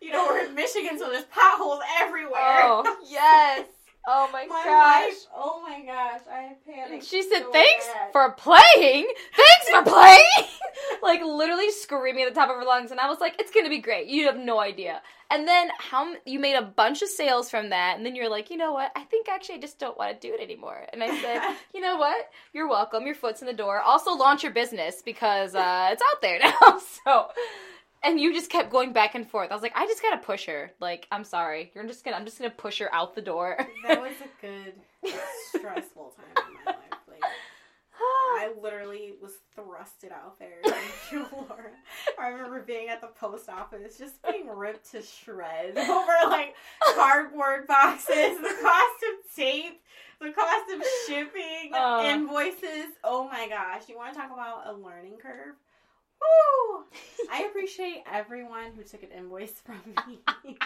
you 0.00 0.12
know, 0.12 0.26
we're 0.30 0.46
in 0.46 0.54
Michigan, 0.54 0.94
so 0.96 1.10
there's 1.10 1.26
potholes 1.26 1.82
everywhere. 1.98 2.62
Oh 2.62 2.86
yes. 3.02 3.66
Oh 4.08 4.28
my, 4.32 4.46
my 4.46 4.62
gosh. 4.64 5.04
Life, 5.08 5.16
oh 5.34 5.62
my 5.62 5.80
gosh, 5.84 6.20
I 6.30 6.52
panicked. 6.64 7.04
She 7.06 7.22
said, 7.22 7.42
so 7.42 7.52
"Thanks 7.52 7.88
bad. 7.88 8.12
for 8.12 8.32
playing. 8.32 9.06
Thanks 9.34 9.68
for 9.70 9.82
playing." 9.82 10.48
like 11.02 11.22
literally 11.24 11.70
screaming 11.72 12.22
at 12.24 12.32
the 12.32 12.38
top 12.38 12.48
of 12.48 12.56
her 12.56 12.64
lungs, 12.64 12.92
and 12.92 13.00
I 13.00 13.08
was 13.08 13.18
like, 13.20 13.34
"It's 13.40 13.50
gonna 13.50 13.68
be 13.68 13.78
great. 13.78 14.06
You 14.06 14.26
have 14.26 14.36
no 14.36 14.60
idea." 14.60 15.02
And 15.28 15.48
then 15.48 15.70
how 15.78 16.08
m- 16.12 16.18
you 16.24 16.38
made 16.38 16.54
a 16.54 16.62
bunch 16.62 17.02
of 17.02 17.08
sales 17.08 17.50
from 17.50 17.70
that, 17.70 17.96
and 17.96 18.06
then 18.06 18.14
you're 18.14 18.28
like, 18.28 18.48
"You 18.48 18.56
know 18.58 18.72
what? 18.72 18.92
I 18.94 19.02
think 19.04 19.28
actually 19.28 19.56
I 19.56 19.60
just 19.60 19.80
don't 19.80 19.98
want 19.98 20.20
to 20.20 20.28
do 20.28 20.32
it 20.32 20.40
anymore." 20.40 20.86
And 20.92 21.02
I 21.02 21.20
said, 21.20 21.42
"You 21.74 21.80
know 21.80 21.96
what? 21.96 22.28
You're 22.52 22.68
welcome. 22.68 23.06
Your 23.06 23.16
foot's 23.16 23.40
in 23.40 23.48
the 23.48 23.52
door. 23.52 23.80
Also, 23.80 24.12
launch 24.14 24.44
your 24.44 24.52
business 24.52 25.02
because 25.02 25.56
uh, 25.56 25.88
it's 25.90 26.02
out 26.14 26.22
there 26.22 26.38
now." 26.62 26.78
so. 27.04 27.26
And 28.06 28.20
you 28.20 28.32
just 28.32 28.50
kept 28.50 28.70
going 28.70 28.92
back 28.92 29.14
and 29.16 29.28
forth. 29.28 29.50
I 29.50 29.54
was 29.54 29.62
like, 29.62 29.76
I 29.76 29.84
just 29.86 30.00
gotta 30.00 30.18
push 30.18 30.46
her. 30.46 30.70
Like, 30.80 31.06
I'm 31.10 31.24
sorry. 31.24 31.72
You're 31.74 31.84
just 31.86 32.04
gonna. 32.04 32.16
I'm 32.16 32.24
just 32.24 32.38
gonna 32.38 32.50
push 32.50 32.78
her 32.78 32.94
out 32.94 33.14
the 33.16 33.20
door. 33.22 33.56
That 33.86 34.00
was 34.06 34.12
a 34.22 34.40
good 34.40 34.74
stressful 35.50 36.14
time 36.16 36.44
in 36.48 36.54
my 36.64 36.70
life. 36.72 36.78
Like 37.08 37.22
I 38.38 38.52
literally 38.62 39.14
was 39.20 39.32
thrusted 39.56 40.12
out 40.12 40.38
there 40.38 40.58
Laura. 41.12 41.70
I 42.18 42.28
remember 42.28 42.62
being 42.62 42.88
at 42.88 43.00
the 43.00 43.08
post 43.08 43.48
office, 43.48 43.98
just 43.98 44.22
being 44.22 44.48
ripped 44.48 44.90
to 44.92 45.02
shreds 45.02 45.76
over 45.78 46.12
like 46.28 46.54
cardboard 46.94 47.66
boxes, 47.66 48.38
the 48.40 48.54
cost 48.62 49.02
of 49.02 49.34
tape, 49.36 49.80
the 50.20 50.30
cost 50.30 50.64
of 50.74 50.82
shipping, 51.08 51.72
Uh. 51.74 52.02
invoices. 52.06 52.86
Oh 53.02 53.28
my 53.32 53.48
gosh! 53.48 53.88
You 53.88 53.96
want 53.96 54.12
to 54.14 54.18
talk 54.20 54.30
about 54.32 54.66
a 54.66 54.72
learning 54.74 55.16
curve? 55.20 55.56
Woo! 56.20 56.84
I 57.30 57.44
appreciate 57.44 58.02
everyone 58.10 58.72
who 58.76 58.82
took 58.82 59.02
an 59.02 59.10
invoice 59.16 59.60
from 59.64 59.80
me. 60.06 60.20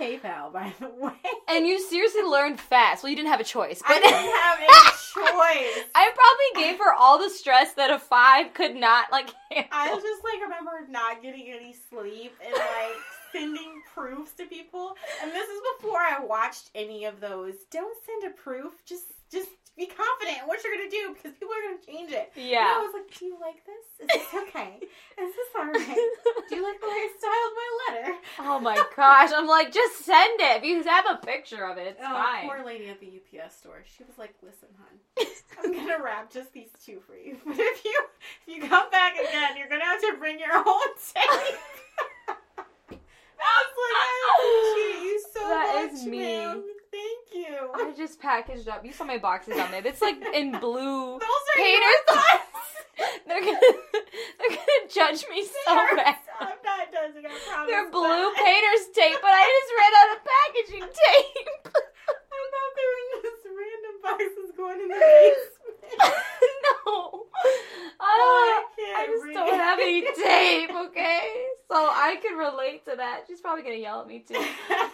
PayPal, 0.00 0.52
by 0.52 0.72
the 0.80 0.88
way. 0.88 1.12
And 1.48 1.66
you 1.66 1.80
seriously 1.80 2.22
learned 2.22 2.58
fast. 2.60 3.02
Well, 3.02 3.10
you 3.10 3.16
didn't 3.16 3.30
have 3.30 3.40
a 3.40 3.44
choice, 3.44 3.80
I 3.86 4.00
didn't 4.00 4.10
have 4.12 4.58
a 4.58 4.90
choice. 4.92 5.84
I 5.94 6.10
probably 6.14 6.64
gave 6.64 6.78
her 6.78 6.92
all 6.92 7.18
the 7.18 7.30
stress 7.30 7.74
that 7.74 7.90
a 7.90 7.98
five 7.98 8.52
could 8.54 8.74
not 8.74 9.12
like 9.12 9.30
handle. 9.50 9.70
I 9.72 9.88
just 9.94 10.24
like 10.24 10.42
remember 10.42 10.86
not 10.90 11.22
getting 11.22 11.46
any 11.48 11.74
sleep 11.88 12.34
and 12.44 12.52
like 12.52 12.96
sending 13.32 13.82
proofs 13.94 14.32
to 14.32 14.46
people. 14.46 14.94
And 15.22 15.30
this 15.30 15.48
is 15.48 15.60
before 15.78 15.98
I 15.98 16.24
watched 16.24 16.70
any 16.74 17.04
of 17.04 17.20
those. 17.20 17.54
Don't 17.70 17.96
send 18.04 18.32
a 18.32 18.36
proof. 18.36 18.72
Just 18.84 19.04
just 19.30 19.48
be 19.76 19.86
confident 19.86 20.38
in 20.42 20.46
what 20.46 20.62
you're 20.62 20.72
gonna 20.76 20.88
do 20.90 21.14
because 21.14 21.32
people 21.38 21.52
are 21.54 21.62
gonna 21.66 21.82
change 21.84 22.12
it. 22.12 22.30
And 22.36 22.54
I 22.58 22.78
was 22.82 22.94
like, 22.94 23.10
Do 23.18 23.24
you 23.26 23.36
like 23.40 23.58
this? 23.66 23.84
Is 24.00 24.08
this 24.08 24.42
okay? 24.48 24.78
Is 24.80 25.34
this 25.34 25.50
alright? 25.58 26.08
Do 26.48 26.54
you 26.56 26.62
like 26.62 26.80
the 26.80 26.86
way 26.86 26.92
I 26.94 27.10
styled 27.18 27.54
my 27.58 27.70
letter? 27.88 28.18
Oh 28.40 28.60
my 28.60 28.76
gosh! 28.96 29.30
I'm 29.34 29.46
like, 29.46 29.72
just 29.72 30.04
send 30.04 30.40
it. 30.40 30.58
If 30.58 30.64
you 30.64 30.82
have 30.84 31.06
a 31.10 31.16
picture 31.24 31.64
of 31.66 31.78
it, 31.78 31.86
it's 31.88 32.00
Oh, 32.02 32.12
fine. 32.12 32.46
poor 32.48 32.64
lady 32.64 32.88
at 32.88 33.00
the 33.00 33.08
UPS 33.20 33.56
store. 33.56 33.82
She 33.96 34.04
was 34.04 34.16
like, 34.18 34.34
"Listen, 34.42 34.68
hon, 34.78 35.26
I'm 35.64 35.72
gonna 35.72 36.02
wrap 36.02 36.32
just 36.32 36.52
these 36.52 36.70
two 36.84 37.00
for 37.06 37.16
you. 37.16 37.36
But 37.44 37.56
if 37.58 37.84
you 37.84 38.04
if 38.46 38.54
you 38.62 38.68
come 38.68 38.90
back 38.90 39.14
again, 39.18 39.56
you're 39.56 39.68
gonna 39.68 39.84
have 39.84 40.00
to 40.00 40.14
bring 40.18 40.38
your 40.38 40.56
own 40.56 40.88
tape." 41.14 41.58
I 43.46 43.54
was 43.60 43.74
like, 43.84 43.98
"I 44.00 44.34
appreciate 44.38 45.04
you 45.04 45.24
so 45.34 45.40
That 45.48 45.82
much, 45.84 45.92
is 46.00 46.06
me. 46.06 46.18
ma'am. 46.18 46.64
Thank 46.94 47.46
you." 47.46 47.70
I 47.74 47.92
just 47.96 48.20
packaged 48.20 48.68
up. 48.68 48.84
You 48.84 48.92
saw 48.92 49.04
my 49.04 49.18
boxes 49.18 49.58
on 49.58 49.70
there. 49.72 49.82
It's 49.84 50.00
like 50.02 50.16
in 50.32 50.52
blue. 50.60 51.18
Those 51.18 51.44
are 51.50 51.56
Painter's 51.56 51.82
your 52.08 52.16
thoughts. 52.16 52.42
They're 53.26 53.40
gonna, 53.42 53.58
they're 54.38 54.54
gonna 54.54 54.86
judge 54.88 55.26
me 55.28 55.42
so 55.42 55.74
They're- 55.74 55.96
bad. 55.96 56.14
I'm 56.38 56.54
not 56.62 56.86
judging. 56.94 57.26
I 57.26 57.34
promise. 57.50 57.66
They're 57.66 57.90
blue 57.90 58.30
but- 58.30 58.38
painter's 58.38 58.86
tape, 58.94 59.18
but 59.20 59.34
I 59.34 59.42
just 59.50 59.70
ran 59.74 59.92
out 59.98 60.10
of 60.14 60.20
packaging 60.22 60.86
tape. 61.02 61.74
I 61.74 62.42
thought 62.54 62.72
they 62.78 62.86
were 62.86 63.22
just 63.26 63.42
random 63.50 63.94
boxes 64.00 64.50
going 64.56 64.78
in 64.80 64.88
the 64.88 64.94
basement. 64.94 66.14
no. 66.86 67.23
Oh, 68.06 68.64
I 68.78 69.02
I 69.02 69.06
just 69.06 69.24
read. 69.24 69.34
don't 69.34 69.54
have 69.54 69.78
any 69.78 70.02
tape, 70.22 70.70
okay? 70.70 71.20
So 71.70 71.76
I 71.76 72.16
can 72.22 72.36
relate 72.36 72.84
to 72.86 72.94
that. 72.96 73.22
She's 73.26 73.40
probably 73.40 73.62
gonna 73.62 73.76
yell 73.76 74.00
at 74.02 74.06
me 74.06 74.20
too. 74.26 74.42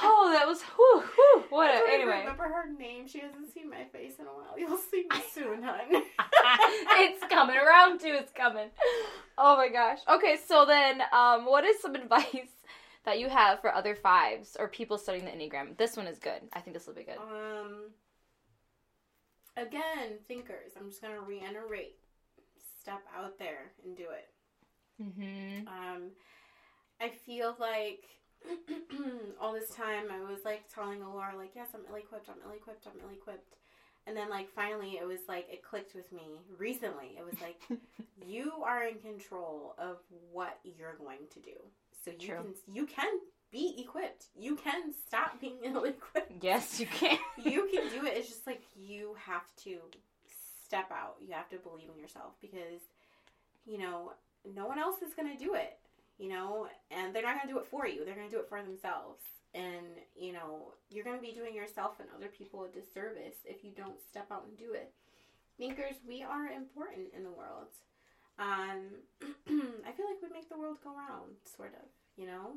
Oh, 0.00 0.30
that 0.32 0.46
was 0.46 0.62
whew, 0.62 1.00
whew, 1.14 1.44
what 1.50 1.70
a, 1.70 1.92
anyway. 1.92 2.20
remember 2.20 2.44
her 2.44 2.72
name. 2.78 3.08
She 3.08 3.18
hasn't 3.18 3.52
seen 3.52 3.68
my 3.68 3.84
face 3.92 4.14
in 4.20 4.26
a 4.26 4.28
while. 4.28 4.56
You'll 4.56 4.78
see 4.78 5.06
me 5.12 5.20
soon, 5.34 5.60
hun. 5.62 5.80
it's 7.00 7.24
coming 7.26 7.56
around 7.56 7.98
too, 8.00 8.12
it's 8.12 8.32
coming. 8.32 8.68
Oh 9.36 9.56
my 9.56 9.68
gosh. 9.68 9.98
Okay, 10.08 10.36
so 10.46 10.64
then 10.64 11.02
um 11.12 11.46
what 11.46 11.64
is 11.64 11.80
some 11.80 11.96
advice 11.96 12.52
that 13.04 13.18
you 13.18 13.28
have 13.28 13.60
for 13.60 13.74
other 13.74 13.96
fives 13.96 14.56
or 14.58 14.68
people 14.68 14.98
studying 14.98 15.24
the 15.24 15.32
Enneagram? 15.32 15.76
This 15.76 15.96
one 15.96 16.06
is 16.06 16.18
good. 16.18 16.42
I 16.52 16.60
think 16.60 16.74
this 16.76 16.86
will 16.86 16.94
be 16.94 17.02
good. 17.04 17.18
Um. 17.18 17.90
Again, 19.56 20.18
thinkers. 20.28 20.72
I'm 20.78 20.88
just 20.90 21.02
gonna 21.02 21.20
reiterate. 21.20 21.96
Step 22.88 23.04
out 23.14 23.38
there 23.38 23.72
and 23.84 23.94
do 23.94 24.04
it. 24.04 25.02
Mm-hmm. 25.02 25.68
Um, 25.68 26.02
I 27.02 27.10
feel 27.10 27.54
like 27.60 28.04
all 29.40 29.52
this 29.52 29.68
time 29.68 30.04
I 30.10 30.20
was 30.20 30.40
like 30.46 30.62
telling 30.74 31.00
Laura, 31.00 31.36
like, 31.36 31.50
yes, 31.54 31.68
I'm 31.74 31.82
ill 31.90 31.96
equipped, 31.96 32.30
I'm 32.30 32.40
ill 32.46 32.56
equipped, 32.56 32.86
I'm 32.86 32.98
ill 33.02 33.14
equipped. 33.14 33.56
And 34.06 34.16
then, 34.16 34.30
like, 34.30 34.48
finally, 34.54 34.92
it 34.92 35.06
was 35.06 35.20
like, 35.28 35.46
it 35.50 35.62
clicked 35.62 35.94
with 35.94 36.10
me 36.12 36.40
recently. 36.56 37.08
It 37.18 37.26
was 37.26 37.38
like, 37.42 37.60
you 38.26 38.52
are 38.64 38.86
in 38.86 38.98
control 39.00 39.74
of 39.78 39.98
what 40.32 40.58
you're 40.64 40.96
going 40.96 41.28
to 41.34 41.40
do. 41.40 41.56
So 42.06 42.12
you 42.18 42.26
True. 42.26 42.36
can, 42.36 42.74
you 42.74 42.86
can 42.86 43.18
be 43.52 43.76
equipped. 43.78 44.28
You 44.34 44.56
can 44.56 44.94
stop 45.06 45.38
being 45.42 45.58
ill 45.62 45.84
equipped. 45.84 46.42
yes, 46.42 46.80
you 46.80 46.86
can. 46.86 47.18
you 47.36 47.68
can 47.70 47.90
do 47.90 48.06
it. 48.06 48.16
It's 48.16 48.28
just 48.28 48.46
like 48.46 48.62
you 48.74 49.14
have 49.26 49.44
to 49.64 49.78
step 50.68 50.90
out. 50.92 51.16
You 51.20 51.32
have 51.32 51.48
to 51.50 51.56
believe 51.56 51.88
in 51.92 51.98
yourself 52.00 52.32
because, 52.40 52.82
you 53.66 53.78
know, 53.78 54.12
no 54.54 54.66
one 54.66 54.78
else 54.78 55.00
is 55.02 55.14
going 55.14 55.36
to 55.36 55.42
do 55.42 55.54
it, 55.54 55.78
you 56.18 56.28
know, 56.28 56.68
and 56.90 57.14
they're 57.14 57.22
not 57.22 57.36
going 57.36 57.48
to 57.48 57.52
do 57.54 57.58
it 57.58 57.66
for 57.66 57.86
you. 57.86 58.04
They're 58.04 58.14
going 58.14 58.28
to 58.28 58.34
do 58.34 58.40
it 58.40 58.48
for 58.48 58.62
themselves. 58.62 59.22
And, 59.54 59.86
you 60.14 60.32
know, 60.32 60.74
you're 60.90 61.04
going 61.04 61.16
to 61.16 61.22
be 61.22 61.32
doing 61.32 61.54
yourself 61.54 61.92
and 62.00 62.08
other 62.14 62.28
people 62.28 62.64
a 62.64 62.68
disservice 62.68 63.36
if 63.46 63.64
you 63.64 63.70
don't 63.74 63.98
step 64.10 64.26
out 64.30 64.44
and 64.46 64.56
do 64.58 64.74
it. 64.74 64.92
Thinkers, 65.56 65.96
we 66.06 66.22
are 66.22 66.48
important 66.48 67.08
in 67.16 67.24
the 67.24 67.30
world. 67.30 67.68
Um, 68.38 68.84
I 69.48 69.90
feel 69.92 70.06
like 70.06 70.22
we 70.22 70.28
make 70.32 70.48
the 70.50 70.58
world 70.58 70.76
go 70.84 70.90
round, 70.94 71.32
sort 71.56 71.72
of, 71.74 71.88
you 72.16 72.26
know? 72.26 72.52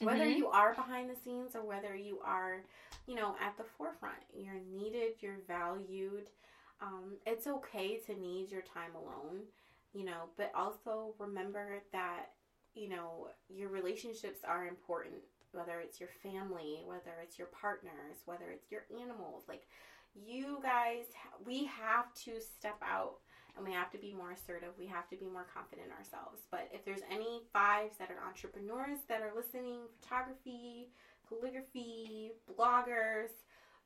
Whether 0.00 0.24
Mhm. 0.26 0.36
you 0.36 0.48
are 0.48 0.74
behind 0.74 1.08
the 1.08 1.16
scenes 1.16 1.54
or 1.56 1.62
whether 1.62 1.94
you 1.94 2.20
are, 2.20 2.62
you 3.06 3.14
know, 3.14 3.34
at 3.40 3.56
the 3.56 3.64
forefront, 3.64 4.22
you're 4.34 4.54
needed, 4.54 5.14
you're 5.20 5.38
valued. 5.48 6.26
Um, 6.80 7.16
it's 7.26 7.46
okay 7.46 7.98
to 8.06 8.20
need 8.20 8.50
your 8.50 8.62
time 8.62 8.90
alone, 8.94 9.42
you 9.94 10.04
know, 10.04 10.28
but 10.36 10.52
also 10.54 11.14
remember 11.18 11.78
that, 11.92 12.30
you 12.74 12.88
know, 12.88 13.28
your 13.48 13.68
relationships 13.68 14.40
are 14.46 14.66
important, 14.66 15.22
whether 15.52 15.80
it's 15.80 16.00
your 16.00 16.10
family, 16.22 16.82
whether 16.84 17.12
it's 17.22 17.38
your 17.38 17.48
partners, 17.48 18.18
whether 18.26 18.50
it's 18.50 18.70
your 18.70 18.82
animals. 19.00 19.44
Like, 19.48 19.66
you 20.14 20.60
guys, 20.62 21.06
we 21.44 21.64
have 21.64 22.12
to 22.24 22.40
step 22.40 22.78
out 22.82 23.16
and 23.56 23.64
we 23.64 23.72
have 23.72 23.90
to 23.92 23.98
be 23.98 24.12
more 24.12 24.32
assertive. 24.32 24.70
We 24.78 24.86
have 24.86 25.08
to 25.10 25.16
be 25.16 25.26
more 25.26 25.46
confident 25.52 25.88
in 25.88 25.92
ourselves. 25.92 26.42
But 26.50 26.68
if 26.72 26.84
there's 26.84 27.02
any 27.10 27.42
fives 27.52 27.96
that 27.98 28.10
are 28.10 28.26
entrepreneurs 28.26 28.98
that 29.08 29.22
are 29.22 29.32
listening, 29.34 29.80
photography, 30.00 30.88
calligraphy, 31.28 32.32
bloggers, 32.58 33.30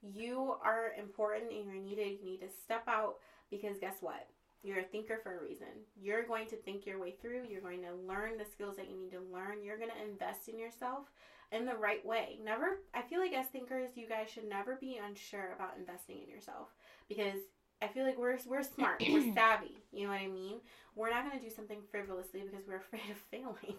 you 0.03 0.55
are 0.64 0.92
important 0.99 1.51
and 1.53 1.66
you're 1.66 1.82
needed. 1.82 2.18
You 2.20 2.24
need 2.24 2.40
to 2.40 2.49
step 2.49 2.84
out 2.88 3.16
because 3.51 3.78
guess 3.78 3.96
what? 4.01 4.28
You're 4.62 4.80
a 4.80 4.84
thinker 4.84 5.20
for 5.22 5.38
a 5.38 5.42
reason. 5.42 5.68
You're 6.01 6.26
going 6.26 6.49
to 6.49 6.57
think 6.57 6.84
your 6.84 7.01
way 7.01 7.14
through. 7.22 7.42
You're 7.49 7.61
going 7.61 7.82
to 7.82 7.94
learn 7.94 8.38
the 8.38 8.44
skills 8.44 8.76
that 8.76 8.90
you 8.90 8.99
need 8.99 9.12
to 9.12 9.20
learn. 9.32 9.62
You're 9.62 9.78
going 9.78 9.90
to 9.90 10.11
invest 10.11 10.49
in 10.49 10.59
yourself 10.59 11.11
in 11.53 11.64
the 11.64 11.76
right 11.76 12.05
way. 12.05 12.38
Never, 12.44 12.80
I 12.94 13.03
feel 13.03 13.20
like 13.20 13.32
as 13.32 13.46
thinkers, 13.46 13.90
you 13.94 14.09
guys 14.09 14.28
should 14.30 14.49
never 14.49 14.76
be 14.76 15.01
unsure 15.05 15.55
about 15.55 15.78
investing 15.78 16.18
in 16.22 16.28
yourself 16.28 16.68
because 17.09 17.38
I 17.80 17.86
feel 17.86 18.05
like 18.05 18.18
we're 18.18 18.38
we're 18.46 18.62
smart, 18.62 19.03
we're 19.09 19.32
savvy. 19.34 19.78
You 19.92 20.05
know 20.05 20.12
what 20.12 20.20
I 20.20 20.26
mean? 20.26 20.59
We're 20.96 21.11
not 21.11 21.24
going 21.24 21.38
to 21.38 21.44
do 21.44 21.55
something 21.55 21.78
frivolously 21.90 22.42
because 22.42 22.66
we're 22.66 22.76
afraid 22.88 23.11
of 23.11 23.16
failing. 23.30 23.76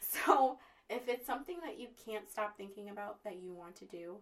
So 0.00 0.58
if 0.88 1.08
it's 1.08 1.26
something 1.26 1.58
that 1.64 1.78
you 1.78 1.88
can't 2.04 2.30
stop 2.30 2.56
thinking 2.56 2.90
about 2.90 3.22
that 3.24 3.36
you 3.42 3.52
want 3.52 3.76
to 3.76 3.84
do, 3.86 4.16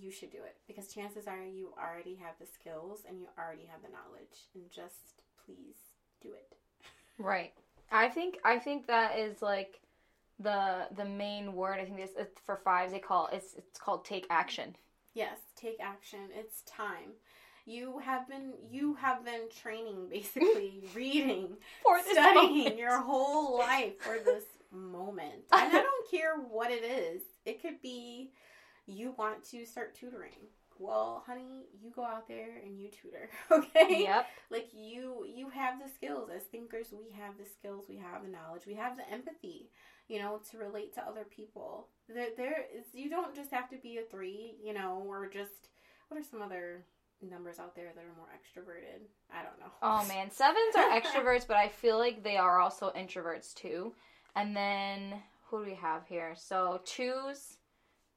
you 0.00 0.10
should 0.10 0.30
do 0.30 0.38
it 0.38 0.56
because 0.66 0.88
chances 0.92 1.26
are 1.26 1.42
you 1.42 1.72
already 1.78 2.14
have 2.16 2.34
the 2.40 2.46
skills 2.46 3.00
and 3.08 3.18
you 3.18 3.26
already 3.38 3.66
have 3.70 3.82
the 3.82 3.88
knowledge 3.88 4.48
and 4.54 4.64
just 4.70 5.22
please 5.44 5.76
do 6.20 6.28
it. 6.32 6.56
Right. 7.18 7.52
I 7.90 8.08
think 8.08 8.38
I 8.44 8.58
think 8.58 8.86
that 8.86 9.18
is 9.18 9.42
like 9.42 9.80
the 10.38 10.88
the 10.96 11.04
main 11.04 11.54
word. 11.54 11.78
I 11.78 11.84
think 11.84 11.96
this 11.98 12.10
it's 12.18 12.40
for 12.44 12.56
fives 12.64 12.92
they 12.92 12.98
call 12.98 13.28
it's 13.32 13.54
it's 13.54 13.78
called 13.78 14.04
take 14.04 14.26
action. 14.30 14.76
Yes, 15.14 15.38
take 15.56 15.78
action. 15.80 16.20
It's 16.34 16.62
time. 16.62 17.12
You 17.66 17.98
have 17.98 18.26
been 18.28 18.54
you 18.70 18.94
have 18.94 19.24
been 19.24 19.48
training 19.62 20.08
basically 20.10 20.84
reading 20.94 21.48
For 21.82 22.00
studying 22.10 22.58
moment. 22.58 22.78
your 22.78 22.98
whole 23.00 23.58
life 23.58 24.00
for 24.00 24.18
this 24.24 24.44
moment. 24.72 25.42
And 25.52 25.68
I 25.76 25.82
don't 25.82 26.10
care 26.10 26.36
what 26.36 26.70
it 26.70 26.82
is. 26.82 27.22
It 27.44 27.60
could 27.60 27.80
be 27.82 28.30
you 28.86 29.14
want 29.16 29.44
to 29.50 29.64
start 29.64 29.94
tutoring. 29.94 30.48
Well, 30.78 31.22
honey, 31.26 31.66
you 31.80 31.92
go 31.94 32.04
out 32.04 32.26
there 32.26 32.56
and 32.64 32.78
you 32.78 32.88
tutor, 32.88 33.30
okay? 33.50 34.02
Yep. 34.02 34.26
Like 34.50 34.68
you 34.72 35.24
you 35.32 35.48
have 35.50 35.74
the 35.78 35.88
skills 35.88 36.30
as 36.34 36.42
thinkers, 36.44 36.88
we 36.92 37.14
have 37.16 37.34
the 37.38 37.48
skills, 37.48 37.84
we 37.88 37.98
have 37.98 38.22
the 38.22 38.28
knowledge, 38.28 38.66
we 38.66 38.74
have 38.74 38.96
the 38.96 39.08
empathy, 39.08 39.70
you 40.08 40.18
know, 40.18 40.40
to 40.50 40.58
relate 40.58 40.94
to 40.94 41.06
other 41.06 41.24
people. 41.24 41.88
There 42.08 42.28
there 42.36 42.64
is 42.76 42.86
you 42.92 43.10
don't 43.10 43.34
just 43.34 43.50
have 43.50 43.68
to 43.70 43.76
be 43.76 43.98
a 43.98 44.02
3, 44.10 44.56
you 44.62 44.72
know, 44.72 45.04
or 45.06 45.28
just 45.28 45.68
what 46.08 46.18
are 46.18 46.24
some 46.24 46.42
other 46.42 46.84
numbers 47.22 47.58
out 47.58 47.76
there 47.76 47.92
that 47.94 48.04
are 48.04 48.16
more 48.16 48.28
extroverted? 48.34 49.06
I 49.32 49.42
don't 49.42 49.58
know. 49.60 49.72
Oh 49.82 50.04
man, 50.08 50.30
sevens 50.30 50.74
are 50.76 50.90
extroverts, 50.90 51.46
but 51.46 51.56
I 51.56 51.68
feel 51.68 51.98
like 51.98 52.22
they 52.22 52.36
are 52.36 52.58
also 52.60 52.90
introverts 52.96 53.54
too. 53.54 53.94
And 54.34 54.56
then 54.56 55.22
who 55.44 55.64
do 55.64 55.70
we 55.70 55.76
have 55.76 56.06
here? 56.08 56.34
So 56.36 56.80
twos, 56.84 57.58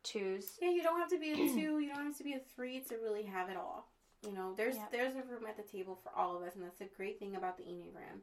twos. 0.06 0.52
Yeah, 0.62 0.70
you 0.70 0.82
don't 0.84 1.00
have 1.00 1.10
to 1.10 1.20
be 1.20 1.32
a 1.32 1.36
two. 1.54 1.80
You 1.80 1.90
don't 1.94 2.06
have 2.06 2.18
to 2.18 2.24
be 2.24 2.34
a 2.34 2.42
three 2.56 2.80
to 2.90 2.96
really 2.98 3.24
have 3.24 3.50
it 3.50 3.58
all. 3.58 3.90
You 4.26 4.32
know, 4.32 4.54
there's 4.56 4.76
Yep. 4.78 4.92
there's 4.92 5.16
a 5.16 5.24
room 5.24 5.46
at 5.48 5.58
the 5.58 5.64
table 5.64 6.00
for 6.04 6.12
all 6.18 6.36
of 6.38 6.44
us, 6.44 6.56
and 6.56 6.64
that's 6.64 6.82
a 6.82 6.86
great 6.98 7.20
thing 7.20 7.36
about 7.36 7.58
the 7.58 7.64
enneagram. 7.64 8.22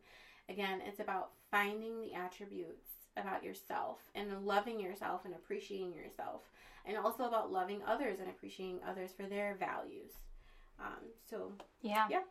Again, 0.49 0.81
it's 0.87 0.99
about 1.01 1.31
finding 1.51 2.01
the 2.01 2.15
attributes 2.15 2.89
about 3.17 3.45
yourself 3.45 3.99
and 4.15 4.45
loving 4.47 4.81
yourself 4.81 5.25
and 5.25 5.35
appreciating 5.35 5.93
yourself, 5.95 6.43
and 6.87 6.97
also 6.97 7.25
about 7.25 7.53
loving 7.53 7.81
others 7.87 8.19
and 8.21 8.29
appreciating 8.29 8.81
others 8.89 9.11
for 9.17 9.25
their 9.25 9.55
values. 9.61 10.11
Um, 10.81 11.05
so 11.29 11.53
Yeah. 11.83 12.07
Yeah. 12.11 12.23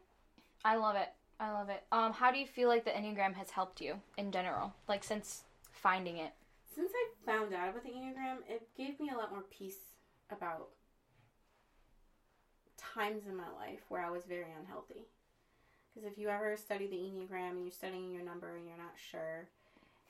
I 0.65 0.75
love 0.75 0.95
it. 0.95 1.09
I 1.39 1.51
love 1.51 1.69
it. 1.69 1.83
Um, 1.91 2.11
how 2.13 2.31
do 2.31 2.37
you 2.39 2.45
feel 2.45 2.67
like 2.67 2.83
the 2.83 2.91
Enneagram 2.91 3.33
has 3.35 3.49
helped 3.51 3.79
you 3.81 4.01
in 4.17 4.31
general? 4.31 4.73
Like 4.87 5.03
since 5.03 5.43
finding 5.71 6.17
it. 6.17 6.33
Since 6.73 6.91
I 6.93 7.07
found 7.25 7.53
out 7.53 7.69
about 7.69 7.83
the 7.83 7.89
enneagram, 7.89 8.37
it 8.47 8.67
gave 8.75 8.99
me 8.99 9.09
a 9.09 9.17
lot 9.17 9.31
more 9.31 9.43
peace 9.49 9.77
about 10.29 10.69
times 12.77 13.23
in 13.27 13.35
my 13.35 13.49
life 13.57 13.81
where 13.89 14.03
I 14.03 14.09
was 14.09 14.23
very 14.25 14.51
unhealthy. 14.59 15.05
Because 15.93 16.09
if 16.09 16.17
you 16.17 16.29
ever 16.29 16.55
study 16.57 16.87
the 16.87 16.95
Enneagram 16.95 17.51
and 17.51 17.63
you're 17.63 17.71
studying 17.71 18.11
your 18.11 18.23
number 18.23 18.55
and 18.55 18.65
you're 18.65 18.77
not 18.77 18.95
sure, 18.95 19.49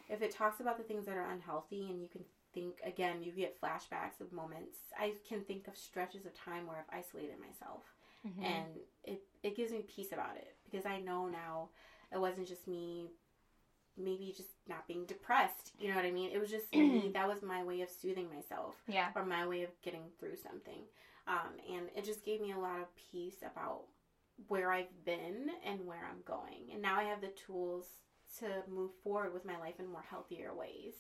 if 0.09 0.21
it 0.21 0.31
talks 0.31 0.59
about 0.59 0.77
the 0.77 0.83
things 0.83 1.05
that 1.05 1.17
are 1.17 1.31
unhealthy 1.31 1.87
and 1.89 2.01
you 2.01 2.07
can 2.07 2.23
think, 2.53 2.75
again, 2.85 3.23
you 3.23 3.31
get 3.31 3.59
flashbacks 3.59 4.21
of 4.21 4.31
moments, 4.31 4.77
I 4.99 5.13
can 5.27 5.41
think 5.41 5.67
of 5.67 5.75
stretches 5.75 6.25
of 6.25 6.35
time 6.35 6.67
where 6.67 6.77
I've 6.77 6.99
isolated 6.99 7.39
myself. 7.39 7.83
Mhm. 8.27 8.43
And 8.43 8.79
it, 9.03 9.23
it 9.41 9.55
gives 9.55 9.71
me 9.71 9.83
peace 9.87 10.11
about 10.11 10.35
it 10.37 10.55
because 10.65 10.85
I 10.85 10.99
know 10.99 11.27
now 11.27 11.69
it 12.13 12.19
wasn't 12.19 12.47
just 12.47 12.67
me 12.67 13.09
maybe 14.03 14.33
just 14.35 14.49
not 14.67 14.87
being 14.87 15.05
depressed. 15.05 15.71
You 15.79 15.89
know 15.89 15.95
what 15.95 16.05
I 16.05 16.11
mean? 16.11 16.31
It 16.31 16.39
was 16.39 16.49
just 16.49 16.73
me. 16.73 17.09
That 17.13 17.27
was 17.27 17.41
my 17.41 17.63
way 17.63 17.81
of 17.81 17.89
soothing 17.89 18.29
myself 18.33 18.75
yeah. 18.87 19.09
or 19.15 19.25
my 19.25 19.45
way 19.45 19.63
of 19.63 19.69
getting 19.81 20.03
through 20.19 20.37
something. 20.37 20.83
Um, 21.27 21.53
and 21.69 21.87
it 21.95 22.03
just 22.05 22.25
gave 22.25 22.41
me 22.41 22.51
a 22.51 22.57
lot 22.57 22.79
of 22.79 22.87
peace 23.11 23.37
about 23.41 23.81
where 24.47 24.71
I've 24.71 25.05
been 25.05 25.49
and 25.65 25.85
where 25.85 26.09
I'm 26.09 26.21
going. 26.25 26.71
And 26.73 26.81
now 26.81 26.97
I 26.97 27.03
have 27.03 27.21
the 27.21 27.33
tools 27.45 27.85
to 28.39 28.47
move 28.69 28.91
forward 29.03 29.33
with 29.33 29.45
my 29.45 29.57
life 29.59 29.79
in 29.79 29.87
more 29.87 30.03
healthier 30.09 30.53
ways. 30.53 30.93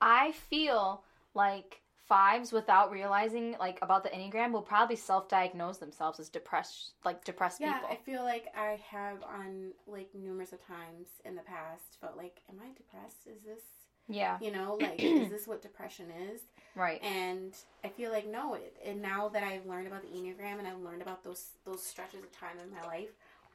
I 0.00 0.32
feel 0.32 1.04
like 1.32 1.80
fives 2.08 2.52
without 2.52 2.90
realizing 2.90 3.56
like 3.58 3.78
about 3.80 4.02
the 4.02 4.10
Enneagram 4.10 4.52
will 4.52 4.62
probably 4.62 4.96
self 4.96 5.28
diagnose 5.28 5.78
themselves 5.78 6.20
as 6.20 6.28
depressed 6.28 6.92
like 7.04 7.24
depressed 7.24 7.60
Yeah, 7.60 7.74
people. 7.74 7.88
I 7.90 7.96
feel 7.96 8.22
like 8.22 8.46
I 8.56 8.78
have 8.90 9.22
on 9.22 9.72
like 9.86 10.08
numerous 10.14 10.52
of 10.52 10.64
times 10.66 11.08
in 11.24 11.34
the 11.34 11.42
past 11.42 11.98
felt 12.00 12.16
like, 12.16 12.42
am 12.50 12.56
I 12.60 12.72
depressed? 12.76 13.26
Is 13.26 13.42
this, 13.42 13.62
yeah. 14.08 14.38
you 14.40 14.52
know, 14.52 14.74
like, 14.80 15.02
is 15.02 15.30
this 15.30 15.46
what 15.46 15.62
depression 15.62 16.06
is? 16.30 16.42
Right. 16.74 17.02
And 17.02 17.54
I 17.84 17.88
feel 17.88 18.10
like 18.10 18.26
no, 18.26 18.54
it, 18.54 18.76
and 18.84 19.00
now 19.00 19.28
that 19.30 19.42
I've 19.42 19.66
learned 19.66 19.86
about 19.86 20.02
the 20.02 20.08
enneagram 20.08 20.58
and 20.58 20.68
I've 20.68 20.80
learned 20.80 21.02
about 21.02 21.24
those 21.24 21.52
those 21.64 21.82
stretches 21.82 22.22
of 22.22 22.32
time 22.32 22.58
in 22.62 22.70
my 22.70 22.86
life, 22.86 23.10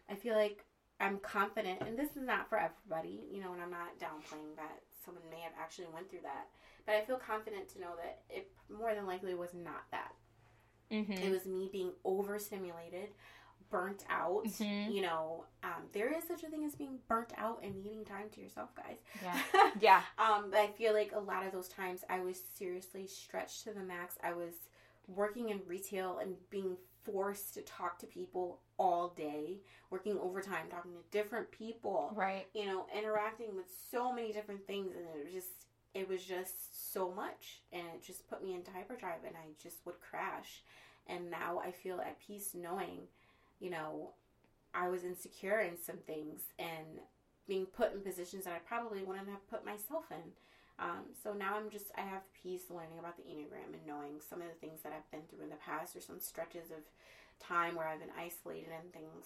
I 0.10 0.16
feel 0.16 0.36
like 0.36 0.66
I'm 1.00 1.20
confident. 1.20 1.82
And 1.82 1.98
this 1.98 2.10
is 2.16 2.24
not 2.24 2.50
for 2.50 2.58
everybody, 2.58 3.22
you 3.32 3.42
know, 3.42 3.54
and 3.54 3.62
I'm 3.62 3.72
not 3.72 4.00
downplaying 4.00 4.56
that 4.56 4.82
someone 5.04 5.24
may 5.30 5.40
have 5.42 5.54
actually 5.60 5.88
went 5.94 6.10
through 6.10 6.22
that, 6.24 6.48
but 6.86 6.96
I 6.96 7.02
feel 7.02 7.18
confident 7.18 7.70
to 7.70 7.80
know 7.80 7.96
that 7.98 8.22
it 8.30 8.52
more 8.70 8.94
than 8.96 9.06
likely 9.08 9.34
was 9.36 9.54
not 9.54 9.84
that. 9.92 10.14
Mm-hmm. 10.92 11.14
It 11.14 11.32
was 11.32 11.46
me 11.46 11.70
being 11.72 11.92
overstimulated, 12.04 13.10
burnt 13.70 14.04
out. 14.10 14.46
Mhm. 14.46 14.92
You 14.94 15.02
know, 15.02 15.46
um, 15.64 15.84
there 15.94 16.12
is 16.12 16.24
such 16.24 16.44
a 16.44 16.48
thing 16.50 16.66
as 16.66 16.76
being 16.76 17.00
burnt 17.08 17.32
out 17.38 17.60
and 17.64 17.84
needing 17.84 18.04
time 18.06 18.30
to 18.32 18.42
yourself, 18.42 18.70
guys. 18.76 18.98
Yeah. 19.24 19.40
Yeah. 19.80 20.02
um, 20.18 20.50
but 20.50 20.60
I 20.60 20.68
feel 20.68 20.94
like 20.94 21.12
a 21.14 21.20
lot 21.20 21.46
of 21.46 21.52
those 21.52 21.68
times 21.70 22.04
I 22.10 22.20
was 22.22 22.42
seriously 22.56 23.06
stretched 23.08 23.64
to 23.66 23.74
the 23.74 23.82
max. 23.84 24.18
I 24.24 24.34
was 24.34 24.54
working 25.08 25.50
in 25.50 25.62
retail 25.68 26.18
and 26.20 26.36
being 26.50 26.78
forced 27.04 27.54
to 27.56 27.62
talk 27.62 28.00
to 28.00 28.08
people 28.08 28.60
all 28.80 29.10
day, 29.10 29.58
working 29.92 30.18
overtime, 30.20 30.68
talking 30.72 30.94
to 30.94 31.04
different 31.12 31.52
people, 31.52 32.12
Right. 32.16 32.48
you 32.54 32.66
know, 32.66 32.88
interacting 32.98 33.56
with 33.56 33.68
so 33.92 34.12
many 34.14 34.32
different 34.32 34.66
things, 34.66 34.96
and 34.96 35.06
it 35.06 35.26
was 35.26 35.34
just 35.34 35.66
it 35.94 36.08
was 36.08 36.24
just 36.24 36.92
so 36.94 37.12
much, 37.12 37.62
and 37.74 37.84
it 37.96 38.04
just 38.04 38.28
put 38.30 38.44
me 38.44 38.54
into 38.54 38.72
hyperdrive, 38.72 39.24
and 39.26 39.36
I 39.36 39.48
just 39.62 39.78
would 39.86 40.00
crash. 40.02 40.64
And 41.08 41.32
now 41.32 41.60
I 41.64 41.72
feel 41.72 42.00
at 42.00 42.20
peace 42.20 42.52
knowing, 42.54 43.08
you 43.60 43.72
know, 43.72 44.12
I 44.74 44.88
was 44.90 45.04
insecure 45.04 45.60
in 45.62 45.78
some 45.78 45.98
things 45.98 46.42
and 46.60 47.02
being 47.48 47.66
put 47.66 47.94
in 47.94 48.02
positions 48.02 48.46
that 48.46 48.54
I 48.54 48.60
probably 48.60 49.04
wouldn't 49.04 49.30
have 49.30 49.50
put 49.50 49.66
myself 49.66 50.06
in. 50.12 50.32
Um, 50.78 51.06
so 51.24 51.34
now 51.34 51.58
I'm 51.58 51.70
just 51.70 51.88
I 51.98 52.02
have 52.02 52.22
peace 52.42 52.70
learning 52.70 53.00
about 53.00 53.18
the 53.18 53.24
enneagram 53.24 53.74
and 53.74 53.86
knowing 53.88 54.22
some 54.22 54.42
of 54.42 54.48
the 54.48 54.54
things 54.62 54.82
that 54.84 54.94
I've 54.94 55.10
been 55.12 55.28
through 55.30 55.44
in 55.44 55.50
the 55.50 55.56
past 55.58 55.96
or 55.96 56.02
some 56.02 56.20
stretches 56.20 56.70
of 56.72 56.86
time 57.40 57.76
where 57.76 57.88
I've 57.88 58.00
been 58.00 58.16
isolated 58.18 58.70
and 58.72 58.92
things. 58.94 59.26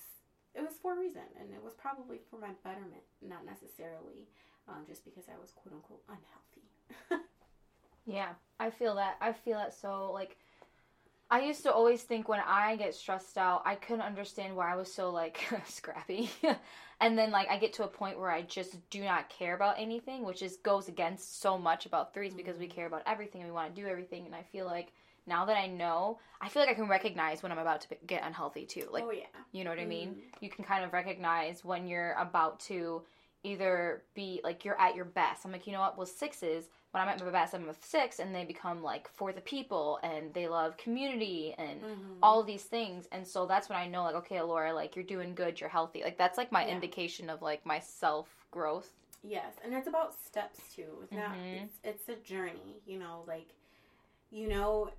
It 0.56 0.62
was 0.62 0.78
for 0.82 0.94
a 0.94 1.00
reason, 1.00 1.26
and 1.40 1.50
it 1.52 1.64
was 1.64 1.74
probably 1.74 2.20
for 2.30 2.38
my 2.38 2.52
betterment, 2.64 3.02
not 3.22 3.46
necessarily 3.46 4.30
um, 4.70 4.86
just 4.88 5.04
because 5.04 5.26
I 5.28 5.40
was 5.42 5.52
quote 5.52 5.74
unquote 5.74 6.04
unhealthy. 6.08 7.26
Yeah, 8.06 8.30
I 8.60 8.70
feel 8.70 8.96
that. 8.96 9.16
I 9.22 9.32
feel 9.34 9.58
that 9.58 9.74
so 9.74 10.12
like 10.12 10.38
I 11.30 11.42
used 11.42 11.64
to 11.64 11.74
always 11.74 12.04
think 12.04 12.28
when 12.28 12.42
I 12.46 12.76
get 12.76 12.94
stressed 12.94 13.38
out, 13.38 13.64
I 13.66 13.76
couldn't 13.76 14.02
understand 14.02 14.56
why 14.56 14.72
I 14.72 14.76
was 14.76 14.94
so 14.94 15.10
like 15.10 15.40
scrappy. 15.68 16.30
and 17.00 17.18
then 17.18 17.32
like 17.32 17.50
I 17.50 17.58
get 17.58 17.74
to 17.74 17.86
a 17.86 17.88
point 17.88 18.20
where 18.20 18.30
I 18.30 18.42
just 18.42 18.78
do 18.90 19.04
not 19.04 19.30
care 19.30 19.56
about 19.56 19.80
anything, 19.80 20.24
which 20.24 20.42
is 20.42 20.58
goes 20.58 20.88
against 20.88 21.42
so 21.42 21.58
much 21.58 21.86
about 21.86 22.14
threes 22.14 22.34
because 22.34 22.58
we 22.58 22.68
care 22.68 22.88
about 22.88 23.04
everything 23.06 23.42
and 23.42 23.50
we 23.50 23.56
want 23.56 23.74
to 23.74 23.82
do 23.82 23.88
everything 23.88 24.26
and 24.26 24.36
I 24.36 24.44
feel 24.52 24.66
like 24.66 24.92
now 25.26 25.46
that 25.46 25.58
I 25.58 25.68
know, 25.68 26.20
I 26.42 26.50
feel 26.50 26.62
like 26.62 26.70
I 26.70 26.74
can 26.74 26.88
recognize 26.88 27.42
when 27.44 27.52
I'm 27.52 27.58
about 27.60 27.82
to 27.82 27.96
get 28.08 28.24
unhealthy 28.26 28.66
too. 28.66 28.88
Like 28.92 29.04
oh 29.04 29.12
yeah, 29.12 29.26
you 29.52 29.64
know 29.64 29.70
what 29.70 29.80
I 29.80 29.86
mean? 29.86 30.16
Mhm. 30.16 30.42
You 30.42 30.50
can 30.50 30.64
kind 30.66 30.84
of 30.84 30.94
recognize 30.94 31.64
when 31.64 31.88
you're 31.88 32.14
about 32.14 32.60
to 32.62 33.04
either 33.44 34.04
be 34.14 34.40
like 34.44 34.64
you're 34.64 34.80
at 34.80 34.96
your 34.96 35.06
best. 35.06 35.46
I'm 35.46 35.52
like, 35.52 35.68
you 35.68 35.74
know 35.74 35.82
what? 35.82 35.98
Well, 35.98 36.06
sixes, 36.06 36.70
when 36.92 37.02
I'm 37.04 37.10
at 37.10 37.20
my 37.24 37.30
best, 37.30 37.54
I'm 37.54 37.68
a 37.68 37.74
six, 37.82 38.20
and 38.20 38.34
they 38.34 38.46
become 38.46 38.82
like 38.82 39.10
for 39.10 39.34
the 39.34 39.42
people 39.42 40.00
and 40.04 40.34
they 40.34 40.48
love 40.48 40.78
community 40.78 41.54
and 41.58 41.82
Mhm. 41.82 42.18
all 42.22 42.44
these 42.44 42.64
things. 42.64 43.08
And 43.12 43.28
so 43.28 43.46
that's 43.46 43.68
when 43.68 43.78
I 43.78 43.88
know, 43.88 44.04
like, 44.04 44.16
okay, 44.16 44.42
Laura, 44.42 44.74
like 44.74 44.96
you're 44.96 45.04
doing 45.04 45.36
good, 45.36 45.60
you're 45.60 45.70
healthy. 45.70 46.04
Like 46.04 46.18
that's 46.18 46.38
like 46.38 46.52
my 46.54 46.66
Yeah. 46.66 46.72
indication 46.74 47.30
of 47.30 47.42
like 47.42 47.66
my 47.66 47.80
self 47.80 48.46
growth. 48.52 48.94
Yes, 49.24 49.56
and 49.64 49.74
it's 49.74 49.88
about 49.88 50.14
steps 50.14 50.74
too. 50.74 51.00
It's 51.04 51.12
not. 51.12 51.32
Mhm. 51.36 51.64
It's 51.64 51.80
it's 51.84 52.10
a 52.10 52.16
journey. 52.16 52.82
You 52.86 53.00
know, 53.00 53.24
like 53.28 53.50
you 54.32 54.48
know, 54.48 54.90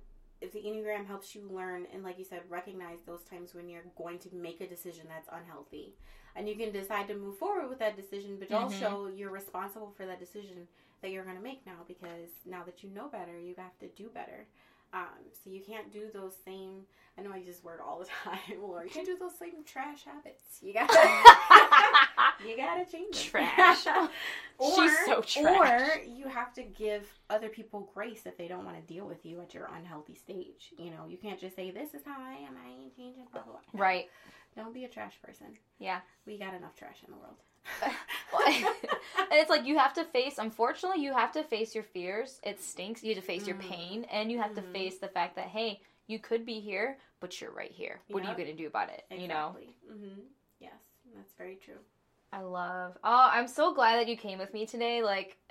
if 0.41 0.51
the 0.51 0.59
Enneagram 0.59 1.05
helps 1.07 1.33
you 1.33 1.47
learn 1.49 1.85
and, 1.93 2.03
like 2.03 2.17
you 2.19 2.25
said, 2.25 2.41
recognize 2.49 2.99
those 3.05 3.23
times 3.23 3.53
when 3.53 3.69
you're 3.69 3.83
going 3.97 4.19
to 4.19 4.29
make 4.35 4.61
a 4.61 4.67
decision 4.67 5.05
that's 5.07 5.29
unhealthy. 5.31 5.93
And 6.35 6.47
you 6.49 6.55
can 6.55 6.71
decide 6.73 7.07
to 7.07 7.15
move 7.15 7.37
forward 7.37 7.69
with 7.69 7.79
that 7.79 7.95
decision, 7.95 8.37
but 8.37 8.49
Mhm. 8.49 8.61
also 8.61 9.07
you're 9.07 9.31
responsible 9.31 9.91
for 9.95 10.05
that 10.05 10.19
decision 10.19 10.67
that 11.01 11.11
you're 11.11 11.23
going 11.23 11.37
to 11.37 11.41
make 11.41 11.65
now 11.65 11.83
because 11.87 12.29
now 12.45 12.63
that 12.63 12.83
you 12.83 12.89
know 12.89 13.07
better, 13.07 13.39
you 13.39 13.55
have 13.57 13.77
to 13.79 13.87
do 13.89 14.09
better. 14.09 14.45
Um, 14.93 15.29
so 15.43 15.49
you 15.49 15.61
can't 15.61 15.91
do 15.91 16.09
those 16.13 16.35
same. 16.45 16.85
I 17.17 17.21
know 17.21 17.31
I 17.33 17.37
use 17.37 17.47
this 17.47 17.63
word 17.63 17.79
all 17.85 17.99
the 17.99 18.05
time, 18.23 18.61
Laura. 18.61 18.83
You 18.85 18.89
can't 18.89 19.05
do 19.05 19.17
those 19.17 19.37
same 19.37 19.63
trash 19.65 20.03
habits. 20.03 20.59
You 20.61 20.73
gotta, 20.73 20.93
you 22.47 22.57
gotta 22.57 22.85
change 22.89 23.31
them. 23.31 23.43
Trash. 23.45 23.85
or, 24.57 24.75
She's 24.75 24.97
so 25.05 25.21
trash. 25.21 25.97
Or 25.97 26.03
you 26.03 26.27
have 26.27 26.53
to 26.55 26.63
give 26.63 27.07
other 27.29 27.49
people 27.49 27.89
grace 27.93 28.21
if 28.25 28.37
they 28.37 28.47
don't 28.47 28.65
want 28.65 28.77
to 28.77 28.93
deal 28.93 29.05
with 29.05 29.25
you 29.25 29.41
at 29.41 29.53
your 29.53 29.69
unhealthy 29.77 30.15
stage. 30.15 30.73
You 30.77 30.91
know, 30.91 31.05
you 31.07 31.17
can't 31.17 31.39
just 31.39 31.55
say, 31.55 31.71
"This 31.71 31.93
is 31.93 32.01
how 32.05 32.17
I 32.19 32.33
am. 32.47 32.55
I 32.65 32.69
ain't 32.83 32.95
changing." 32.95 33.25
Blah 33.31 33.43
blah. 33.43 33.53
blah. 33.71 33.81
Right. 33.81 34.09
Don't 34.55 34.73
be 34.73 34.85
a 34.85 34.87
trash 34.89 35.13
person. 35.21 35.47
Yeah. 35.79 35.99
We 36.25 36.37
got 36.37 36.53
enough 36.53 36.75
trash 36.75 36.97
in 37.05 37.13
the 37.13 37.19
world. 37.19 37.35
and 38.47 39.31
it's 39.31 39.49
like 39.49 39.65
you 39.65 39.77
have 39.77 39.93
to 39.93 40.03
face 40.03 40.37
unfortunately 40.37 41.01
you 41.01 41.11
have 41.13 41.31
to 41.31 41.41
face 41.43 41.73
your 41.73 41.83
fears 41.83 42.39
it 42.43 42.61
stinks 42.61 43.03
you 43.03 43.13
have 43.15 43.21
to 43.23 43.25
face 43.25 43.47
your 43.47 43.55
Mm. 43.55 43.61
pain 43.69 44.03
and 44.11 44.31
you 44.31 44.37
have 44.39 44.53
to 44.55 44.61
Mhm. 44.61 44.71
face 44.71 44.97
the 44.99 45.07
fact 45.07 45.35
that 45.37 45.47
hey 45.47 45.81
you 46.07 46.19
could 46.19 46.45
be 46.45 46.59
here 46.59 46.97
but 47.19 47.41
you're 47.41 47.51
right 47.51 47.71
here 47.71 48.01
what 48.09 48.23
are 48.23 48.29
you 48.29 48.35
going 48.35 48.47
to 48.49 48.53
do 48.53 48.67
about 48.67 48.89
it 48.89 49.03
you 49.09 49.27
know 49.27 49.55
Mm-hmm. 49.91 50.21
Yes, 50.59 50.73
that's 51.15 51.33
very 51.33 51.55
true. 51.55 51.79
I 52.33 52.41
love 52.41 52.97
oh 53.03 53.29
i'm 53.31 53.47
so 53.47 53.73
glad 53.73 53.97
that 53.97 54.07
you 54.07 54.17
came 54.17 54.37
with 54.39 54.53
me 54.53 54.65
today 54.65 55.01
like 55.03 55.37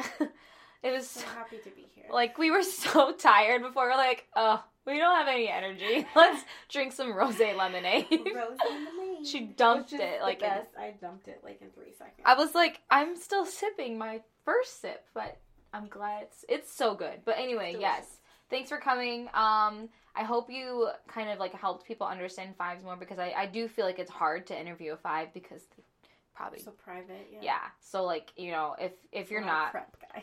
it 0.83 0.91
was 0.93 1.09
So 1.09 1.27
happy 1.35 1.59
to 1.59 1.71
be 1.71 1.87
here. 1.95 2.05
like 2.11 2.37
we 2.39 2.51
were 2.51 2.63
so 2.85 3.13
tired 3.13 3.63
before 3.63 3.89
we're 3.89 3.97
like 3.97 4.27
oh 4.37 4.63
we 4.87 4.99
don't 4.99 5.17
have 5.17 5.29
any 5.29 5.49
energy 5.49 6.07
let's 6.17 6.45
drink 6.69 6.93
some 6.93 7.15
rose 7.15 7.39
lemonade 7.39 8.07
Rose 8.11 8.59
lemonade. 8.69 9.27
She 9.27 9.41
dumped 9.41 9.95
it, 9.95 10.19
the 10.21 10.23
like, 10.23 10.43
in- 10.43 10.49
best. 10.51 10.69
I 10.79 10.93
dumped 11.01 11.29
it 11.29 11.41
like 11.43 11.63
in 11.63 11.71
three 11.71 11.93
seconds. 11.97 12.21
I 12.27 12.35
was 12.35 12.55
like, 12.55 12.83
I'm 12.91 13.17
still 13.17 13.47
sipping 13.47 13.97
my 13.97 14.21
first 14.45 14.83
sip, 14.83 15.07
but 15.15 15.39
I'm 15.73 15.87
glad 15.89 16.25
it's 16.25 16.45
it's 16.47 16.71
so 16.71 16.95
good. 16.95 17.21
But 17.25 17.37
anyway, 17.39 17.77
yes. 17.81 18.05
Thanks 18.51 18.69
for 18.69 18.77
coming. 18.77 19.29
Um, 19.33 19.89
I 20.15 20.25
hope 20.25 20.51
you 20.51 20.91
kind 21.09 21.31
of 21.31 21.39
like 21.39 21.55
helped 21.55 21.87
people 21.87 22.07
understand 22.07 22.55
fives 22.59 22.85
more 22.85 22.97
because 22.97 23.19
I, 23.19 23.33
I 23.35 23.47
do 23.47 23.67
feel 23.67 23.87
like 23.87 23.99
it's 23.99 24.11
hard 24.11 24.47
to 24.49 24.61
interview 24.61 24.93
a 24.93 24.97
five 24.99 25.33
because 25.33 25.63
they 25.75 25.84
probably 26.35 26.61
so 26.61 26.71
private. 26.73 27.29
Yeah. 27.33 27.39
yeah. 27.43 27.59
So 27.81 28.05
like 28.05 28.33
you 28.37 28.51
know 28.51 28.75
if 28.79 28.93
if 29.13 29.31
you're 29.31 29.45
not 29.45 29.71
prep 29.71 29.97
guys. 30.13 30.23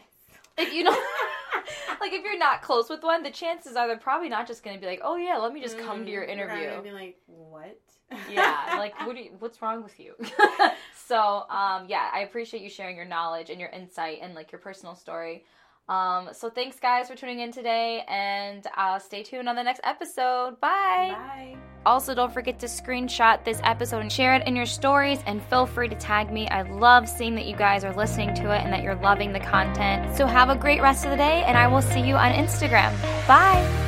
if 0.57 0.73
you 0.73 0.83
don't 0.83 0.93
like 2.01 2.13
if 2.13 2.23
you're 2.23 2.37
not 2.37 2.61
close 2.61 2.89
with 2.89 3.03
one, 3.03 3.23
the 3.23 3.31
chances 3.31 3.75
are 3.75 3.87
they're 3.87 3.97
probably 3.97 4.29
not 4.29 4.47
just 4.47 4.63
gonna 4.63 4.79
be 4.79 4.85
like, 4.85 5.01
oh 5.03 5.15
yeah, 5.15 5.37
let 5.37 5.53
me 5.53 5.61
just 5.61 5.77
come 5.77 6.05
to 6.05 6.11
your 6.11 6.23
Mm, 6.25 6.29
interview. 6.33 6.69
gonna 6.69 6.81
be 6.83 6.91
like, 6.91 7.17
what? 7.27 7.79
yeah 8.29 8.75
like 8.77 8.93
what 9.07 9.15
do 9.15 9.21
you, 9.23 9.31
what's 9.39 9.61
wrong 9.61 9.81
with 9.83 9.97
you 9.97 10.13
so 11.07 11.45
um 11.49 11.85
yeah 11.87 12.09
i 12.13 12.19
appreciate 12.27 12.61
you 12.61 12.69
sharing 12.69 12.97
your 12.97 13.05
knowledge 13.05 13.49
and 13.49 13.57
your 13.57 13.69
insight 13.69 14.19
and 14.21 14.35
like 14.35 14.51
your 14.51 14.59
personal 14.59 14.95
story 14.95 15.45
um 15.91 16.29
so 16.31 16.49
thanks 16.49 16.79
guys 16.79 17.09
for 17.09 17.15
tuning 17.15 17.39
in 17.39 17.51
today 17.51 18.03
and 18.07 18.65
uh 18.77 18.97
stay 18.97 19.23
tuned 19.23 19.49
on 19.49 19.55
the 19.55 19.63
next 19.63 19.81
episode. 19.83 20.59
Bye. 20.61 21.09
Bye. 21.11 21.55
also 21.85 22.15
don't 22.15 22.33
forget 22.33 22.59
to 22.59 22.67
screenshot 22.67 23.43
this 23.43 23.59
episode 23.63 23.99
and 23.99 24.11
share 24.11 24.33
it 24.35 24.47
in 24.47 24.55
your 24.55 24.65
stories 24.65 25.19
and 25.25 25.43
feel 25.43 25.65
free 25.65 25.89
to 25.89 25.95
tag 25.95 26.31
me. 26.31 26.47
I 26.47 26.61
love 26.61 27.09
seeing 27.09 27.35
that 27.35 27.45
you 27.45 27.55
guys 27.55 27.83
are 27.83 27.93
listening 27.93 28.33
to 28.35 28.55
it 28.55 28.63
and 28.63 28.71
that 28.71 28.83
you're 28.83 28.95
loving 28.95 29.33
the 29.33 29.39
content. 29.39 30.15
So 30.15 30.25
have 30.25 30.49
a 30.49 30.55
great 30.55 30.81
rest 30.81 31.03
of 31.05 31.11
the 31.11 31.17
day 31.17 31.43
and 31.43 31.57
i 31.57 31.67
will 31.67 31.81
see 31.81 32.01
you 32.01 32.15
on 32.15 32.31
instagram. 32.31 32.91
Bye 33.27 33.80